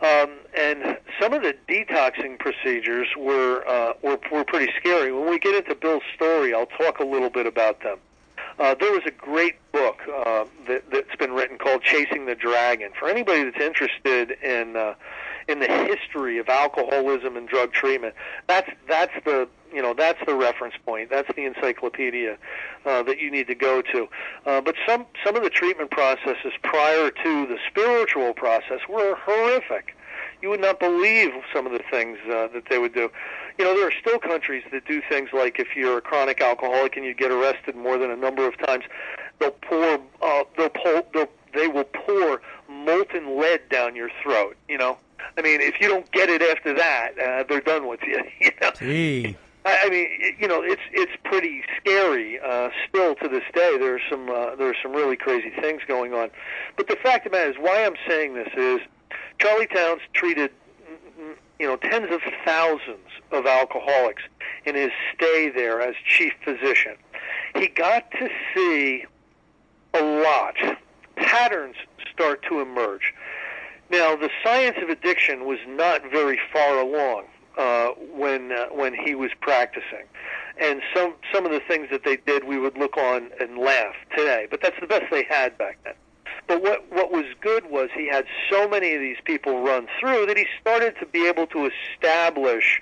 Um, 0.01 0.31
and 0.57 0.97
some 1.19 1.33
of 1.33 1.43
the 1.43 1.55
detoxing 1.69 2.37
procedures 2.37 3.07
were, 3.17 3.63
uh, 3.67 3.93
were 4.01 4.19
were 4.31 4.43
pretty 4.43 4.71
scary. 4.77 5.11
When 5.13 5.29
we 5.29 5.39
get 5.39 5.55
into 5.55 5.75
Bill's 5.75 6.03
story, 6.13 6.53
I'll 6.53 6.65
talk 6.65 6.99
a 6.99 7.05
little 7.05 7.29
bit 7.29 7.47
about 7.47 7.81
them. 7.81 7.99
Uh, 8.59 8.75
there 8.79 8.91
was 8.91 9.01
a 9.05 9.11
great 9.11 9.55
book 9.71 10.01
uh, 10.07 10.45
that, 10.67 10.83
that's 10.91 11.15
been 11.17 11.33
written 11.33 11.57
called 11.57 11.81
"Chasing 11.81 12.25
the 12.25 12.35
Dragon." 12.35 12.91
For 12.97 13.09
anybody 13.09 13.43
that's 13.43 13.59
interested 13.59 14.31
in 14.43 14.75
uh, 14.75 14.95
in 15.47 15.59
the 15.59 15.67
history 15.67 16.37
of 16.37 16.49
alcoholism 16.49 17.35
and 17.35 17.47
drug 17.47 17.73
treatment, 17.73 18.13
that's 18.47 18.69
that's 18.87 19.13
the 19.25 19.47
you 19.73 19.81
know 19.81 19.93
that's 19.93 20.19
the 20.25 20.35
reference 20.35 20.75
point. 20.85 21.09
That's 21.09 21.27
the 21.35 21.45
encyclopedia 21.45 22.37
uh, 22.85 23.03
that 23.03 23.19
you 23.19 23.31
need 23.31 23.47
to 23.47 23.55
go 23.55 23.81
to. 23.81 24.07
Uh, 24.45 24.61
but 24.61 24.75
some 24.87 25.05
some 25.25 25.35
of 25.35 25.43
the 25.43 25.49
treatment 25.49 25.91
processes 25.91 26.53
prior 26.63 27.09
to 27.09 27.47
the 27.47 27.57
spiritual 27.69 28.33
process 28.33 28.79
were 28.87 29.15
horrific. 29.15 29.95
You 30.43 30.49
would 30.49 30.59
not 30.59 30.77
believe 30.77 31.31
some 31.53 31.65
of 31.65 31.71
the 31.71 31.81
things 31.89 32.17
uh, 32.25 32.49
that 32.53 32.63
they 32.69 32.77
would 32.77 32.93
do 32.93 33.09
you 33.57 33.65
know, 33.65 33.75
there 33.75 33.87
are 33.87 33.93
still 33.99 34.19
countries 34.19 34.63
that 34.71 34.85
do 34.85 35.01
things 35.07 35.29
like 35.31 35.59
if 35.59 35.75
you're 35.75 35.99
a 35.99 36.01
chronic 36.01 36.41
alcoholic 36.41 36.97
and 36.97 37.05
you 37.05 37.13
get 37.13 37.31
arrested 37.31 37.75
more 37.75 37.97
than 37.97 38.09
a 38.09 38.15
number 38.15 38.47
of 38.47 38.57
times, 38.57 38.83
they'll 39.39 39.51
pour, 39.51 39.99
uh, 40.21 40.43
they'll 40.57 40.69
pull, 40.69 41.05
they'll, 41.13 41.29
they 41.53 41.67
will 41.67 41.83
pour 41.83 42.41
molten 42.67 43.39
lead 43.39 43.61
down 43.69 43.95
your 43.95 44.09
throat. 44.23 44.57
You 44.67 44.77
know, 44.77 44.97
I 45.37 45.41
mean, 45.41 45.61
if 45.61 45.79
you 45.79 45.87
don't 45.87 46.11
get 46.11 46.29
it 46.29 46.41
after 46.41 46.73
that, 46.73 47.11
uh, 47.19 47.43
they're 47.47 47.61
done 47.61 47.87
with 47.87 48.01
you. 48.03 48.23
You 48.41 48.51
know. 48.61 48.71
Gee. 48.77 49.37
I 49.65 49.77
I 49.83 49.89
mean, 49.89 50.07
you 50.39 50.47
know, 50.47 50.61
it's 50.61 50.81
it's 50.91 51.13
pretty 51.23 51.63
scary. 51.79 52.39
Uh, 52.39 52.69
still 52.89 53.15
to 53.15 53.29
this 53.29 53.43
day, 53.53 53.77
there 53.77 53.95
are 53.95 54.01
some 54.09 54.29
uh, 54.29 54.55
there 54.55 54.67
are 54.67 54.75
some 54.81 54.91
really 54.91 55.15
crazy 55.15 55.51
things 55.61 55.81
going 55.87 56.13
on. 56.13 56.31
But 56.75 56.87
the 56.87 56.97
fact 56.97 57.25
of 57.25 57.31
the 57.31 57.37
matter 57.37 57.51
is, 57.51 57.55
why 57.57 57.85
I'm 57.85 57.95
saying 58.07 58.33
this 58.33 58.49
is, 58.57 58.81
Charlie 59.39 59.67
Towns 59.67 60.01
treated, 60.13 60.51
you 61.59 61.67
know, 61.67 61.75
tens 61.77 62.11
of 62.11 62.21
thousands 62.45 63.07
of 63.31 63.45
alcoholics 63.45 64.23
in 64.65 64.75
his 64.75 64.91
stay 65.13 65.49
there 65.49 65.81
as 65.81 65.95
chief 66.05 66.33
physician. 66.43 66.95
He 67.55 67.67
got 67.67 68.09
to 68.11 68.29
see 68.53 69.05
a 69.93 70.01
lot. 70.01 70.55
Patterns 71.15 71.75
start 72.11 72.43
to 72.49 72.61
emerge. 72.61 73.13
Now, 73.89 74.15
the 74.15 74.29
science 74.43 74.77
of 74.81 74.89
addiction 74.89 75.45
was 75.45 75.59
not 75.67 76.01
very 76.09 76.39
far 76.51 76.79
along 76.79 77.25
uh, 77.57 77.89
when 78.11 78.51
uh, 78.51 78.67
when 78.71 78.93
he 78.93 79.13
was 79.13 79.31
practicing, 79.39 80.05
and 80.59 80.81
some 80.95 81.13
some 81.31 81.45
of 81.45 81.51
the 81.51 81.59
things 81.59 81.89
that 81.91 82.03
they 82.03 82.17
did 82.17 82.45
we 82.45 82.57
would 82.57 82.77
look 82.77 82.97
on 82.97 83.29
and 83.39 83.57
laugh 83.57 83.93
today. 84.15 84.47
But 84.49 84.61
that's 84.61 84.79
the 84.79 84.87
best 84.87 85.05
they 85.11 85.23
had 85.23 85.57
back 85.57 85.77
then. 85.83 85.93
But 86.47 86.61
what 86.61 86.91
what 86.91 87.11
was 87.11 87.25
good 87.41 87.69
was 87.69 87.89
he 87.95 88.07
had 88.07 88.25
so 88.49 88.67
many 88.67 88.93
of 88.93 89.01
these 89.01 89.17
people 89.23 89.61
run 89.61 89.87
through 89.99 90.25
that 90.27 90.37
he 90.37 90.45
started 90.59 90.95
to 90.99 91.05
be 91.05 91.27
able 91.27 91.47
to 91.47 91.69
establish 91.69 92.81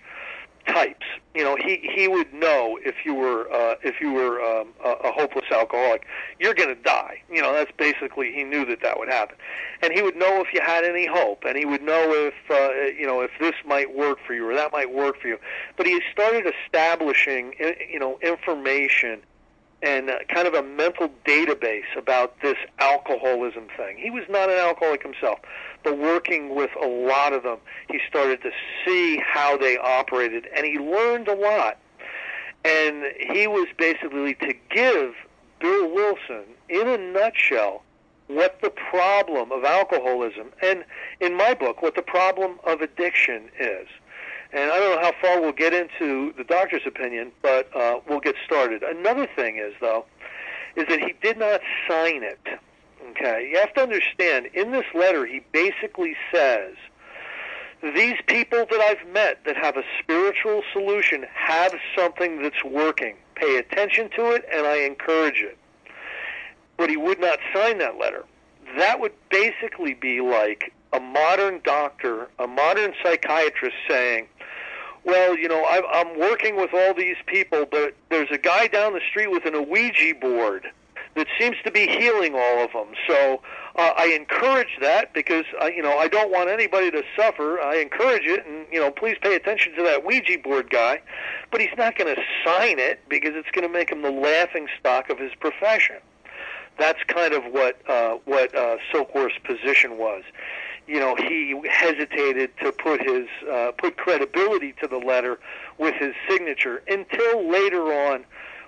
types. 0.67 1.05
You 1.33 1.43
know, 1.43 1.55
he 1.55 1.89
he 1.95 2.07
would 2.07 2.33
know 2.33 2.77
if 2.83 3.05
you 3.05 3.13
were 3.13 3.51
uh, 3.51 3.75
if 3.83 4.01
you 4.01 4.11
were 4.11 4.41
um, 4.41 4.69
a, 4.83 4.89
a 4.89 5.11
hopeless 5.11 5.45
alcoholic, 5.51 6.05
you're 6.39 6.53
going 6.53 6.75
to 6.75 6.81
die. 6.81 7.21
You 7.31 7.41
know, 7.41 7.53
that's 7.53 7.71
basically 7.77 8.31
he 8.33 8.43
knew 8.43 8.65
that 8.65 8.81
that 8.81 8.99
would 8.99 9.07
happen, 9.07 9.37
and 9.81 9.93
he 9.93 10.01
would 10.01 10.15
know 10.15 10.41
if 10.41 10.53
you 10.53 10.61
had 10.61 10.83
any 10.83 11.05
hope, 11.05 11.43
and 11.45 11.57
he 11.57 11.65
would 11.65 11.81
know 11.81 12.11
if 12.13 12.33
uh, 12.49 12.97
you 12.97 13.07
know 13.07 13.21
if 13.21 13.31
this 13.39 13.55
might 13.65 13.95
work 13.95 14.19
for 14.25 14.33
you 14.33 14.49
or 14.49 14.55
that 14.55 14.71
might 14.71 14.93
work 14.93 15.21
for 15.21 15.29
you. 15.29 15.37
But 15.77 15.85
he 15.85 16.01
started 16.11 16.51
establishing 16.65 17.53
you 17.89 17.99
know 17.99 18.19
information 18.21 19.21
and 19.81 20.09
uh, 20.09 20.19
kind 20.27 20.47
of 20.47 20.53
a 20.53 20.63
mental 20.63 21.09
database 21.25 21.95
about 21.97 22.39
this 22.41 22.57
alcoholism 22.79 23.67
thing. 23.77 23.97
He 23.97 24.09
was 24.09 24.23
not 24.29 24.49
an 24.49 24.57
alcoholic 24.57 25.03
himself, 25.03 25.39
but 25.83 25.97
working 25.97 26.55
with 26.55 26.69
a 26.81 26.87
lot 26.87 27.33
of 27.33 27.43
them, 27.43 27.57
he 27.89 27.99
started 28.07 28.41
to 28.43 28.51
see 28.85 29.21
how 29.25 29.57
they 29.57 29.77
operated, 29.77 30.47
and 30.55 30.65
he 30.65 30.77
learned 30.77 31.27
a 31.27 31.35
lot. 31.35 31.77
And 32.63 33.05
he 33.17 33.47
was 33.47 33.67
basically 33.77 34.35
to 34.35 34.53
give 34.69 35.15
Bill 35.59 35.93
Wilson, 35.93 36.43
in 36.69 36.87
a 36.87 36.97
nutshell, 36.97 37.83
what 38.27 38.59
the 38.61 38.69
problem 38.69 39.51
of 39.51 39.63
alcoholism, 39.63 40.47
and 40.61 40.83
in 41.19 41.35
my 41.35 41.53
book, 41.53 41.81
what 41.81 41.95
the 41.95 42.01
problem 42.01 42.59
of 42.65 42.81
addiction 42.81 43.49
is. 43.59 43.87
And 44.53 44.69
I 44.69 44.79
don't 44.79 44.95
know 44.95 45.01
how 45.01 45.13
far 45.21 45.39
we'll 45.39 45.53
get 45.53 45.73
into 45.73 46.33
the 46.37 46.43
doctor's 46.43 46.81
opinion, 46.85 47.31
but 47.41 47.73
uh, 47.75 47.99
we'll 48.07 48.19
get 48.19 48.35
started. 48.45 48.83
Another 48.83 49.27
thing 49.35 49.57
is, 49.57 49.73
though, 49.79 50.05
is 50.75 50.87
that 50.87 50.99
he 50.99 51.13
did 51.21 51.37
not 51.37 51.61
sign 51.87 52.23
it. 52.23 52.39
Okay, 53.11 53.49
you 53.51 53.59
have 53.59 53.73
to 53.75 53.81
understand. 53.81 54.47
In 54.53 54.71
this 54.71 54.85
letter, 54.93 55.25
he 55.25 55.41
basically 55.51 56.15
says, 56.33 56.75
"These 57.81 58.17
people 58.27 58.65
that 58.69 58.79
I've 58.79 59.07
met 59.11 59.43
that 59.45 59.57
have 59.57 59.77
a 59.77 59.83
spiritual 59.99 60.63
solution 60.71 61.25
have 61.33 61.73
something 61.97 62.41
that's 62.41 62.63
working. 62.63 63.15
Pay 63.35 63.57
attention 63.57 64.09
to 64.17 64.31
it, 64.31 64.45
and 64.51 64.67
I 64.67 64.81
encourage 64.81 65.41
it." 65.41 65.57
But 66.77 66.89
he 66.89 66.97
would 66.97 67.19
not 67.19 67.39
sign 67.53 67.79
that 67.79 67.97
letter. 67.97 68.25
That 68.77 68.99
would 68.99 69.13
basically 69.29 69.93
be 69.93 70.21
like 70.21 70.71
a 70.93 70.99
modern 70.99 71.61
doctor, 71.63 72.29
a 72.37 72.47
modern 72.47 72.93
psychiatrist 73.03 73.75
saying, 73.89 74.27
well, 75.03 75.37
you 75.37 75.47
know, 75.47 75.65
I'm 75.65 76.19
working 76.19 76.55
with 76.55 76.73
all 76.73 76.93
these 76.93 77.17
people, 77.25 77.65
but 77.69 77.95
there's 78.09 78.29
a 78.31 78.37
guy 78.37 78.67
down 78.67 78.93
the 78.93 79.01
street 79.09 79.31
with 79.31 79.45
an 79.45 79.69
Ouija 79.69 80.13
board 80.19 80.67
that 81.15 81.27
seems 81.39 81.57
to 81.63 81.71
be 81.71 81.87
healing 81.87 82.35
all 82.35 82.63
of 82.63 82.71
them. 82.71 82.87
So 83.07 83.41
uh, 83.75 83.91
I 83.97 84.07
encourage 84.07 84.77
that 84.81 85.13
because 85.13 85.45
uh, 85.61 85.65
you 85.65 85.81
know 85.81 85.97
I 85.97 86.07
don't 86.07 86.31
want 86.31 86.49
anybody 86.49 86.91
to 86.91 87.03
suffer. 87.17 87.59
I 87.59 87.77
encourage 87.77 88.25
it, 88.25 88.45
and 88.45 88.65
you 88.71 88.79
know 88.79 88.91
please 88.91 89.17
pay 89.21 89.35
attention 89.35 89.73
to 89.75 89.83
that 89.83 90.05
Ouija 90.05 90.37
board 90.39 90.69
guy. 90.69 91.01
But 91.51 91.61
he's 91.61 91.75
not 91.77 91.97
going 91.97 92.15
to 92.15 92.21
sign 92.45 92.79
it 92.79 93.01
because 93.09 93.31
it's 93.35 93.51
going 93.51 93.67
to 93.67 93.73
make 93.73 93.91
him 93.91 94.01
the 94.01 94.11
laughing 94.11 94.67
stock 94.79 95.09
of 95.09 95.19
his 95.19 95.31
profession. 95.39 95.97
That's 96.77 97.03
kind 97.07 97.33
of 97.33 97.43
what 97.45 97.77
uh, 97.89 98.17
what 98.25 98.55
uh, 98.55 98.77
Silkworth's 98.93 99.37
position 99.43 99.97
was. 99.97 100.23
You 100.87 100.99
know, 100.99 101.15
he 101.15 101.59
hesitated 101.69 102.51
to 102.61 102.71
put 102.71 103.01
his 103.01 103.27
uh, 103.49 103.71
put 103.77 103.97
credibility 103.97 104.73
to 104.81 104.87
the 104.87 104.97
letter 104.97 105.39
with 105.77 105.95
his 105.95 106.13
signature 106.27 106.83
until 106.87 107.49
later 107.49 107.83
on 108.09 108.25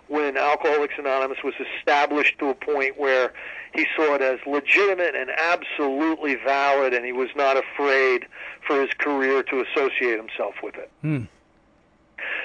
when 0.08 0.38
Alcoholics 0.38 0.94
Anonymous 0.98 1.40
was 1.44 1.54
established 1.78 2.38
to 2.40 2.50
a 2.50 2.54
point 2.54 3.00
where 3.00 3.34
he 3.74 3.88
saw 3.96 4.14
it 4.16 4.22
as 4.22 4.40
legitimate 4.46 5.16
and 5.16 5.30
absolutely 5.32 6.36
valid, 6.36 6.94
and 6.94 7.06
he 7.06 7.12
was 7.12 7.30
not 7.36 7.58
afraid 7.58 8.26
for 8.66 8.80
his 8.80 8.92
career 8.98 9.44
to 9.44 9.66
associate 9.66 10.18
himself 10.18 10.56
with 10.62 10.76
it. 10.76 10.92
Hmm. 11.02 11.24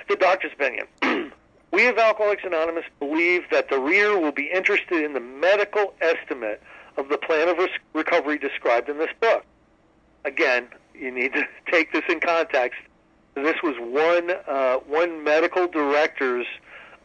The 0.08 0.16
doctor's 0.16 0.52
opinion. 0.52 0.86
we 1.72 1.86
of 1.86 1.98
Alcoholics 1.98 2.44
Anonymous 2.44 2.84
believe 2.98 3.42
that 3.50 3.68
the 3.68 3.78
reader 3.78 4.18
will 4.18 4.32
be 4.32 4.50
interested 4.52 5.04
in 5.04 5.12
the 5.12 5.20
medical 5.20 5.92
estimate 6.00 6.62
of 6.96 7.08
the 7.08 7.18
plan 7.18 7.48
of 7.48 7.58
recovery 7.92 8.38
described 8.38 8.88
in 8.88 8.98
this 8.98 9.10
book. 9.20 9.44
Again, 10.24 10.68
you 10.94 11.10
need 11.10 11.32
to 11.34 11.44
take 11.70 11.92
this 11.92 12.04
in 12.08 12.20
context. 12.20 12.80
This 13.34 13.56
was 13.62 13.76
one 13.78 14.32
uh, 14.48 14.78
one 14.78 15.22
medical 15.22 15.68
director's 15.68 16.46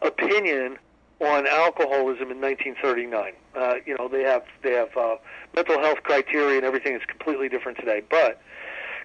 opinion 0.02 0.78
on 1.20 1.46
alcoholism 1.46 2.30
in 2.30 2.40
1939. 2.40 3.32
Uh, 3.54 3.74
you 3.86 3.96
know, 3.98 4.08
they 4.08 4.22
have 4.22 4.42
they 4.62 4.72
have 4.72 4.96
uh, 4.96 5.16
mental 5.54 5.78
health 5.80 6.02
criteria 6.02 6.56
and 6.56 6.66
everything 6.66 6.94
is 6.94 7.02
completely 7.06 7.48
different 7.48 7.78
today. 7.78 8.02
But 8.08 8.40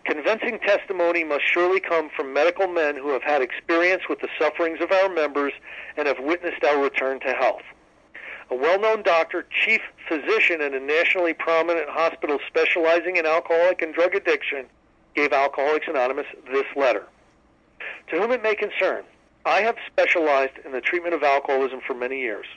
convincing 0.05 0.59
testimony 0.59 1.23
must 1.23 1.43
surely 1.45 1.79
come 1.79 2.09
from 2.15 2.33
medical 2.33 2.67
men 2.67 2.95
who 2.95 3.09
have 3.09 3.23
had 3.23 3.41
experience 3.41 4.03
with 4.09 4.19
the 4.21 4.29
sufferings 4.39 4.79
of 4.81 4.91
our 4.91 5.09
members 5.09 5.53
and 5.97 6.07
have 6.07 6.17
witnessed 6.19 6.63
our 6.63 6.81
return 6.81 7.19
to 7.21 7.33
health. 7.33 7.61
A 8.51 8.55
well-known 8.55 9.03
doctor, 9.03 9.45
chief 9.63 9.81
physician 10.07 10.61
at 10.61 10.73
a 10.73 10.79
nationally 10.79 11.33
prominent 11.33 11.87
hospital 11.89 12.39
specializing 12.47 13.17
in 13.17 13.25
alcoholic 13.25 13.81
and 13.81 13.93
drug 13.93 14.15
addiction, 14.15 14.65
gave 15.15 15.33
Alcoholics 15.33 15.87
Anonymous 15.87 16.25
this 16.51 16.65
letter. 16.75 17.05
To 18.09 18.19
whom 18.19 18.31
it 18.31 18.41
may 18.41 18.55
concern, 18.55 19.03
I 19.45 19.61
have 19.61 19.75
specialized 19.85 20.57
in 20.65 20.71
the 20.71 20.81
treatment 20.81 21.13
of 21.13 21.23
alcoholism 21.23 21.81
for 21.85 21.93
many 21.93 22.19
years. 22.21 22.47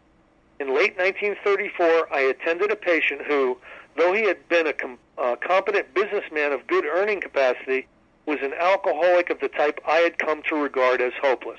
In 0.61 0.69
late 0.69 0.97
1934, 0.97 2.13
I 2.13 2.21
attended 2.21 2.71
a 2.71 2.77
patient 2.77 3.23
who, 3.27 3.59
though 3.97 4.13
he 4.13 4.25
had 4.25 4.49
been 4.49 4.67
a 4.67 4.73
com- 4.73 4.99
competent 5.41 5.93
businessman 5.93 6.53
of 6.53 6.67
good 6.67 6.87
earning 6.87 7.21
capacity, 7.21 7.87
was 8.27 8.39
an 8.41 8.55
alcoholic 8.55 9.29
of 9.29 9.41
the 9.41 9.49
type 9.49 9.81
I 9.87 9.99
had 9.99 10.19
come 10.19 10.43
to 10.49 10.57
regard 10.57 11.01
as 11.01 11.13
hopeless. 11.21 11.59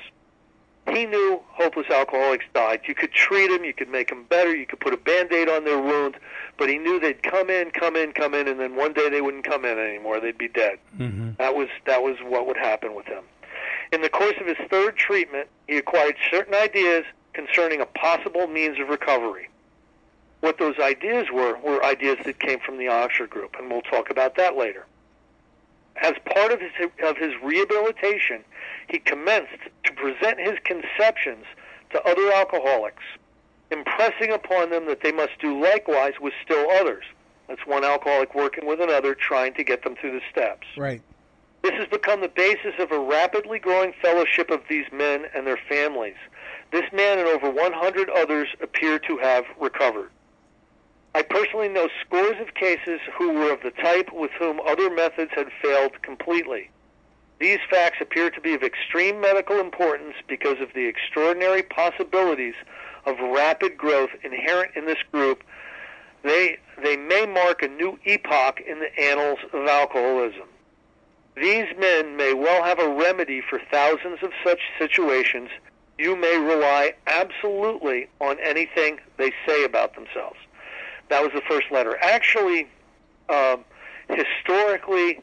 He 0.89 1.05
knew 1.05 1.41
hopeless 1.47 1.87
alcoholics 1.89 2.45
died. 2.53 2.81
You 2.87 2.93
could 2.93 3.13
treat 3.13 3.49
them, 3.49 3.63
you 3.63 3.73
could 3.73 3.89
make 3.89 4.09
them 4.09 4.25
better, 4.25 4.55
you 4.55 4.65
could 4.65 4.79
put 4.79 4.93
a 4.93 4.97
band-aid 4.97 5.49
on 5.49 5.63
their 5.63 5.79
wound, 5.79 6.17
but 6.57 6.69
he 6.69 6.77
knew 6.77 6.99
they'd 6.99 7.23
come 7.23 7.49
in, 7.49 7.71
come 7.71 7.95
in, 7.95 8.11
come 8.11 8.33
in, 8.33 8.47
and 8.47 8.59
then 8.59 8.75
one 8.75 8.93
day 8.93 9.09
they 9.09 9.21
wouldn't 9.21 9.45
come 9.45 9.65
in 9.65 9.79
anymore. 9.79 10.19
They'd 10.19 10.37
be 10.37 10.49
dead. 10.49 10.79
Mm-hmm. 10.97 11.31
That 11.37 11.55
was 11.55 11.69
that 11.85 12.03
was 12.03 12.17
what 12.23 12.47
would 12.47 12.57
happen 12.57 12.95
with 12.95 13.05
him. 13.05 13.23
In 13.91 14.01
the 14.01 14.09
course 14.09 14.35
of 14.41 14.47
his 14.47 14.57
third 14.69 14.97
treatment, 14.97 15.47
he 15.67 15.77
acquired 15.77 16.15
certain 16.29 16.53
ideas 16.53 17.05
concerning 17.33 17.81
a 17.81 17.85
possible 17.85 18.47
means 18.47 18.79
of 18.79 18.89
recovery. 18.89 19.49
What 20.41 20.57
those 20.59 20.77
ideas 20.79 21.27
were 21.31 21.57
were 21.59 21.83
ideas 21.83 22.17
that 22.25 22.39
came 22.39 22.59
from 22.59 22.77
the 22.77 22.89
Oxford 22.89 23.29
group, 23.29 23.55
and 23.57 23.71
we'll 23.71 23.81
talk 23.81 24.09
about 24.09 24.35
that 24.35 24.57
later. 24.57 24.85
As 26.01 26.13
part 26.25 26.51
of 26.51 26.59
his, 26.59 26.71
of 27.03 27.17
his 27.17 27.33
rehabilitation, 27.43 28.43
he 28.89 28.99
commenced 28.99 29.59
to 29.85 29.93
present 29.93 30.39
his 30.39 30.57
conceptions 30.63 31.45
to 31.91 32.03
other 32.03 32.31
alcoholics, 32.31 33.03
impressing 33.71 34.31
upon 34.31 34.69
them 34.69 34.87
that 34.87 35.01
they 35.01 35.11
must 35.11 35.39
do 35.39 35.61
likewise 35.61 36.13
with 36.19 36.33
still 36.43 36.69
others. 36.71 37.05
That's 37.47 37.65
one 37.65 37.83
alcoholic 37.83 38.33
working 38.33 38.65
with 38.65 38.81
another, 38.81 39.13
trying 39.15 39.53
to 39.55 39.63
get 39.63 39.83
them 39.83 39.95
through 39.95 40.13
the 40.13 40.21
steps. 40.31 40.65
Right. 40.77 41.01
This 41.61 41.73
has 41.73 41.87
become 41.87 42.21
the 42.21 42.27
basis 42.27 42.73
of 42.79 42.91
a 42.91 42.99
rapidly 42.99 43.59
growing 43.59 43.93
fellowship 44.01 44.49
of 44.49 44.61
these 44.69 44.85
men 44.91 45.25
and 45.33 45.47
their 45.47 45.59
families. 45.69 46.15
This 46.71 46.91
man 46.91 47.19
and 47.19 47.27
over 47.27 47.49
100 47.49 48.09
others 48.09 48.49
appear 48.61 48.99
to 48.99 49.17
have 49.19 49.45
recovered. 49.59 50.09
I 51.15 51.21
personally 51.21 51.69
know 51.69 51.89
scores 52.05 52.39
of 52.41 52.55
cases 52.55 52.99
who 53.17 53.33
were 53.33 53.53
of 53.53 53.61
the 53.61 53.71
type 53.71 54.11
with 54.11 54.31
whom 54.31 54.59
other 54.61 54.89
methods 54.89 55.31
had 55.35 55.47
failed 55.61 56.01
completely. 56.01 56.71
These 57.39 57.59
facts 57.69 57.97
appear 58.01 58.31
to 58.31 58.41
be 58.41 58.53
of 58.55 58.63
extreme 58.63 59.21
medical 59.21 59.59
importance 59.59 60.15
because 60.27 60.59
of 60.59 60.73
the 60.73 60.87
extraordinary 60.87 61.61
possibilities 61.61 62.55
of 63.05 63.19
rapid 63.19 63.77
growth 63.77 64.09
inherent 64.23 64.71
in 64.75 64.85
this 64.85 65.03
group. 65.11 65.43
They, 66.23 66.57
they 66.81 66.95
may 66.95 67.25
mark 67.25 67.61
a 67.61 67.67
new 67.67 67.99
epoch 68.05 68.61
in 68.61 68.79
the 68.79 68.99
annals 68.99 69.39
of 69.51 69.67
alcoholism. 69.67 70.47
These 71.35 71.67
men 71.77 72.15
may 72.15 72.33
well 72.33 72.63
have 72.63 72.79
a 72.79 72.89
remedy 72.89 73.41
for 73.41 73.59
thousands 73.71 74.19
of 74.23 74.31
such 74.43 74.61
situations. 74.79 75.49
You 75.97 76.15
may 76.15 76.37
rely 76.37 76.93
absolutely 77.05 78.07
on 78.21 78.37
anything 78.39 78.99
they 79.17 79.31
say 79.45 79.63
about 79.63 79.95
themselves. 79.95 80.37
That 81.09 81.21
was 81.21 81.31
the 81.33 81.41
first 81.41 81.71
letter. 81.71 81.97
Actually, 82.01 82.67
um, 83.29 83.63
historically, 84.09 85.21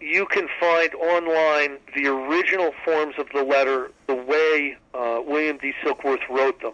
you 0.00 0.26
can 0.26 0.48
find 0.60 0.94
online 0.94 1.78
the 1.94 2.06
original 2.06 2.72
forms 2.84 3.14
of 3.18 3.28
the 3.34 3.42
letter 3.42 3.90
the 4.06 4.14
way 4.14 4.76
uh, 4.94 5.20
William 5.24 5.58
D. 5.58 5.72
Silkworth 5.82 6.26
wrote 6.28 6.60
them. 6.60 6.72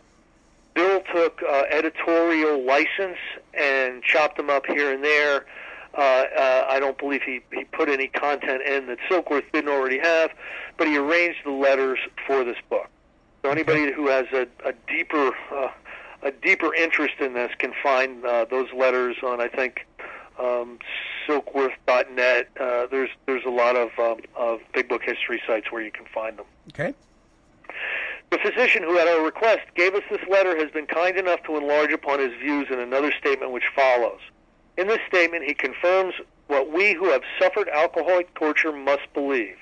Bill 0.75 1.03
took 1.13 1.41
uh, 1.43 1.63
editorial 1.71 2.65
license 2.65 3.19
and 3.55 4.03
chopped 4.03 4.37
them 4.37 4.51
up 4.51 4.67
here 4.67 4.93
and 4.93 5.05
there 5.05 5.47
uh, 5.97 6.25
uh, 6.37 6.67
I 6.69 6.81
don't 6.81 6.99
believe 6.99 7.23
he, 7.23 7.41
he 7.53 7.65
put 7.65 7.89
any 7.89 8.09
content 8.09 8.63
in 8.63 8.87
that 8.87 8.99
Silkworth 9.09 9.45
didn't 9.53 9.71
already 9.71 9.99
have, 9.99 10.31
but 10.77 10.89
he 10.89 10.97
arranged 10.97 11.39
the 11.45 11.53
letters 11.53 11.99
for 12.27 12.43
this 12.45 12.57
book. 12.69 12.89
So 13.43 13.51
anybody 13.51 13.93
who 13.93 14.09
has 14.09 14.27
a, 14.33 14.49
a 14.67 14.73
deeper 14.89 15.31
uh, 15.53 15.69
a 16.25 16.33
deeper 16.33 16.75
interest 16.75 17.15
in 17.21 17.35
this 17.35 17.53
can 17.59 17.73
find 17.83 18.25
uh, 18.25 18.47
those 18.51 18.73
letters 18.73 19.17
on 19.23 19.41
I 19.41 19.49
think 19.49 19.87
um, 20.39 20.79
silkworth.net. 21.29 22.49
Uh, 22.59 22.87
there's 22.91 23.11
there's 23.27 23.45
a 23.45 23.51
lot 23.51 23.77
of 23.77 23.91
um, 23.99 24.21
of 24.35 24.61
big 24.73 24.89
book 24.89 25.03
history 25.03 25.41
sites 25.47 25.71
where 25.71 25.83
you 25.83 25.93
can 25.93 26.07
find 26.07 26.39
them. 26.39 26.47
Okay. 26.73 26.95
The 28.31 28.39
physician 28.39 28.83
who, 28.83 28.99
at 28.99 29.07
our 29.07 29.23
request, 29.23 29.61
gave 29.77 29.95
us 29.95 30.03
this 30.11 30.27
letter 30.29 30.57
has 30.57 30.71
been 30.71 30.87
kind 30.87 31.17
enough 31.17 31.43
to 31.45 31.57
enlarge 31.57 31.93
upon 31.93 32.19
his 32.19 32.33
views 32.41 32.67
in 32.71 32.81
another 32.81 33.13
statement 33.13 33.53
which 33.53 33.65
follows. 33.77 34.19
In 34.77 34.89
this 34.89 34.99
statement, 35.07 35.45
he 35.45 35.55
confirms 35.55 36.15
what 36.49 36.73
we 36.73 36.95
who 36.95 37.11
have 37.11 37.23
suffered 37.39 37.69
alcoholic 37.69 38.35
torture 38.35 38.73
must 38.73 39.13
believe 39.13 39.57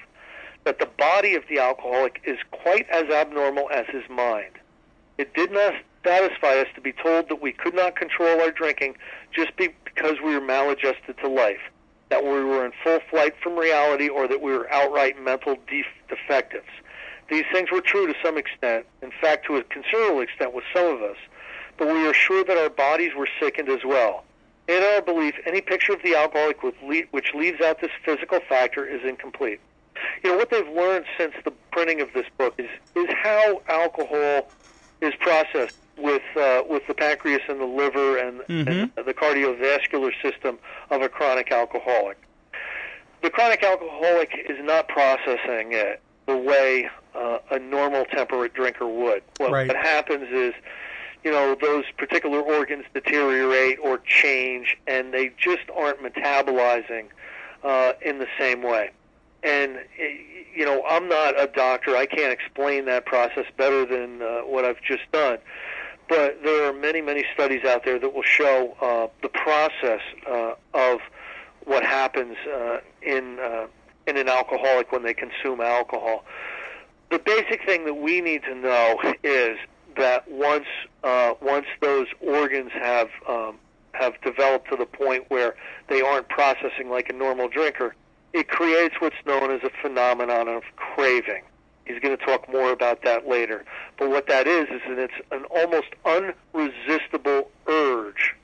that 0.64 0.78
the 0.78 0.86
body 0.86 1.34
of 1.34 1.42
the 1.48 1.58
alcoholic 1.58 2.22
is 2.24 2.38
quite 2.50 2.88
as 2.88 3.10
abnormal 3.10 3.68
as 3.70 3.84
his 3.88 4.08
mind. 4.08 4.52
It 5.18 5.34
did 5.34 5.52
not 5.52 5.74
satisfy 6.04 6.60
us 6.60 6.68
to 6.74 6.80
be 6.80 6.92
told 6.92 7.28
that 7.28 7.40
we 7.40 7.52
could 7.52 7.74
not 7.74 7.96
control 7.96 8.40
our 8.40 8.50
drinking 8.50 8.96
just 9.32 9.56
be, 9.56 9.68
because 9.84 10.16
we 10.24 10.34
were 10.34 10.40
maladjusted 10.40 11.16
to 11.18 11.28
life, 11.28 11.60
that 12.10 12.22
we 12.24 12.30
were 12.44 12.64
in 12.64 12.72
full 12.82 13.00
flight 13.10 13.34
from 13.42 13.58
reality, 13.58 14.08
or 14.08 14.28
that 14.28 14.40
we 14.40 14.52
were 14.52 14.70
outright 14.72 15.22
mental 15.22 15.56
def- 15.68 15.86
defectives. 16.08 16.68
These 17.30 17.44
things 17.52 17.70
were 17.70 17.80
true 17.80 18.06
to 18.06 18.14
some 18.22 18.36
extent, 18.36 18.86
in 19.02 19.10
fact, 19.20 19.46
to 19.46 19.56
a 19.56 19.64
considerable 19.64 20.20
extent 20.20 20.52
with 20.52 20.64
some 20.74 20.86
of 20.86 21.02
us, 21.02 21.16
but 21.78 21.88
we 21.88 22.06
are 22.06 22.14
sure 22.14 22.44
that 22.44 22.58
our 22.58 22.70
bodies 22.70 23.12
were 23.16 23.28
sickened 23.40 23.68
as 23.68 23.84
well. 23.84 24.24
In 24.68 24.82
our 24.82 25.02
belief, 25.02 25.34
any 25.46 25.60
picture 25.60 25.92
of 25.92 26.02
the 26.02 26.14
alcoholic 26.14 26.62
which 26.62 27.34
leaves 27.34 27.60
out 27.60 27.80
this 27.80 27.90
physical 28.04 28.40
factor 28.48 28.86
is 28.86 29.00
incomplete. 29.04 29.60
You 30.22 30.30
know 30.30 30.36
what 30.36 30.50
they've 30.50 30.68
learned 30.68 31.04
since 31.18 31.34
the 31.44 31.52
printing 31.72 32.00
of 32.00 32.08
this 32.14 32.26
book 32.38 32.54
is 32.58 32.68
is 32.94 33.06
how 33.22 33.62
alcohol 33.68 34.50
is 35.00 35.12
processed 35.20 35.72
with 35.98 36.22
uh, 36.36 36.62
with 36.68 36.86
the 36.86 36.94
pancreas 36.94 37.42
and 37.48 37.60
the 37.60 37.66
liver 37.66 38.18
and, 38.18 38.40
mm-hmm. 38.42 38.98
and 38.98 39.06
the 39.06 39.14
cardiovascular 39.14 40.12
system 40.22 40.58
of 40.90 41.02
a 41.02 41.08
chronic 41.08 41.52
alcoholic. 41.52 42.18
The 43.22 43.30
chronic 43.30 43.62
alcoholic 43.62 44.46
is 44.48 44.58
not 44.62 44.88
processing 44.88 45.72
it 45.72 46.00
the 46.26 46.36
way 46.36 46.88
uh, 47.14 47.38
a 47.50 47.58
normal 47.58 48.04
temperate 48.06 48.54
drinker 48.54 48.86
would. 48.86 49.22
What, 49.38 49.50
right. 49.50 49.68
what 49.68 49.76
happens 49.76 50.28
is 50.32 50.54
you 51.24 51.30
know, 51.30 51.56
those 51.60 51.84
particular 51.96 52.40
organs 52.40 52.84
deteriorate 52.94 53.78
or 53.82 53.98
change, 53.98 54.76
and 54.86 55.14
they 55.14 55.30
just 55.38 55.62
aren't 55.74 56.02
metabolizing 56.02 57.06
uh, 57.62 57.92
in 58.04 58.18
the 58.18 58.26
same 58.38 58.62
way. 58.62 58.90
And 59.42 59.78
you 60.54 60.64
know, 60.64 60.82
I'm 60.88 61.08
not 61.08 61.40
a 61.40 61.46
doctor; 61.46 61.96
I 61.96 62.06
can't 62.06 62.32
explain 62.32 62.86
that 62.86 63.06
process 63.06 63.46
better 63.56 63.86
than 63.86 64.22
uh, 64.22 64.40
what 64.40 64.64
I've 64.64 64.82
just 64.82 65.10
done. 65.12 65.38
But 66.12 66.42
there 66.44 66.68
are 66.68 66.74
many, 66.74 67.00
many 67.00 67.24
studies 67.32 67.64
out 67.64 67.86
there 67.86 67.98
that 67.98 68.12
will 68.12 68.22
show 68.22 68.76
uh, 68.82 69.06
the 69.22 69.30
process 69.30 70.02
uh, 70.30 70.52
of 70.74 71.00
what 71.64 71.82
happens 71.84 72.36
uh, 72.54 72.80
in 73.00 73.38
uh, 73.38 73.66
in 74.06 74.18
an 74.18 74.28
alcoholic 74.28 74.92
when 74.92 75.04
they 75.04 75.14
consume 75.14 75.62
alcohol. 75.62 76.22
The 77.10 77.18
basic 77.18 77.64
thing 77.64 77.86
that 77.86 77.94
we 77.94 78.20
need 78.20 78.42
to 78.42 78.54
know 78.54 79.00
is 79.24 79.56
that 79.96 80.30
once 80.30 80.66
uh, 81.02 81.32
once 81.40 81.64
those 81.80 82.08
organs 82.20 82.72
have 82.72 83.08
um, 83.26 83.56
have 83.92 84.20
developed 84.20 84.68
to 84.68 84.76
the 84.76 84.84
point 84.84 85.24
where 85.28 85.54
they 85.88 86.02
aren't 86.02 86.28
processing 86.28 86.90
like 86.90 87.08
a 87.08 87.14
normal 87.14 87.48
drinker, 87.48 87.94
it 88.34 88.48
creates 88.48 88.96
what's 88.98 89.16
known 89.24 89.50
as 89.50 89.62
a 89.62 89.70
phenomenon 89.80 90.46
of 90.46 90.62
craving. 90.76 91.42
He's 91.84 91.98
going 92.00 92.16
to 92.16 92.24
talk 92.24 92.48
more 92.50 92.70
about 92.72 93.02
that 93.02 93.26
later. 93.28 93.64
But 93.98 94.10
what 94.10 94.28
that 94.28 94.46
is 94.46 94.68
is 94.68 94.80
that 94.88 94.98
it's 94.98 95.14
an 95.32 95.44
almost 95.46 95.88
unresistible 96.04 97.50
urge, 97.66 98.34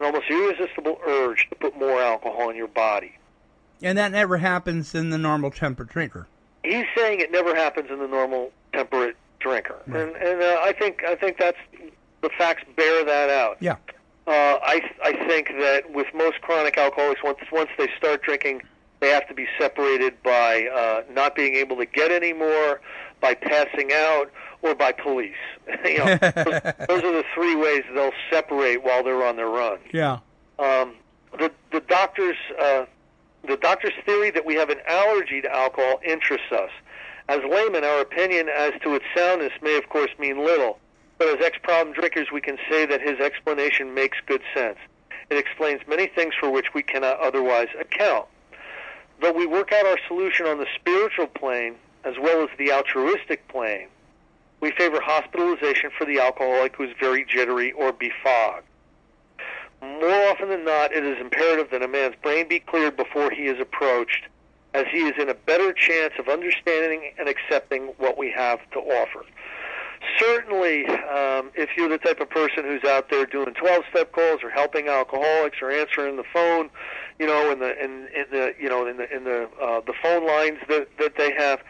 an 0.00 0.06
almost 0.06 0.26
irresistible 0.30 0.98
urge 1.06 1.48
to 1.50 1.56
put 1.56 1.76
more 1.78 2.00
alcohol 2.00 2.50
in 2.50 2.56
your 2.56 2.68
body. 2.68 3.16
And 3.82 3.98
that 3.98 4.12
never 4.12 4.38
happens 4.38 4.94
in 4.94 5.10
the 5.10 5.18
normal 5.18 5.50
temperate 5.50 5.88
drinker. 5.90 6.26
He's 6.64 6.86
saying 6.96 7.20
it 7.20 7.30
never 7.30 7.54
happens 7.54 7.90
in 7.90 7.98
the 7.98 8.08
normal 8.08 8.50
temperate 8.72 9.16
drinker, 9.38 9.76
Right. 9.86 10.02
and 10.02 10.16
and 10.16 10.42
uh, 10.42 10.60
I 10.62 10.72
think 10.72 11.04
I 11.06 11.14
think 11.14 11.38
that's 11.38 11.58
the 12.22 12.30
facts 12.38 12.64
bear 12.76 13.04
that 13.04 13.30
out. 13.30 13.58
Yeah. 13.60 13.76
Uh, 14.26 14.58
I 14.62 14.80
I 15.04 15.12
think 15.28 15.48
that 15.60 15.90
with 15.92 16.06
most 16.14 16.40
chronic 16.40 16.76
alcoholics, 16.78 17.22
once 17.22 17.38
once 17.52 17.70
they 17.78 17.88
start 17.96 18.22
drinking, 18.22 18.62
they 19.00 19.08
have 19.08 19.28
to 19.28 19.34
be 19.34 19.46
separated 19.58 20.22
by 20.22 20.66
uh, 20.66 21.02
not 21.12 21.34
being 21.34 21.54
able 21.54 21.76
to 21.76 21.86
get 21.86 22.10
any 22.10 22.32
more, 22.32 22.80
by 23.20 23.34
passing 23.34 23.92
out, 23.92 24.30
or 24.62 24.74
by 24.74 24.92
police. 24.92 25.34
you 25.84 25.98
know, 25.98 26.16
those, 26.20 26.60
those 26.88 27.04
are 27.04 27.12
the 27.12 27.24
three 27.34 27.54
ways 27.54 27.82
they'll 27.94 28.12
separate 28.30 28.82
while 28.82 29.02
they're 29.04 29.24
on 29.24 29.36
their 29.36 29.48
run. 29.48 29.78
Yeah. 29.92 30.18
Um, 30.58 30.94
the 31.38 31.52
the 31.72 31.80
doctor's 31.80 32.36
uh, 32.58 32.86
the 33.46 33.56
doctor's 33.56 33.92
theory 34.04 34.30
that 34.30 34.46
we 34.46 34.54
have 34.54 34.70
an 34.70 34.78
allergy 34.86 35.42
to 35.42 35.54
alcohol 35.54 36.00
interests 36.04 36.50
us. 36.52 36.70
As 37.28 37.40
laymen, 37.50 37.84
our 37.84 38.00
opinion 38.00 38.48
as 38.48 38.72
to 38.82 38.94
its 38.94 39.04
soundness 39.14 39.52
may, 39.60 39.76
of 39.76 39.88
course, 39.88 40.10
mean 40.18 40.44
little. 40.44 40.78
But 41.18 41.28
as 41.28 41.44
ex-problem 41.44 41.94
drinkers, 41.94 42.28
we 42.32 42.40
can 42.40 42.58
say 42.70 42.86
that 42.86 43.00
his 43.00 43.18
explanation 43.20 43.94
makes 43.94 44.18
good 44.26 44.42
sense. 44.54 44.76
It 45.30 45.38
explains 45.38 45.80
many 45.88 46.06
things 46.06 46.34
for 46.38 46.50
which 46.50 46.74
we 46.74 46.82
cannot 46.82 47.18
otherwise 47.20 47.68
account. 47.80 48.26
Though 49.20 49.32
we 49.32 49.46
work 49.46 49.72
out 49.72 49.86
our 49.86 49.98
solution 50.08 50.46
on 50.46 50.58
the 50.58 50.66
spiritual 50.74 51.26
plane 51.26 51.76
as 52.04 52.14
well 52.20 52.42
as 52.42 52.50
the 52.58 52.72
altruistic 52.72 53.46
plane, 53.48 53.88
we 54.60 54.70
favor 54.72 55.00
hospitalization 55.00 55.90
for 55.96 56.04
the 56.04 56.20
alcoholic 56.20 56.76
who 56.76 56.84
is 56.84 56.94
very 57.00 57.24
jittery 57.24 57.72
or 57.72 57.92
befogged. 57.92 58.64
More 59.82 60.28
often 60.28 60.48
than 60.48 60.64
not, 60.64 60.92
it 60.92 61.04
is 61.04 61.18
imperative 61.20 61.70
that 61.70 61.82
a 61.82 61.88
man's 61.88 62.16
brain 62.22 62.48
be 62.48 62.60
cleared 62.60 62.96
before 62.96 63.30
he 63.30 63.46
is 63.46 63.60
approached, 63.60 64.24
as 64.74 64.86
he 64.90 65.08
is 65.08 65.14
in 65.18 65.28
a 65.28 65.34
better 65.34 65.72
chance 65.72 66.14
of 66.18 66.28
understanding 66.28 67.12
and 67.18 67.28
accepting 67.28 67.94
what 67.98 68.16
we 68.16 68.30
have 68.30 68.58
to 68.72 68.78
offer. 68.78 69.24
Certainly, 70.18 70.86
um, 70.86 71.50
if 71.54 71.70
you're 71.76 71.88
the 71.88 71.98
type 71.98 72.20
of 72.20 72.30
person 72.30 72.64
who's 72.64 72.84
out 72.84 73.10
there 73.10 73.26
doing 73.26 73.54
12-step 73.54 74.12
calls 74.12 74.42
or 74.42 74.50
helping 74.50 74.88
alcoholics 74.88 75.58
or 75.60 75.70
answering 75.70 76.16
the 76.16 76.24
phone, 76.32 76.70
you 77.18 77.26
know, 77.26 77.50
in 77.50 77.58
the 77.58 77.82
in, 77.82 78.08
in 78.14 78.26
the 78.30 78.54
you 78.60 78.68
know 78.68 78.86
in 78.86 78.98
the 78.98 79.14
in 79.14 79.24
the 79.24 79.48
uh, 79.60 79.80
the 79.86 79.94
phone 80.02 80.26
lines 80.26 80.58
that 80.68 80.88
that 80.98 81.16
they 81.16 81.32
have, 81.32 81.60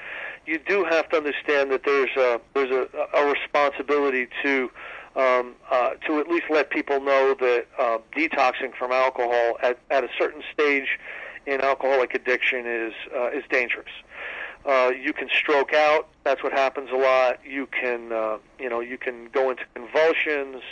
you 0.44 0.58
do 0.58 0.84
have 0.84 1.08
to 1.10 1.16
understand 1.16 1.70
that 1.70 1.82
there's 1.84 2.10
a 2.16 2.40
there's 2.54 2.70
a, 2.70 2.88
a 3.16 3.26
responsibility 3.26 4.28
to 4.42 4.70
um, 5.16 5.54
uh, 5.70 5.90
to 6.06 6.20
at 6.20 6.28
least 6.28 6.44
let 6.50 6.70
people 6.70 7.00
know 7.00 7.34
that 7.38 7.66
uh, 7.78 7.98
detoxing 8.16 8.74
from 8.76 8.92
alcohol 8.92 9.56
at, 9.62 9.78
at 9.90 10.04
a 10.04 10.08
certain 10.18 10.42
stage 10.52 10.98
in 11.46 11.60
alcoholic 11.60 12.14
addiction 12.14 12.66
is 12.66 12.92
uh, 13.14 13.30
is 13.30 13.44
dangerous. 13.50 13.90
Uh, 14.66 14.90
you 14.90 15.12
can 15.12 15.28
stroke 15.28 15.72
out. 15.72 16.08
That's 16.24 16.42
what 16.42 16.52
happens 16.52 16.90
a 16.92 16.96
lot. 16.96 17.38
You 17.44 17.66
can, 17.66 18.12
uh, 18.12 18.38
you 18.58 18.68
know, 18.68 18.80
you 18.80 18.98
can 18.98 19.28
go 19.32 19.50
into 19.50 19.62
convulsions. 19.74 20.62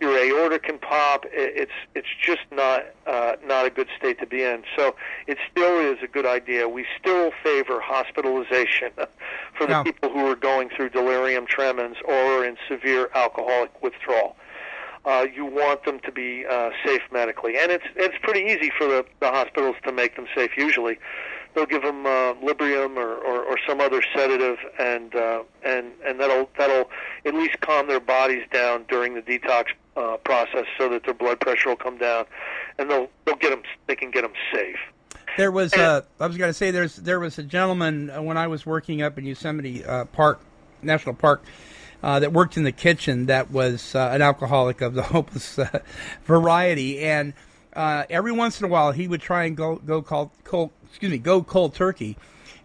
Your 0.00 0.16
aorta 0.18 0.58
can 0.58 0.78
pop. 0.78 1.24
It's 1.30 1.72
it's 1.94 2.08
just 2.22 2.40
not 2.50 2.84
uh, 3.06 3.36
not 3.44 3.66
a 3.66 3.70
good 3.70 3.88
state 3.98 4.18
to 4.20 4.26
be 4.26 4.42
in. 4.42 4.62
So 4.76 4.94
it 5.26 5.36
still 5.50 5.78
is 5.78 5.98
a 6.02 6.06
good 6.06 6.24
idea. 6.26 6.68
We 6.68 6.86
still 6.98 7.32
favor 7.42 7.80
hospitalization 7.80 8.92
for 9.58 9.66
the 9.66 9.72
Yeah. 9.72 9.82
people 9.82 10.08
who 10.10 10.26
are 10.30 10.36
going 10.36 10.70
through 10.70 10.90
delirium 10.90 11.46
tremens 11.46 11.96
or 12.06 12.44
in 12.44 12.56
severe 12.68 13.10
alcoholic 13.14 13.70
withdrawal. 13.82 14.36
Uh, 15.06 15.26
you 15.34 15.46
want 15.46 15.84
them 15.84 15.98
to 16.00 16.12
be 16.12 16.44
uh, 16.46 16.70
safe 16.84 17.02
medically, 17.10 17.56
and 17.58 17.70
it's 17.72 17.84
it's 17.96 18.16
pretty 18.22 18.40
easy 18.40 18.70
for 18.76 18.86
the, 18.86 19.04
the 19.20 19.30
hospitals 19.30 19.76
to 19.84 19.92
make 19.92 20.14
them 20.16 20.26
safe. 20.34 20.50
Usually, 20.58 20.98
they'll 21.54 21.66
give 21.66 21.82
them 21.82 22.06
uh, 22.06 22.34
Librium 22.34 22.96
or, 22.96 23.14
or, 23.14 23.44
or 23.44 23.58
some 23.66 23.80
other 23.80 24.02
sedative, 24.14 24.58
and 24.78 25.14
uh, 25.14 25.42
and 25.64 25.92
and 26.04 26.20
that'll 26.20 26.50
that'll 26.58 26.90
at 27.24 27.34
least 27.34 27.60
calm 27.60 27.88
their 27.88 28.00
bodies 28.00 28.44
down 28.52 28.84
during 28.88 29.14
the 29.14 29.22
detox 29.22 29.66
uh, 29.96 30.16
process, 30.18 30.66
so 30.78 30.88
that 30.88 31.04
their 31.04 31.14
blood 31.14 31.40
pressure 31.40 31.70
will 31.70 31.76
come 31.76 31.98
down, 31.98 32.24
and 32.78 32.90
they'll 32.90 33.08
they'll 33.24 33.36
get 33.36 33.50
them 33.50 33.62
they 33.86 33.96
can 33.96 34.10
get 34.10 34.22
them 34.22 34.32
safe. 34.52 34.78
There 35.36 35.50
was 35.50 35.72
uh, 35.74 36.02
I 36.18 36.26
was 36.26 36.36
going 36.36 36.50
to 36.50 36.54
say 36.54 36.70
there's 36.70 36.96
there 36.96 37.20
was 37.20 37.38
a 37.38 37.42
gentleman 37.42 38.10
uh, 38.10 38.22
when 38.22 38.36
I 38.36 38.46
was 38.48 38.66
working 38.66 39.02
up 39.02 39.18
in 39.18 39.24
Yosemite 39.24 39.84
uh, 39.84 40.04
Park 40.06 40.40
National 40.82 41.14
Park 41.14 41.42
uh, 42.02 42.20
that 42.20 42.32
worked 42.32 42.56
in 42.56 42.64
the 42.64 42.72
kitchen 42.72 43.26
that 43.26 43.50
was 43.50 43.94
uh, 43.94 44.10
an 44.12 44.22
alcoholic 44.22 44.80
of 44.80 44.94
the 44.94 45.02
hopeless 45.14 45.58
uh, 45.58 45.80
variety 46.24 47.00
and 47.00 47.34
uh, 47.74 48.04
every 48.10 48.32
once 48.32 48.60
in 48.60 48.66
a 48.66 48.68
while 48.68 48.92
he 48.92 49.06
would 49.06 49.20
try 49.20 49.44
and 49.44 49.56
go 49.56 49.76
go 49.76 50.02
cold, 50.02 50.30
cold 50.44 50.70
excuse 50.90 51.10
me 51.10 51.18
go 51.18 51.42
cold 51.42 51.74
turkey 51.74 52.16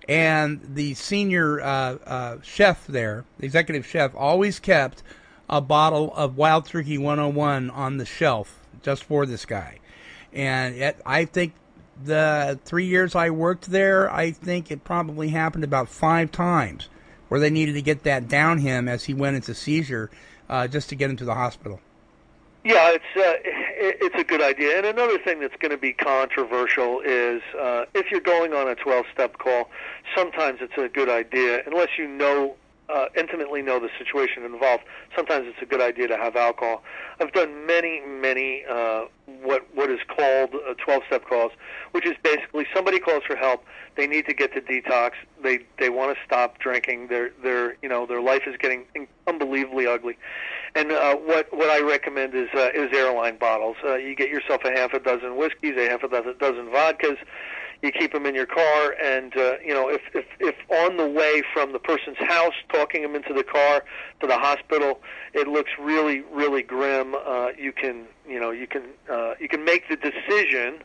and 0.08 0.62
the 0.76 0.94
senior 0.94 1.62
uh, 1.62 1.98
uh, 2.06 2.38
chef 2.44 2.86
there 2.88 3.24
the 3.40 3.46
executive 3.46 3.86
chef 3.86 4.14
always 4.16 4.60
kept 4.60 5.02
a 5.48 5.62
bottle 5.62 6.12
of 6.16 6.38
Wild 6.38 6.66
Turkey 6.66 6.98
101 6.98 7.70
on 7.70 7.98
the 7.98 8.06
shelf 8.06 8.60
just 8.82 9.04
for 9.04 9.26
this 9.26 9.46
guy 9.46 9.80
and 10.34 10.76
it, 10.76 11.00
I 11.06 11.26
think 11.26 11.54
the 12.04 12.60
three 12.66 12.86
years 12.86 13.16
I 13.16 13.30
worked 13.30 13.72
there, 13.72 14.12
I 14.12 14.32
think 14.32 14.70
it 14.70 14.84
probably 14.84 15.30
happened 15.30 15.64
about 15.64 15.90
five 15.90 16.32
times 16.32 16.90
where 17.30 17.40
they 17.40 17.50
needed 17.50 17.74
to 17.74 17.82
get 17.82 18.04
that 18.04 18.28
down 18.28 18.60
him 18.60 18.88
as 18.88 19.06
he 19.06 19.14
went 19.14 19.38
into 19.38 19.54
seizure 19.54 20.12
uh, 20.50 20.68
just 20.68 20.90
to 20.90 20.96
get 20.96 21.10
him 21.10 21.18
to 21.18 21.26
the 21.26 21.34
hospital. 21.34 21.80
Yeah, 22.66 22.94
it's 22.94 23.06
uh, 23.16 23.38
it, 23.46 23.98
it's 24.02 24.16
a 24.16 24.24
good 24.24 24.42
idea. 24.42 24.76
And 24.78 24.88
another 24.88 25.20
thing 25.20 25.40
that's 25.40 25.56
going 25.58 25.70
to 25.70 25.78
be 25.78 25.94
controversial 25.94 27.00
is 27.06 27.44
uh, 27.62 27.86
if 27.94 28.10
you're 28.10 28.20
going 28.20 28.54
on 28.54 28.68
a 28.68 28.76
12-step 28.76 29.38
call, 29.38 29.70
sometimes 30.18 30.58
it's 30.62 30.74
a 30.76 30.90
good 30.90 31.08
idea, 31.08 31.62
unless 31.68 31.90
you 32.00 32.08
know 32.08 32.56
uh, 32.90 33.08
intimately 33.18 33.62
know 33.62 33.80
the 33.80 33.90
situation 33.98 34.44
involved. 34.44 34.84
Sometimes 35.16 35.48
it's 35.48 35.62
a 35.62 35.66
good 35.66 35.82
idea 35.82 36.08
to 36.08 36.18
have 36.18 36.36
alcohol. 36.36 36.84
I've 37.20 37.32
done 37.32 37.66
many, 37.66 38.02
many 38.06 38.64
uh, 38.70 39.06
what 39.42 39.68
what 39.74 39.90
is 39.90 40.00
called 40.08 40.54
uh, 40.54 40.74
12-step 40.76 41.26
calls, 41.28 41.52
which 41.92 42.06
is 42.06 42.16
basically 42.24 42.66
somebody 42.74 43.00
calls 43.00 43.24
for 43.24 43.36
help. 43.36 43.64
They 43.96 44.08
need 44.08 44.26
to 44.28 44.34
get 44.34 44.54
to 44.54 44.62
detox. 44.62 45.12
They 45.42 45.60
they 45.80 45.90
want 45.90 46.16
to 46.16 46.24
stop 46.26 46.60
drinking. 46.60 47.08
Their 47.08 47.32
their 47.42 47.78
you 47.82 47.90
know 47.90 48.06
their 48.06 48.22
life 48.22 48.44
is 48.46 48.56
getting 48.58 48.86
unbelievably 49.28 49.88
ugly. 49.88 50.18
And 50.76 50.92
uh, 50.92 51.16
what 51.16 51.48
what 51.56 51.70
I 51.70 51.82
recommend 51.82 52.36
is 52.36 52.50
uh, 52.54 52.70
is 52.74 52.92
airline 52.94 53.38
bottles. 53.38 53.78
Uh, 53.84 53.96
you 53.96 54.16
get 54.16 54.30
yourself 54.30 54.62
a 54.66 54.72
half 54.72 54.94
a 54.94 55.00
dozen 55.00 55.38
whiskeys, 55.38 55.76
a 55.78 55.90
half 55.90 56.04
a 56.04 56.10
dozen, 56.10 56.38
dozen 56.38 56.68
vodkas. 56.68 57.18
You 57.86 57.92
keep 57.92 58.14
them 58.14 58.26
in 58.26 58.34
your 58.34 58.48
car, 58.48 58.96
and 59.04 59.36
uh, 59.38 59.58
you 59.64 59.74
know 59.74 59.90
if, 59.90 60.02
if 60.14 60.26
if 60.40 60.56
on 60.72 60.98
the 60.98 61.08
way 61.08 61.44
from 61.54 61.72
the 61.72 61.80
person's 61.80 62.18
house, 62.18 62.56
talking 62.74 63.04
them 63.04 63.16
into 63.16 63.34
the 63.34 63.44
car 63.44 63.84
to 64.22 64.28
the 64.28 64.38
hospital, 64.38 65.02
it 65.34 65.48
looks 65.48 65.70
really 65.80 66.22
really 66.34 66.64
grim. 66.64 67.14
Uh, 67.14 67.50
you 67.58 67.72
can 67.72 68.06
you 68.28 68.40
know 68.40 68.50
you 68.50 68.66
can 68.66 68.84
uh, 69.12 69.36
you 69.40 69.48
can 69.48 69.64
make 69.64 69.88
the 69.88 69.96
decision 69.98 70.82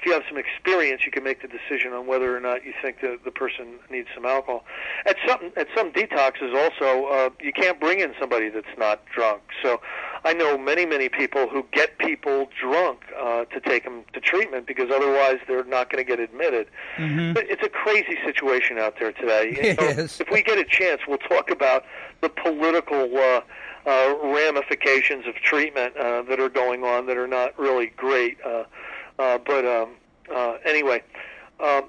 if 0.00 0.06
you 0.06 0.12
have 0.12 0.22
some 0.30 0.38
experience, 0.38 1.02
you 1.04 1.12
can 1.12 1.22
make 1.22 1.42
the 1.42 1.48
decision 1.48 1.92
on 1.92 2.06
whether 2.06 2.34
or 2.34 2.40
not 2.40 2.64
you 2.64 2.72
think 2.80 3.02
the 3.02 3.18
the 3.22 3.30
person 3.30 3.78
needs 3.90 4.08
some 4.14 4.24
alcohol. 4.24 4.64
At 5.04 5.16
some 5.28 5.52
at 5.56 5.66
some 5.76 5.92
detoxes, 5.92 6.54
also 6.54 7.06
uh, 7.06 7.30
you 7.40 7.52
can't 7.52 7.78
bring 7.78 8.00
in 8.00 8.14
somebody 8.18 8.48
that's 8.48 8.78
not 8.78 9.04
drunk. 9.14 9.42
So 9.62 9.80
I 10.24 10.32
know 10.34 10.58
many 10.58 10.84
many 10.86 11.08
people 11.08 11.48
who 11.48 11.64
get 11.72 11.98
people 11.98 12.48
drunk 12.60 13.00
uh, 13.18 13.44
to 13.46 13.60
take 13.60 13.84
them 13.84 14.04
to 14.12 14.20
treatment 14.20 14.66
because 14.66 14.90
otherwise 14.90 15.38
they're 15.48 15.64
not 15.64 15.90
going 15.90 16.04
to 16.04 16.08
get 16.08 16.20
admitted. 16.20 16.68
But 16.96 17.48
It's 17.48 17.62
a 17.62 17.68
crazy 17.68 18.18
situation 18.24 18.78
out 18.78 18.96
there 18.98 19.12
today. 19.12 19.56
You 19.60 19.74
know. 19.74 20.02
If 20.20 20.30
we 20.30 20.42
get 20.42 20.58
a 20.58 20.64
chance, 20.64 21.02
we'll 21.08 21.18
talk 21.18 21.50
about 21.50 21.84
the 22.20 22.28
political. 22.28 23.16
Uh, 23.16 23.40
uh, 23.86 24.14
ramifications 24.22 25.26
of 25.26 25.34
treatment 25.36 25.96
uh, 25.96 26.20
that 26.20 26.38
are 26.38 26.50
going 26.50 26.84
on 26.84 27.06
that 27.06 27.16
are 27.16 27.26
not 27.26 27.58
really 27.58 27.86
great. 27.96 28.36
Uh, 28.44 28.64
uh, 29.18 29.38
but 29.38 29.64
um, 29.64 29.90
uh, 30.34 30.56
anyway, 30.66 31.02
um, 31.60 31.84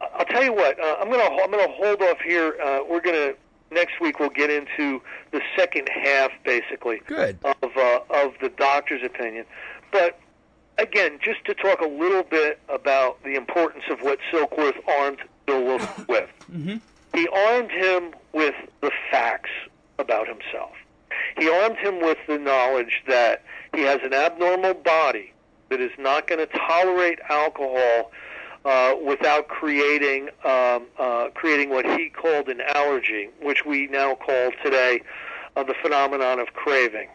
I'll 0.00 0.24
tell 0.24 0.42
you 0.42 0.54
what. 0.54 0.80
Uh, 0.80 0.96
I'm 1.00 1.10
gonna 1.10 1.24
I'm 1.42 1.50
gonna 1.50 1.70
hold 1.70 2.00
off 2.02 2.18
here. 2.20 2.56
Uh, 2.64 2.80
we're 2.88 3.02
gonna 3.02 3.34
next 3.72 4.00
week 4.00 4.20
we'll 4.20 4.30
get 4.30 4.50
into 4.50 5.02
the 5.30 5.40
second 5.56 5.88
half, 5.88 6.30
basically, 6.44 7.00
Good. 7.06 7.38
of 7.44 7.76
uh, 7.76 8.00
of 8.10 8.34
the 8.40 8.48
doctor's 8.50 9.02
opinion. 9.02 9.44
But 9.90 10.18
again, 10.78 11.18
just 11.22 11.44
to 11.46 11.54
talk 11.54 11.80
a 11.80 11.88
little 11.88 12.22
bit 12.22 12.60
about 12.68 13.22
the 13.22 13.34
importance 13.34 13.84
of 13.90 14.00
what 14.00 14.18
Silkworth 14.30 14.76
armed 14.88 15.18
Bill 15.46 15.64
Wilson 15.64 16.04
with. 16.08 16.30
Mm-hmm. 16.50 16.76
He 17.14 17.28
armed 17.28 17.70
him 17.70 18.14
with 18.32 18.54
the 18.80 18.90
facts 19.10 19.50
about 19.98 20.26
himself. 20.26 20.72
He 21.38 21.48
armed 21.48 21.76
him 21.76 22.00
with 22.00 22.18
the 22.26 22.38
knowledge 22.38 23.02
that 23.06 23.42
he 23.74 23.82
has 23.82 24.00
an 24.02 24.14
abnormal 24.14 24.74
body 24.74 25.32
that 25.68 25.80
is 25.80 25.90
not 25.98 26.26
going 26.26 26.46
to 26.46 26.58
tolerate 26.58 27.18
alcohol 27.28 28.10
uh, 28.64 28.94
without 29.04 29.48
creating 29.48 30.28
um, 30.44 30.86
uh, 30.98 31.28
creating 31.34 31.70
what 31.70 31.86
he 31.98 32.08
called 32.08 32.48
an 32.48 32.60
allergy, 32.74 33.28
which 33.40 33.64
we 33.64 33.86
now 33.88 34.14
call 34.14 34.50
today 34.62 35.00
uh, 35.56 35.62
the 35.62 35.74
phenomenon 35.82 36.38
of 36.38 36.52
craving, 36.54 37.08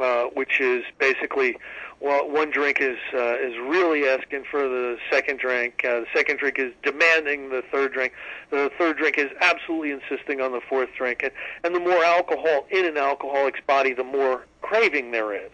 uh, 0.00 0.24
which 0.34 0.60
is 0.60 0.84
basically 0.98 1.56
well, 2.00 2.30
one 2.30 2.50
drink 2.50 2.80
is 2.80 2.96
uh, 3.12 3.36
is 3.38 3.56
really 3.58 4.06
asking 4.06 4.44
for 4.50 4.68
the 4.68 4.98
second 5.10 5.40
drink. 5.40 5.84
Uh, 5.84 6.00
the 6.00 6.06
second 6.14 6.38
drink 6.38 6.58
is 6.58 6.72
demanding 6.82 7.48
the 7.48 7.62
third 7.72 7.92
drink. 7.92 8.12
The 8.50 8.70
third 8.78 8.98
drink 8.98 9.18
is 9.18 9.30
absolutely 9.40 9.90
insisting 9.90 10.40
on 10.40 10.52
the 10.52 10.60
fourth 10.60 10.90
drink. 10.96 11.22
And, 11.22 11.32
and 11.64 11.74
the 11.74 11.80
more 11.80 12.04
alcohol 12.04 12.66
in 12.70 12.84
an 12.84 12.96
alcoholic's 12.96 13.60
body, 13.66 13.94
the 13.94 14.04
more 14.04 14.46
craving 14.62 15.10
there 15.10 15.34
is. 15.34 15.50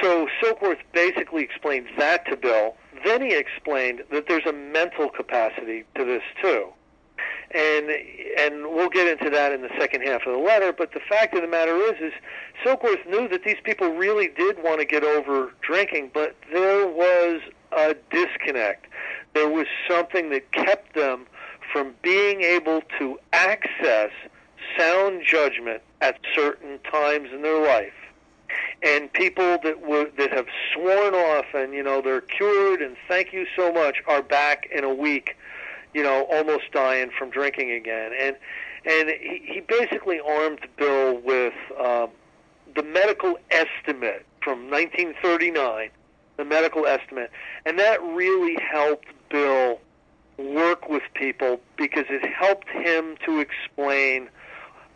So 0.00 0.28
Silkworth 0.42 0.78
basically 0.92 1.42
explained 1.42 1.86
that 1.98 2.26
to 2.26 2.36
Bill. 2.36 2.76
Then 3.04 3.22
he 3.22 3.34
explained 3.34 4.02
that 4.10 4.26
there's 4.28 4.46
a 4.46 4.52
mental 4.52 5.08
capacity 5.08 5.84
to 5.96 6.04
this 6.04 6.22
too. 6.42 6.68
And 7.50 7.90
and 8.38 8.74
we'll 8.74 8.90
get 8.90 9.06
into 9.06 9.30
that 9.30 9.52
in 9.52 9.62
the 9.62 9.70
second 9.78 10.02
half 10.02 10.26
of 10.26 10.34
the 10.34 10.38
letter, 10.38 10.72
but 10.72 10.92
the 10.92 11.00
fact 11.00 11.34
of 11.34 11.40
the 11.40 11.48
matter 11.48 11.76
is 11.76 11.94
is 12.00 12.12
Silkworth 12.64 13.08
knew 13.08 13.26
that 13.28 13.44
these 13.44 13.56
people 13.64 13.88
really 13.88 14.28
did 14.28 14.62
want 14.62 14.80
to 14.80 14.84
get 14.84 15.02
over 15.02 15.52
drinking, 15.62 16.10
but 16.12 16.36
there 16.52 16.86
was 16.86 17.40
a 17.72 17.94
disconnect. 18.10 18.86
There 19.34 19.48
was 19.48 19.66
something 19.88 20.30
that 20.30 20.52
kept 20.52 20.94
them 20.94 21.26
from 21.72 21.94
being 22.02 22.42
able 22.42 22.82
to 22.98 23.18
access 23.32 24.10
sound 24.76 25.22
judgment 25.24 25.82
at 26.00 26.18
certain 26.34 26.78
times 26.90 27.30
in 27.32 27.42
their 27.42 27.62
life 27.64 27.92
and 28.82 29.12
people 29.12 29.58
that 29.62 29.80
were 29.80 30.08
that 30.16 30.32
have 30.32 30.46
sworn 30.72 31.14
off 31.14 31.46
and 31.54 31.72
you 31.72 31.82
know 31.82 32.00
they're 32.00 32.20
cured 32.20 32.80
and 32.80 32.96
thank 33.08 33.32
you 33.32 33.46
so 33.56 33.72
much 33.72 33.96
are 34.06 34.22
back 34.22 34.68
in 34.72 34.84
a 34.84 34.94
week 34.94 35.36
you 35.94 36.02
know 36.02 36.26
almost 36.30 36.64
dying 36.72 37.10
from 37.18 37.30
drinking 37.30 37.72
again. 37.72 38.12
And 38.18 38.36
and 38.84 39.10
he, 39.20 39.42
he 39.54 39.60
basically 39.60 40.20
armed 40.20 40.60
bill 40.76 41.18
with 41.18 41.54
um, 41.78 42.10
the 42.74 42.82
medical 42.82 43.36
estimate 43.50 44.24
from 44.42 44.70
1939 44.70 45.90
the 46.38 46.44
medical 46.44 46.86
estimate. 46.86 47.30
And 47.66 47.78
that 47.78 48.00
really 48.02 48.56
helped 48.62 49.08
bill 49.28 49.80
work 50.38 50.88
with 50.88 51.02
people 51.14 51.60
because 51.76 52.04
it 52.08 52.24
helped 52.32 52.68
him 52.68 53.16
to 53.26 53.40
explain 53.40 54.30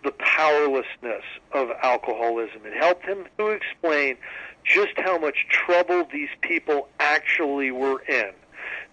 the 0.03 0.13
powerlessness 0.13 1.25
of 1.53 1.71
alcoholism. 1.83 2.63
It 2.65 2.77
helped 2.77 3.05
him 3.05 3.27
to 3.39 3.49
explain 3.49 4.17
just 4.65 4.93
how 4.97 5.19
much 5.19 5.47
trouble 5.49 6.07
these 6.13 6.29
people 6.41 6.89
actually 7.01 7.71
were 7.71 8.01
in. 8.03 8.33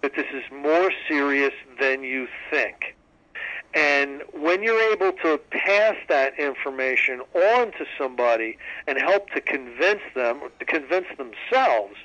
That 0.02 0.16
this 0.16 0.28
is 0.34 0.44
more 0.52 0.92
serious 1.08 1.54
than 1.80 2.04
you 2.04 2.28
think. 2.50 2.96
And 3.74 4.24
when 4.34 4.64
you're 4.64 4.92
able 4.92 5.12
to 5.24 5.40
pass 5.52 5.96
that 6.08 6.40
information 6.40 7.22
on 7.36 7.72
to 7.74 7.86
somebody 7.98 8.58
and 8.88 8.98
help 8.98 9.30
to 9.32 9.42
convince 9.42 10.02
them, 10.16 10.42
to 10.58 10.66
convince 10.66 11.06
themselves 11.18 11.96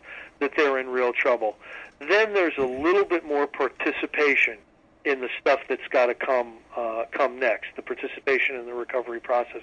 that 0.40 0.52
they're 0.56 0.78
in 0.78 0.88
real 0.88 1.12
trouble, 1.12 1.56
then 2.00 2.34
there's 2.34 2.58
a 2.58 2.66
little 2.66 3.04
bit 3.04 3.24
more 3.24 3.46
participation 3.46 4.58
in 5.04 5.20
the 5.20 5.28
stuff 5.40 5.60
that's 5.68 5.86
got 5.90 6.06
to 6.06 6.14
come 6.14 6.54
uh, 6.76 7.04
come 7.12 7.38
next, 7.38 7.68
the 7.76 7.82
participation 7.82 8.56
in 8.56 8.66
the 8.66 8.74
recovery 8.74 9.20
process. 9.20 9.62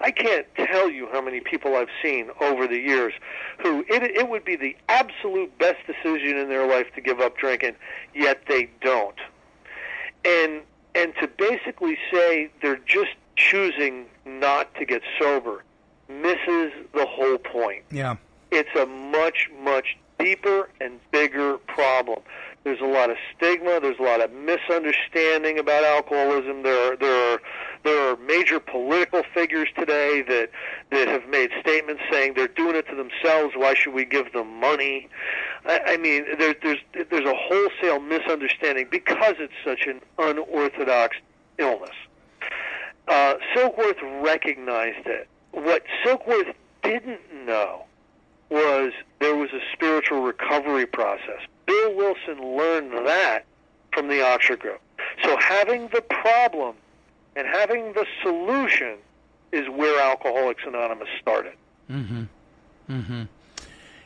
I 0.00 0.10
can't 0.10 0.46
tell 0.54 0.90
you 0.90 1.08
how 1.10 1.20
many 1.20 1.40
people 1.40 1.76
I've 1.76 1.88
seen 2.02 2.30
over 2.40 2.66
the 2.66 2.78
years 2.78 3.14
who 3.62 3.84
it, 3.88 4.02
it 4.02 4.28
would 4.28 4.44
be 4.44 4.56
the 4.56 4.76
absolute 4.88 5.56
best 5.58 5.78
decision 5.86 6.36
in 6.36 6.48
their 6.48 6.66
life 6.66 6.86
to 6.94 7.00
give 7.00 7.20
up 7.20 7.36
drinking, 7.36 7.76
yet 8.14 8.42
they 8.48 8.70
don't. 8.80 9.18
And 10.24 10.62
and 10.94 11.14
to 11.20 11.28
basically 11.28 11.96
say 12.12 12.50
they're 12.60 12.80
just 12.84 13.12
choosing 13.36 14.06
not 14.26 14.74
to 14.74 14.84
get 14.84 15.02
sober 15.18 15.64
misses 16.08 16.72
the 16.94 17.06
whole 17.06 17.38
point. 17.38 17.84
Yeah. 17.90 18.16
It's 18.50 18.74
a 18.78 18.86
much 18.86 19.48
much 19.62 19.96
deeper 20.18 20.68
and 20.80 21.00
bigger 21.10 21.58
problem. 21.58 22.20
There's 22.64 22.80
a 22.80 22.86
lot 22.86 23.10
of 23.10 23.16
stigma. 23.36 23.80
There's 23.80 23.98
a 23.98 24.02
lot 24.02 24.20
of 24.20 24.32
misunderstanding 24.32 25.58
about 25.58 25.82
alcoholism. 25.82 26.62
There 26.62 26.92
are 26.92 26.96
there 26.96 27.34
are 27.34 27.40
there 27.82 28.10
are 28.10 28.16
major 28.16 28.60
political 28.60 29.22
figures 29.34 29.68
today 29.76 30.22
that 30.22 30.50
that 30.90 31.08
have 31.08 31.28
made 31.28 31.50
statements 31.60 32.02
saying 32.10 32.34
they're 32.36 32.46
doing 32.46 32.76
it 32.76 32.86
to 32.88 32.94
themselves. 32.94 33.54
Why 33.56 33.74
should 33.74 33.94
we 33.94 34.04
give 34.04 34.32
them 34.32 34.60
money? 34.60 35.08
I, 35.64 35.80
I 35.86 35.96
mean, 35.96 36.24
there, 36.38 36.54
there's 36.62 36.78
there's 37.10 37.26
a 37.26 37.34
wholesale 37.34 37.98
misunderstanding 37.98 38.86
because 38.90 39.34
it's 39.38 39.52
such 39.64 39.86
an 39.86 40.00
unorthodox 40.18 41.16
illness. 41.58 41.96
Uh, 43.08 43.34
Silkworth 43.54 44.00
recognized 44.22 45.06
it. 45.06 45.28
What 45.50 45.82
Silkworth 46.04 46.54
didn't 46.84 47.20
know 47.44 47.86
was 48.50 48.92
there 49.18 49.34
was 49.34 49.50
a 49.52 49.60
spiritual 49.72 50.22
recovery 50.22 50.86
process. 50.86 51.40
Bill 51.66 51.94
Wilson 51.94 52.56
learned 52.56 53.06
that 53.06 53.44
from 53.92 54.08
the 54.08 54.22
Oxford 54.22 54.60
Group. 54.60 54.80
So 55.24 55.36
having 55.38 55.88
the 55.88 56.02
problem 56.02 56.74
and 57.36 57.46
having 57.46 57.92
the 57.92 58.06
solution 58.22 58.96
is 59.52 59.68
where 59.68 60.00
Alcoholics 60.02 60.62
Anonymous 60.66 61.08
started. 61.20 61.54
Mm-hmm. 61.90 62.22
Mm-hmm. 62.90 63.22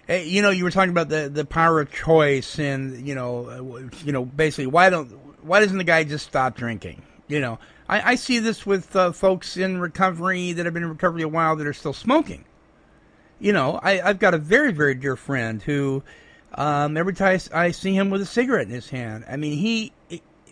Hey, 0.06 0.24
you 0.26 0.42
know, 0.42 0.50
you 0.50 0.64
were 0.64 0.70
talking 0.70 0.90
about 0.90 1.08
the, 1.08 1.28
the 1.28 1.44
power 1.44 1.80
of 1.80 1.90
choice, 1.90 2.58
and 2.60 3.06
you 3.06 3.14
know, 3.14 3.48
uh, 3.48 3.88
you 4.04 4.12
know, 4.12 4.24
basically, 4.24 4.66
why 4.66 4.88
don't 4.88 5.10
why 5.42 5.60
doesn't 5.60 5.78
the 5.78 5.84
guy 5.84 6.04
just 6.04 6.26
stop 6.26 6.56
drinking? 6.56 7.02
You 7.26 7.40
know, 7.40 7.58
I, 7.88 8.12
I 8.12 8.14
see 8.14 8.38
this 8.38 8.64
with 8.64 8.94
uh, 8.94 9.10
folks 9.10 9.56
in 9.56 9.80
recovery 9.80 10.52
that 10.52 10.64
have 10.64 10.74
been 10.74 10.84
in 10.84 10.88
recovery 10.88 11.22
a 11.22 11.28
while 11.28 11.56
that 11.56 11.66
are 11.66 11.72
still 11.72 11.92
smoking. 11.92 12.44
You 13.40 13.52
know, 13.52 13.80
I, 13.82 14.00
I've 14.00 14.20
got 14.20 14.32
a 14.32 14.38
very 14.38 14.72
very 14.72 14.94
dear 14.94 15.16
friend 15.16 15.60
who, 15.60 16.04
um, 16.56 16.96
every 16.96 17.14
time 17.14 17.38
I 17.52 17.70
see 17.70 17.94
him 17.94 18.10
with 18.10 18.22
a 18.22 18.26
cigarette 18.26 18.66
in 18.66 18.72
his 18.72 18.88
hand, 18.90 19.24
I 19.28 19.36
mean, 19.36 19.58
he, 19.58 19.92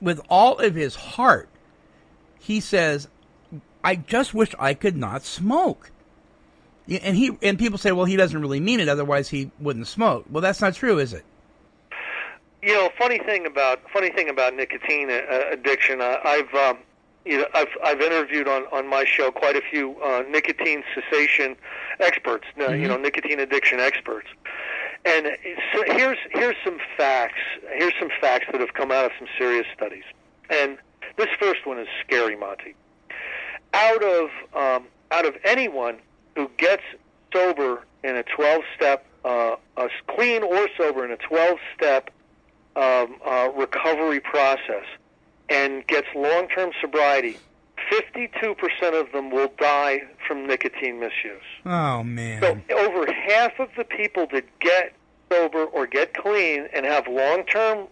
with 0.01 0.21
all 0.29 0.59
of 0.59 0.75
his 0.75 0.95
heart, 0.95 1.49
he 2.39 2.61
says, 2.61 3.09
"I 3.83 3.97
just 3.97 4.35
wish 4.35 4.55
I 4.59 4.75
could 4.75 4.97
not 4.97 5.25
smoke." 5.25 5.91
And 6.87 7.17
he 7.17 7.31
and 7.43 7.59
people 7.59 7.79
say, 7.79 7.93
well, 7.93 8.05
he 8.05 8.17
doesn't 8.17 8.39
really 8.39 8.61
mean 8.61 8.79
it, 8.79 8.91
otherwise 8.91 9.31
he 9.31 9.51
wouldn't 9.59 9.87
smoke. 9.87 10.27
Well, 10.31 10.43
that's 10.43 10.61
not 10.61 10.75
true, 10.75 10.99
is 10.99 11.15
it? 11.15 11.25
You 12.63 12.75
know, 12.75 12.91
funny 12.99 13.19
thing 13.19 13.47
about 13.47 13.81
funny 13.91 14.11
thing 14.11 14.29
about 14.29 14.55
nicotine 14.55 15.11
uh, 15.11 15.23
addiction. 15.51 16.03
Uh, 16.03 16.19
I've 16.25 16.53
um, 16.55 16.79
you 17.25 17.39
know 17.39 17.47
I've 17.55 17.69
I've 17.83 18.01
interviewed 18.03 18.49
on 18.49 18.67
on 18.71 18.87
my 18.87 19.05
show 19.05 19.31
quite 19.31 19.57
a 19.57 19.63
few 19.63 19.97
uh, 20.03 20.25
nicotine 20.29 20.83
cessation 20.95 21.57
experts. 22.01 22.45
Uh, 22.59 22.65
Mhm. 22.65 22.81
You 22.81 22.89
know, 22.89 22.97
nicotine 22.99 23.41
addiction 23.41 23.81
experts. 23.81 24.29
And 25.05 25.27
so 25.73 25.85
here's 25.87 26.19
here's 26.31 26.57
some 26.65 26.79
facts. 26.97 27.41
Here's 27.77 27.93
some 27.99 28.11
facts 28.21 28.47
that 28.53 28.61
have 28.61 28.73
come 28.75 28.91
out 28.91 29.05
of 29.05 29.13
some 29.19 29.29
serious 29.39 29.67
studies. 29.75 30.05
And 30.49 30.79
this 31.17 31.29
first 31.39 31.67
one 31.67 31.79
is 31.79 31.89
scary, 32.05 32.37
Monty. 32.37 32.75
Out 33.75 34.03
of 34.03 34.31
um, 34.55 34.87
out 35.11 35.27
of 35.27 35.37
anyone 35.45 35.99
who 36.37 36.51
gets 36.57 36.83
sober 37.33 37.85
in 38.03 38.17
a 38.17 38.23
12-step, 38.23 39.05
uh, 39.25 39.57
uh, 39.77 39.89
clean 40.09 40.43
or 40.43 40.69
sober 40.77 41.05
in 41.05 41.11
a 41.11 41.17
12-step 41.17 42.11
um, 42.77 43.17
uh, 43.25 43.49
recovery 43.55 44.21
process, 44.21 44.85
and 45.49 45.87
gets 45.87 46.07
long-term 46.15 46.73
sobriety, 46.81 47.39
52% 47.95 49.01
of 49.01 49.13
them 49.13 49.31
will 49.31 49.53
die 49.59 50.03
from 50.27 50.47
nicotine 50.47 51.01
misuse. 51.01 51.43
Oh 51.65 52.03
man. 52.03 52.43
So 52.43 52.61
over 52.77 53.13
half 53.13 53.59
of 53.59 53.69
the 53.77 53.85
people 53.85 54.27
that 54.33 54.45
get 54.61 54.95
sober 55.31 55.65
or 55.65 55.87
get 55.87 56.15
clean 56.15 56.69
and 56.73 56.85
have 56.87 57.07
long-term 57.07 57.89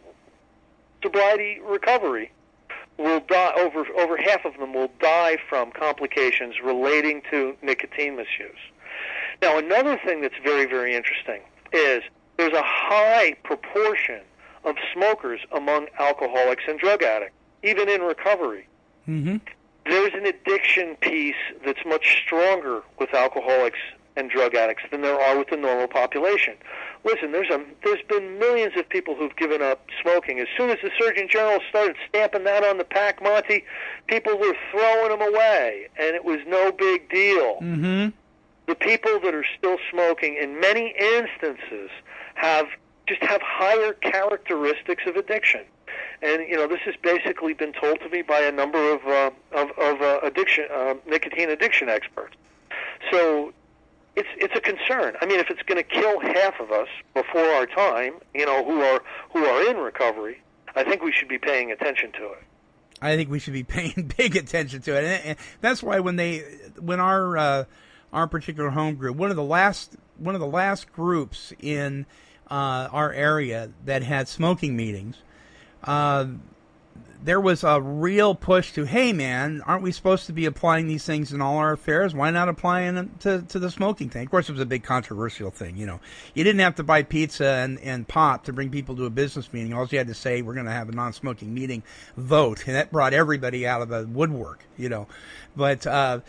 sobriety 1.02 1.60
recovery 1.64 2.30
will 2.98 3.20
die. 3.20 3.52
Over 3.56 3.86
over 3.98 4.16
half 4.16 4.44
of 4.44 4.56
them 4.58 4.74
will 4.74 4.90
die 5.00 5.38
from 5.48 5.72
complications 5.72 6.56
relating 6.62 7.22
to 7.30 7.56
nicotine 7.62 8.16
misuse. 8.16 8.56
Now, 9.40 9.58
another 9.58 9.98
thing 10.04 10.20
that's 10.22 10.38
very 10.42 10.66
very 10.66 10.94
interesting 10.94 11.40
is 11.72 12.02
there's 12.36 12.52
a 12.52 12.62
high 12.64 13.34
proportion 13.44 14.20
of 14.64 14.76
smokers 14.94 15.40
among 15.52 15.88
alcoholics 15.98 16.64
and 16.68 16.78
drug 16.78 17.02
addicts, 17.02 17.34
even 17.62 17.88
in 17.88 18.00
recovery. 18.02 18.68
mm-hmm. 19.08 19.36
There's 19.84 20.12
an 20.14 20.26
addiction 20.26 20.96
piece 20.96 21.34
that's 21.64 21.84
much 21.84 22.22
stronger 22.24 22.82
with 22.98 23.14
alcoholics 23.14 23.78
and 24.16 24.30
drug 24.30 24.54
addicts 24.54 24.84
than 24.90 25.00
there 25.00 25.18
are 25.18 25.38
with 25.38 25.48
the 25.48 25.56
normal 25.56 25.88
population. 25.88 26.54
Listen, 27.04 27.32
there's 27.32 27.50
a 27.50 27.64
there's 27.82 28.02
been 28.08 28.38
millions 28.38 28.74
of 28.76 28.88
people 28.88 29.14
who've 29.14 29.34
given 29.36 29.62
up 29.62 29.86
smoking. 30.00 30.38
As 30.38 30.46
soon 30.56 30.70
as 30.70 30.78
the 30.82 30.90
Surgeon 30.98 31.28
General 31.28 31.60
started 31.68 31.96
stamping 32.08 32.44
that 32.44 32.62
on 32.64 32.78
the 32.78 32.84
pack, 32.84 33.22
Monty, 33.22 33.64
people 34.06 34.38
were 34.38 34.54
throwing 34.70 35.08
them 35.08 35.22
away, 35.22 35.88
and 35.98 36.14
it 36.14 36.24
was 36.24 36.40
no 36.46 36.70
big 36.70 37.08
deal. 37.08 37.56
Mm-hmm. 37.60 38.10
The 38.66 38.74
people 38.74 39.18
that 39.20 39.34
are 39.34 39.46
still 39.58 39.78
smoking, 39.90 40.36
in 40.40 40.60
many 40.60 40.94
instances, 40.98 41.90
have 42.34 42.66
just 43.08 43.22
have 43.22 43.42
higher 43.42 43.94
characteristics 43.94 45.02
of 45.06 45.16
addiction. 45.16 45.62
And 46.22 46.48
you 46.48 46.56
know, 46.56 46.68
this 46.68 46.80
has 46.84 46.94
basically 47.02 47.52
been 47.52 47.72
told 47.72 48.00
to 48.00 48.08
me 48.08 48.22
by 48.22 48.40
a 48.40 48.52
number 48.52 48.92
of 48.92 49.04
uh, 49.06 49.30
of, 49.52 49.70
of 49.78 50.00
uh, 50.00 50.20
addiction 50.22 50.66
uh, 50.72 50.94
nicotine 51.06 51.50
addiction 51.50 51.88
experts. 51.88 52.36
So 53.10 53.52
it's 54.14 54.28
it's 54.36 54.54
a 54.54 54.60
concern. 54.60 55.16
I 55.20 55.26
mean, 55.26 55.40
if 55.40 55.50
it's 55.50 55.62
going 55.62 55.78
to 55.78 55.88
kill 55.88 56.20
half 56.20 56.60
of 56.60 56.70
us 56.70 56.88
before 57.14 57.44
our 57.44 57.66
time, 57.66 58.14
you 58.34 58.46
know, 58.46 58.64
who 58.64 58.80
are 58.82 59.02
who 59.32 59.44
are 59.44 59.68
in 59.68 59.78
recovery, 59.78 60.40
I 60.76 60.84
think 60.84 61.02
we 61.02 61.12
should 61.12 61.28
be 61.28 61.38
paying 61.38 61.72
attention 61.72 62.12
to 62.12 62.26
it. 62.32 62.42
I 63.00 63.16
think 63.16 63.30
we 63.30 63.38
should 63.38 63.52
be 63.52 63.64
paying 63.64 64.12
big 64.16 64.36
attention 64.36 64.80
to 64.82 64.96
it, 64.96 65.04
and, 65.04 65.24
and 65.24 65.38
that's 65.60 65.82
why 65.82 66.00
when 66.00 66.16
they 66.16 66.40
when 66.78 67.00
our 67.00 67.36
uh, 67.36 67.64
our 68.12 68.28
particular 68.28 68.70
home 68.70 68.94
group, 68.94 69.16
one 69.16 69.30
of 69.30 69.36
the 69.36 69.42
last 69.42 69.96
one 70.18 70.34
of 70.34 70.40
the 70.40 70.46
last 70.46 70.92
groups 70.92 71.52
in 71.58 72.06
uh, 72.50 72.88
our 72.92 73.12
area 73.12 73.70
that 73.86 74.02
had 74.02 74.28
smoking 74.28 74.76
meetings, 74.76 75.16
uh, 75.84 76.26
there 77.24 77.40
was 77.40 77.62
a 77.62 77.80
real 77.80 78.34
push 78.34 78.72
to, 78.72 78.84
hey 78.84 79.12
man, 79.12 79.62
aren't 79.64 79.82
we 79.82 79.92
supposed 79.92 80.26
to 80.26 80.32
be 80.32 80.46
applying 80.46 80.88
these 80.88 81.04
things 81.04 81.32
in 81.32 81.40
all 81.40 81.58
our 81.58 81.72
affairs? 81.72 82.14
Why 82.14 82.30
not 82.30 82.48
applying 82.48 82.94
them 82.96 83.14
to, 83.20 83.42
to 83.42 83.58
the 83.58 83.70
smoking 83.70 84.10
thing? 84.10 84.24
Of 84.24 84.30
course, 84.30 84.48
it 84.48 84.52
was 84.52 84.60
a 84.60 84.66
big 84.66 84.82
controversial 84.82 85.50
thing. 85.50 85.76
You 85.76 85.86
know, 85.86 86.00
you 86.34 86.42
didn't 86.42 86.60
have 86.60 86.74
to 86.76 86.82
buy 86.82 87.02
pizza 87.02 87.46
and, 87.46 87.78
and 87.80 88.08
pot 88.08 88.44
to 88.46 88.52
bring 88.52 88.70
people 88.70 88.96
to 88.96 89.04
a 89.04 89.10
business 89.10 89.52
meeting. 89.52 89.72
All 89.72 89.86
you 89.86 89.98
had 89.98 90.08
to 90.08 90.14
say, 90.14 90.42
we're 90.42 90.54
going 90.54 90.66
to 90.66 90.72
have 90.72 90.88
a 90.88 90.92
non-smoking 90.92 91.52
meeting, 91.54 91.82
vote, 92.16 92.66
and 92.66 92.74
that 92.74 92.90
brought 92.90 93.14
everybody 93.14 93.66
out 93.66 93.82
of 93.82 93.88
the 93.88 94.06
woodwork. 94.06 94.64
You 94.76 94.88
know, 94.88 95.06
but 95.54 95.86
uh, 95.86 96.20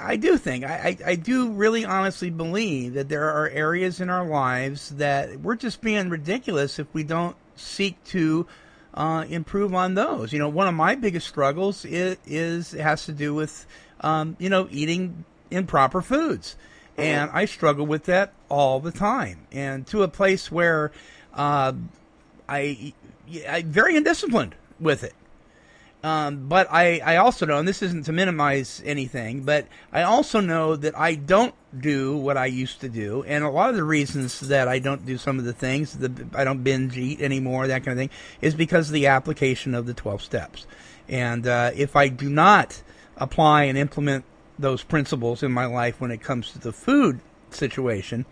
I 0.00 0.16
do 0.16 0.36
think 0.36 0.64
I, 0.64 0.96
I, 1.04 1.10
I 1.10 1.14
do 1.14 1.50
really 1.50 1.84
honestly 1.84 2.30
believe 2.30 2.94
that 2.94 3.08
there 3.08 3.30
are 3.30 3.48
areas 3.48 4.00
in 4.00 4.10
our 4.10 4.26
lives 4.26 4.90
that 4.90 5.40
we're 5.40 5.56
just 5.56 5.80
being 5.80 6.08
ridiculous 6.08 6.78
if 6.80 6.92
we 6.92 7.04
don't 7.04 7.36
seek 7.56 8.02
to 8.04 8.46
uh, 8.94 9.24
improve 9.28 9.74
on 9.74 9.94
those. 9.94 10.32
You 10.32 10.38
know, 10.38 10.48
one 10.48 10.68
of 10.68 10.74
my 10.74 10.94
biggest 10.94 11.26
struggles 11.26 11.84
is, 11.84 12.16
is 12.26 12.72
has 12.72 13.04
to 13.06 13.12
do 13.12 13.34
with 13.34 13.66
um, 14.00 14.36
you 14.38 14.48
know 14.48 14.68
eating 14.70 15.24
improper 15.50 16.00
foods, 16.00 16.56
and 16.96 17.30
I 17.32 17.44
struggle 17.44 17.86
with 17.86 18.04
that 18.04 18.32
all 18.48 18.80
the 18.80 18.92
time, 18.92 19.46
and 19.52 19.86
to 19.88 20.02
a 20.02 20.08
place 20.08 20.50
where 20.50 20.92
uh, 21.34 21.72
I 22.48 22.94
I'm 23.48 23.70
very 23.70 23.94
indisciplined 23.94 24.52
with 24.80 25.02
it. 25.02 25.14
Um, 26.04 26.48
but 26.48 26.68
I, 26.70 27.00
I 27.02 27.16
also 27.16 27.46
know, 27.46 27.56
and 27.56 27.66
this 27.66 27.80
isn't 27.80 28.04
to 28.04 28.12
minimize 28.12 28.82
anything, 28.84 29.42
but 29.42 29.66
I 29.90 30.02
also 30.02 30.40
know 30.40 30.76
that 30.76 30.96
I 30.98 31.14
don't 31.14 31.54
do 31.80 32.16
what 32.16 32.36
I 32.36 32.46
used 32.46 32.80
to 32.80 32.88
do. 32.88 33.24
And 33.24 33.44
a 33.44 33.50
lot 33.50 33.70
of 33.70 33.76
the 33.76 33.84
reasons 33.84 34.40
that 34.40 34.68
I 34.68 34.78
don't 34.78 35.04
do 35.04 35.18
some 35.18 35.38
of 35.38 35.44
the 35.44 35.52
things, 35.52 35.96
the, 35.96 36.26
I 36.34 36.44
don't 36.44 36.62
binge 36.62 36.96
eat 36.96 37.20
anymore, 37.20 37.66
that 37.66 37.84
kind 37.84 37.98
of 37.98 37.98
thing, 37.98 38.10
is 38.40 38.54
because 38.54 38.88
of 38.88 38.94
the 38.94 39.06
application 39.06 39.74
of 39.74 39.86
the 39.86 39.94
12 39.94 40.22
steps. 40.22 40.66
And 41.08 41.46
uh, 41.46 41.70
if 41.74 41.96
I 41.96 42.08
do 42.08 42.30
not 42.30 42.82
apply 43.16 43.64
and 43.64 43.76
implement 43.78 44.24
those 44.58 44.82
principles 44.82 45.42
in 45.42 45.52
my 45.52 45.66
life 45.66 46.00
when 46.00 46.10
it 46.10 46.22
comes 46.22 46.52
to 46.52 46.58
the 46.58 46.72
food 46.72 47.20
situation, 47.50 48.24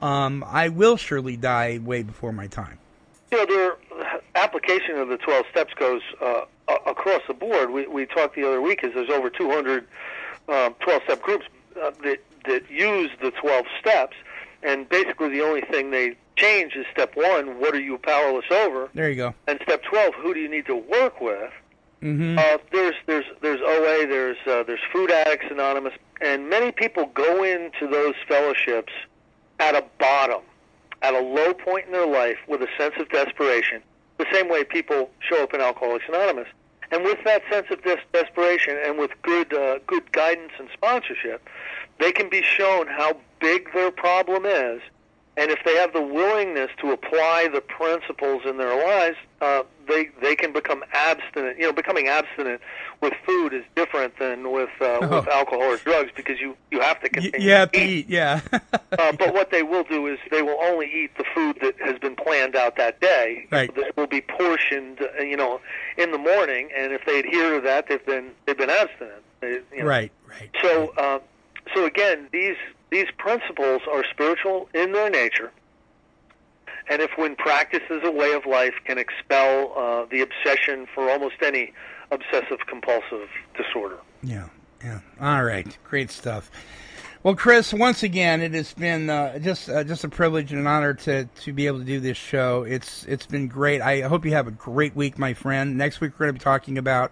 um, 0.00 0.44
I 0.46 0.68
will 0.68 0.96
surely 0.96 1.36
die 1.36 1.78
way 1.82 2.02
before 2.02 2.32
my 2.32 2.46
time. 2.46 2.78
You 3.32 3.38
know, 3.38 3.46
their 3.46 3.76
application 4.34 4.96
of 4.96 5.08
the 5.08 5.16
12 5.18 5.46
steps 5.50 5.74
goes 5.74 6.02
uh, 6.20 6.44
across 6.86 7.22
the 7.26 7.34
board. 7.34 7.70
We, 7.70 7.86
we 7.86 8.06
talked 8.06 8.36
the 8.36 8.46
other 8.46 8.60
week 8.60 8.84
is 8.84 8.94
there's 8.94 9.10
over 9.10 9.30
200 9.30 9.86
um, 10.48 10.74
12 10.80 11.02
step 11.04 11.22
groups 11.22 11.46
uh, 11.80 11.90
that, 12.02 12.18
that 12.48 12.70
use 12.70 13.10
the 13.22 13.30
12 13.30 13.66
steps, 13.80 14.16
and 14.62 14.88
basically 14.88 15.28
the 15.28 15.42
only 15.42 15.62
thing 15.62 15.90
they 15.90 16.16
change 16.36 16.74
is 16.74 16.86
step 16.92 17.16
one, 17.16 17.60
what 17.60 17.74
are 17.74 17.80
you 17.80 17.98
powerless 17.98 18.46
over? 18.50 18.88
There 18.94 19.08
you 19.08 19.16
go. 19.16 19.34
And 19.46 19.58
step 19.62 19.82
12, 19.84 20.14
who 20.14 20.34
do 20.34 20.40
you 20.40 20.48
need 20.48 20.66
to 20.66 20.76
work 20.76 21.20
with? 21.20 21.52
Mm-hmm. 22.02 22.38
Uh, 22.38 22.58
there's 22.70 22.94
there's 23.06 23.24
there's 23.42 23.60
OA, 23.60 24.06
there's 24.06 24.36
uh, 24.46 24.62
there's 24.62 24.80
Food 24.92 25.10
Addicts 25.10 25.46
Anonymous, 25.50 25.94
and 26.20 26.48
many 26.48 26.70
people 26.70 27.06
go 27.06 27.42
into 27.42 27.88
those 27.88 28.14
fellowships 28.28 28.92
at 29.58 29.74
a 29.74 29.84
bottom, 29.98 30.42
at 31.02 31.14
a 31.14 31.20
low 31.20 31.52
point 31.52 31.86
in 31.86 31.92
their 31.92 32.06
life, 32.06 32.38
with 32.46 32.62
a 32.62 32.68
sense 32.78 32.94
of 33.00 33.08
desperation. 33.08 33.82
The 34.18 34.26
same 34.32 34.48
way 34.48 34.62
people 34.62 35.10
show 35.18 35.42
up 35.42 35.54
in 35.54 35.60
Alcoholics 35.60 36.04
Anonymous, 36.08 36.46
and 36.90 37.04
with 37.04 37.18
that 37.24 37.42
sense 37.50 37.66
of 37.70 37.82
des- 37.82 38.02
desperation, 38.12 38.78
and 38.84 38.98
with 38.98 39.10
good 39.22 39.52
uh, 39.52 39.78
good 39.86 40.10
guidance 40.12 40.52
and 40.58 40.68
sponsorship, 40.72 41.48
they 41.98 42.12
can 42.12 42.28
be 42.28 42.42
shown 42.42 42.86
how 42.86 43.16
big 43.40 43.72
their 43.74 43.90
problem 43.90 44.46
is, 44.46 44.80
and 45.38 45.50
if 45.50 45.60
they 45.64 45.76
have 45.76 45.92
the 45.92 46.02
willingness 46.02 46.70
to 46.80 46.90
apply 46.92 47.48
the 47.52 47.60
principles 47.60 48.42
in 48.44 48.56
their 48.58 48.74
lives, 48.84 49.16
uh, 49.40 49.62
they 49.88 50.08
they 50.20 50.34
can 50.36 50.52
become 50.52 50.84
abstinent. 50.92 51.56
You 51.58 51.64
know, 51.68 51.72
becoming 51.72 52.08
abstinent 52.08 52.60
with 53.00 53.14
food 53.24 53.54
is 53.54 53.62
different 53.76 54.18
than 54.18 54.50
with 54.50 54.68
uh, 54.80 54.98
Oh. 55.00 55.08
with 55.20 55.28
alcohol 55.28 55.62
or 55.62 55.76
drugs 55.78 56.10
because 56.16 56.40
you 56.40 56.56
you 56.70 56.80
have 56.80 57.00
to 57.00 57.08
Y- 57.14 57.20
continue. 57.22 57.46
you 57.46 57.52
have 57.52 57.72
to 57.72 57.80
eat. 57.80 57.88
eat, 57.90 58.08
yeah. 58.08 58.40
Uh, 58.98 59.12
but 59.12 59.32
what 59.32 59.50
they 59.52 59.62
will 59.62 59.84
do 59.84 60.06
is 60.08 60.18
they 60.30 60.42
will 60.42 60.58
only 60.60 60.86
eat 60.86 61.10
the 61.18 61.24
food 61.34 61.56
that 61.62 61.74
has 61.78 61.96
been 62.00 62.16
planned 62.16 62.56
out 62.56 62.74
that 62.76 63.00
day. 63.00 63.46
Right. 63.52 63.72
That 63.76 63.96
will 63.96 64.08
be 64.08 64.20
portioned, 64.22 64.98
uh, 65.00 65.22
you 65.22 65.36
know, 65.36 65.60
in 65.96 66.10
the 66.10 66.18
morning, 66.18 66.70
and 66.76 66.92
if 66.92 67.04
they 67.06 67.20
adhere 67.20 67.54
to 67.56 67.60
that, 67.60 67.86
they've 67.88 68.04
been 68.04 68.32
they've 68.46 68.58
been 68.58 68.70
abstinent. 68.70 69.22
They, 69.40 69.60
you 69.72 69.82
know. 69.82 69.84
right, 69.84 70.10
right. 70.28 70.50
So, 70.62 70.92
uh, 70.96 71.20
so 71.74 71.84
again, 71.84 72.28
these 72.32 72.56
these 72.90 73.06
principles 73.18 73.82
are 73.90 74.04
spiritual 74.10 74.68
in 74.74 74.92
their 74.92 75.10
nature, 75.10 75.52
and 76.88 77.02
if 77.02 77.10
when 77.16 77.36
practiced 77.36 77.90
as 77.90 78.00
a 78.04 78.10
way 78.10 78.32
of 78.32 78.46
life, 78.46 78.74
can 78.84 78.98
expel 78.98 79.72
uh, 79.76 80.06
the 80.10 80.20
obsession 80.20 80.86
for 80.94 81.10
almost 81.10 81.36
any 81.42 81.72
obsessive 82.10 82.58
compulsive 82.66 83.28
disorder. 83.56 83.98
Yeah, 84.22 84.48
yeah. 84.82 85.00
All 85.20 85.44
right, 85.44 85.76
great 85.84 86.10
stuff. 86.10 86.50
Well, 87.24 87.34
Chris, 87.34 87.74
once 87.74 88.04
again, 88.04 88.40
it 88.40 88.54
has 88.54 88.72
been 88.72 89.10
uh, 89.10 89.40
just 89.40 89.68
uh, 89.68 89.82
just 89.82 90.04
a 90.04 90.08
privilege 90.08 90.52
and 90.52 90.60
an 90.60 90.66
honor 90.68 90.94
to 90.94 91.24
to 91.24 91.52
be 91.52 91.66
able 91.66 91.80
to 91.80 91.84
do 91.84 91.98
this 91.98 92.16
show. 92.16 92.62
It's 92.62 93.04
it's 93.06 93.26
been 93.26 93.48
great. 93.48 93.80
I 93.80 94.02
hope 94.02 94.24
you 94.24 94.32
have 94.32 94.46
a 94.46 94.52
great 94.52 94.94
week, 94.94 95.18
my 95.18 95.34
friend. 95.34 95.76
Next 95.76 96.00
week 96.00 96.12
we're 96.12 96.26
going 96.26 96.34
to 96.36 96.38
be 96.38 96.44
talking 96.44 96.78
about 96.78 97.10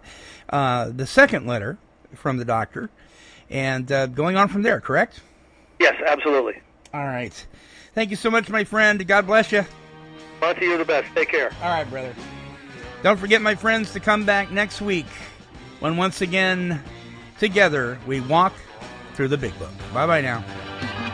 uh, 0.49 0.89
the 0.89 1.05
second 1.05 1.45
letter 1.45 1.77
from 2.15 2.37
the 2.37 2.45
doctor, 2.45 2.89
and 3.49 3.91
uh, 3.91 4.07
going 4.07 4.37
on 4.37 4.47
from 4.47 4.61
there. 4.61 4.79
Correct? 4.81 5.21
Yes, 5.79 5.95
absolutely. 6.05 6.61
All 6.93 7.05
right. 7.05 7.45
Thank 7.93 8.09
you 8.09 8.15
so 8.15 8.29
much, 8.29 8.49
my 8.49 8.63
friend. 8.63 9.05
God 9.07 9.27
bless 9.27 9.51
you. 9.51 9.65
Monty, 10.41 10.65
you're 10.65 10.77
the 10.77 10.85
best. 10.85 11.13
Take 11.15 11.29
care. 11.29 11.51
All 11.61 11.69
right, 11.69 11.89
brother. 11.89 12.13
Don't 13.03 13.17
forget, 13.17 13.41
my 13.41 13.55
friends, 13.55 13.93
to 13.93 13.99
come 13.99 14.25
back 14.25 14.51
next 14.51 14.81
week 14.81 15.07
when 15.79 15.97
once 15.97 16.21
again, 16.21 16.81
together, 17.39 17.99
we 18.07 18.21
walk 18.21 18.53
through 19.13 19.27
the 19.27 19.37
big 19.37 19.57
book. 19.59 19.71
Bye 19.93 20.07
bye 20.07 20.21
now. 20.21 21.13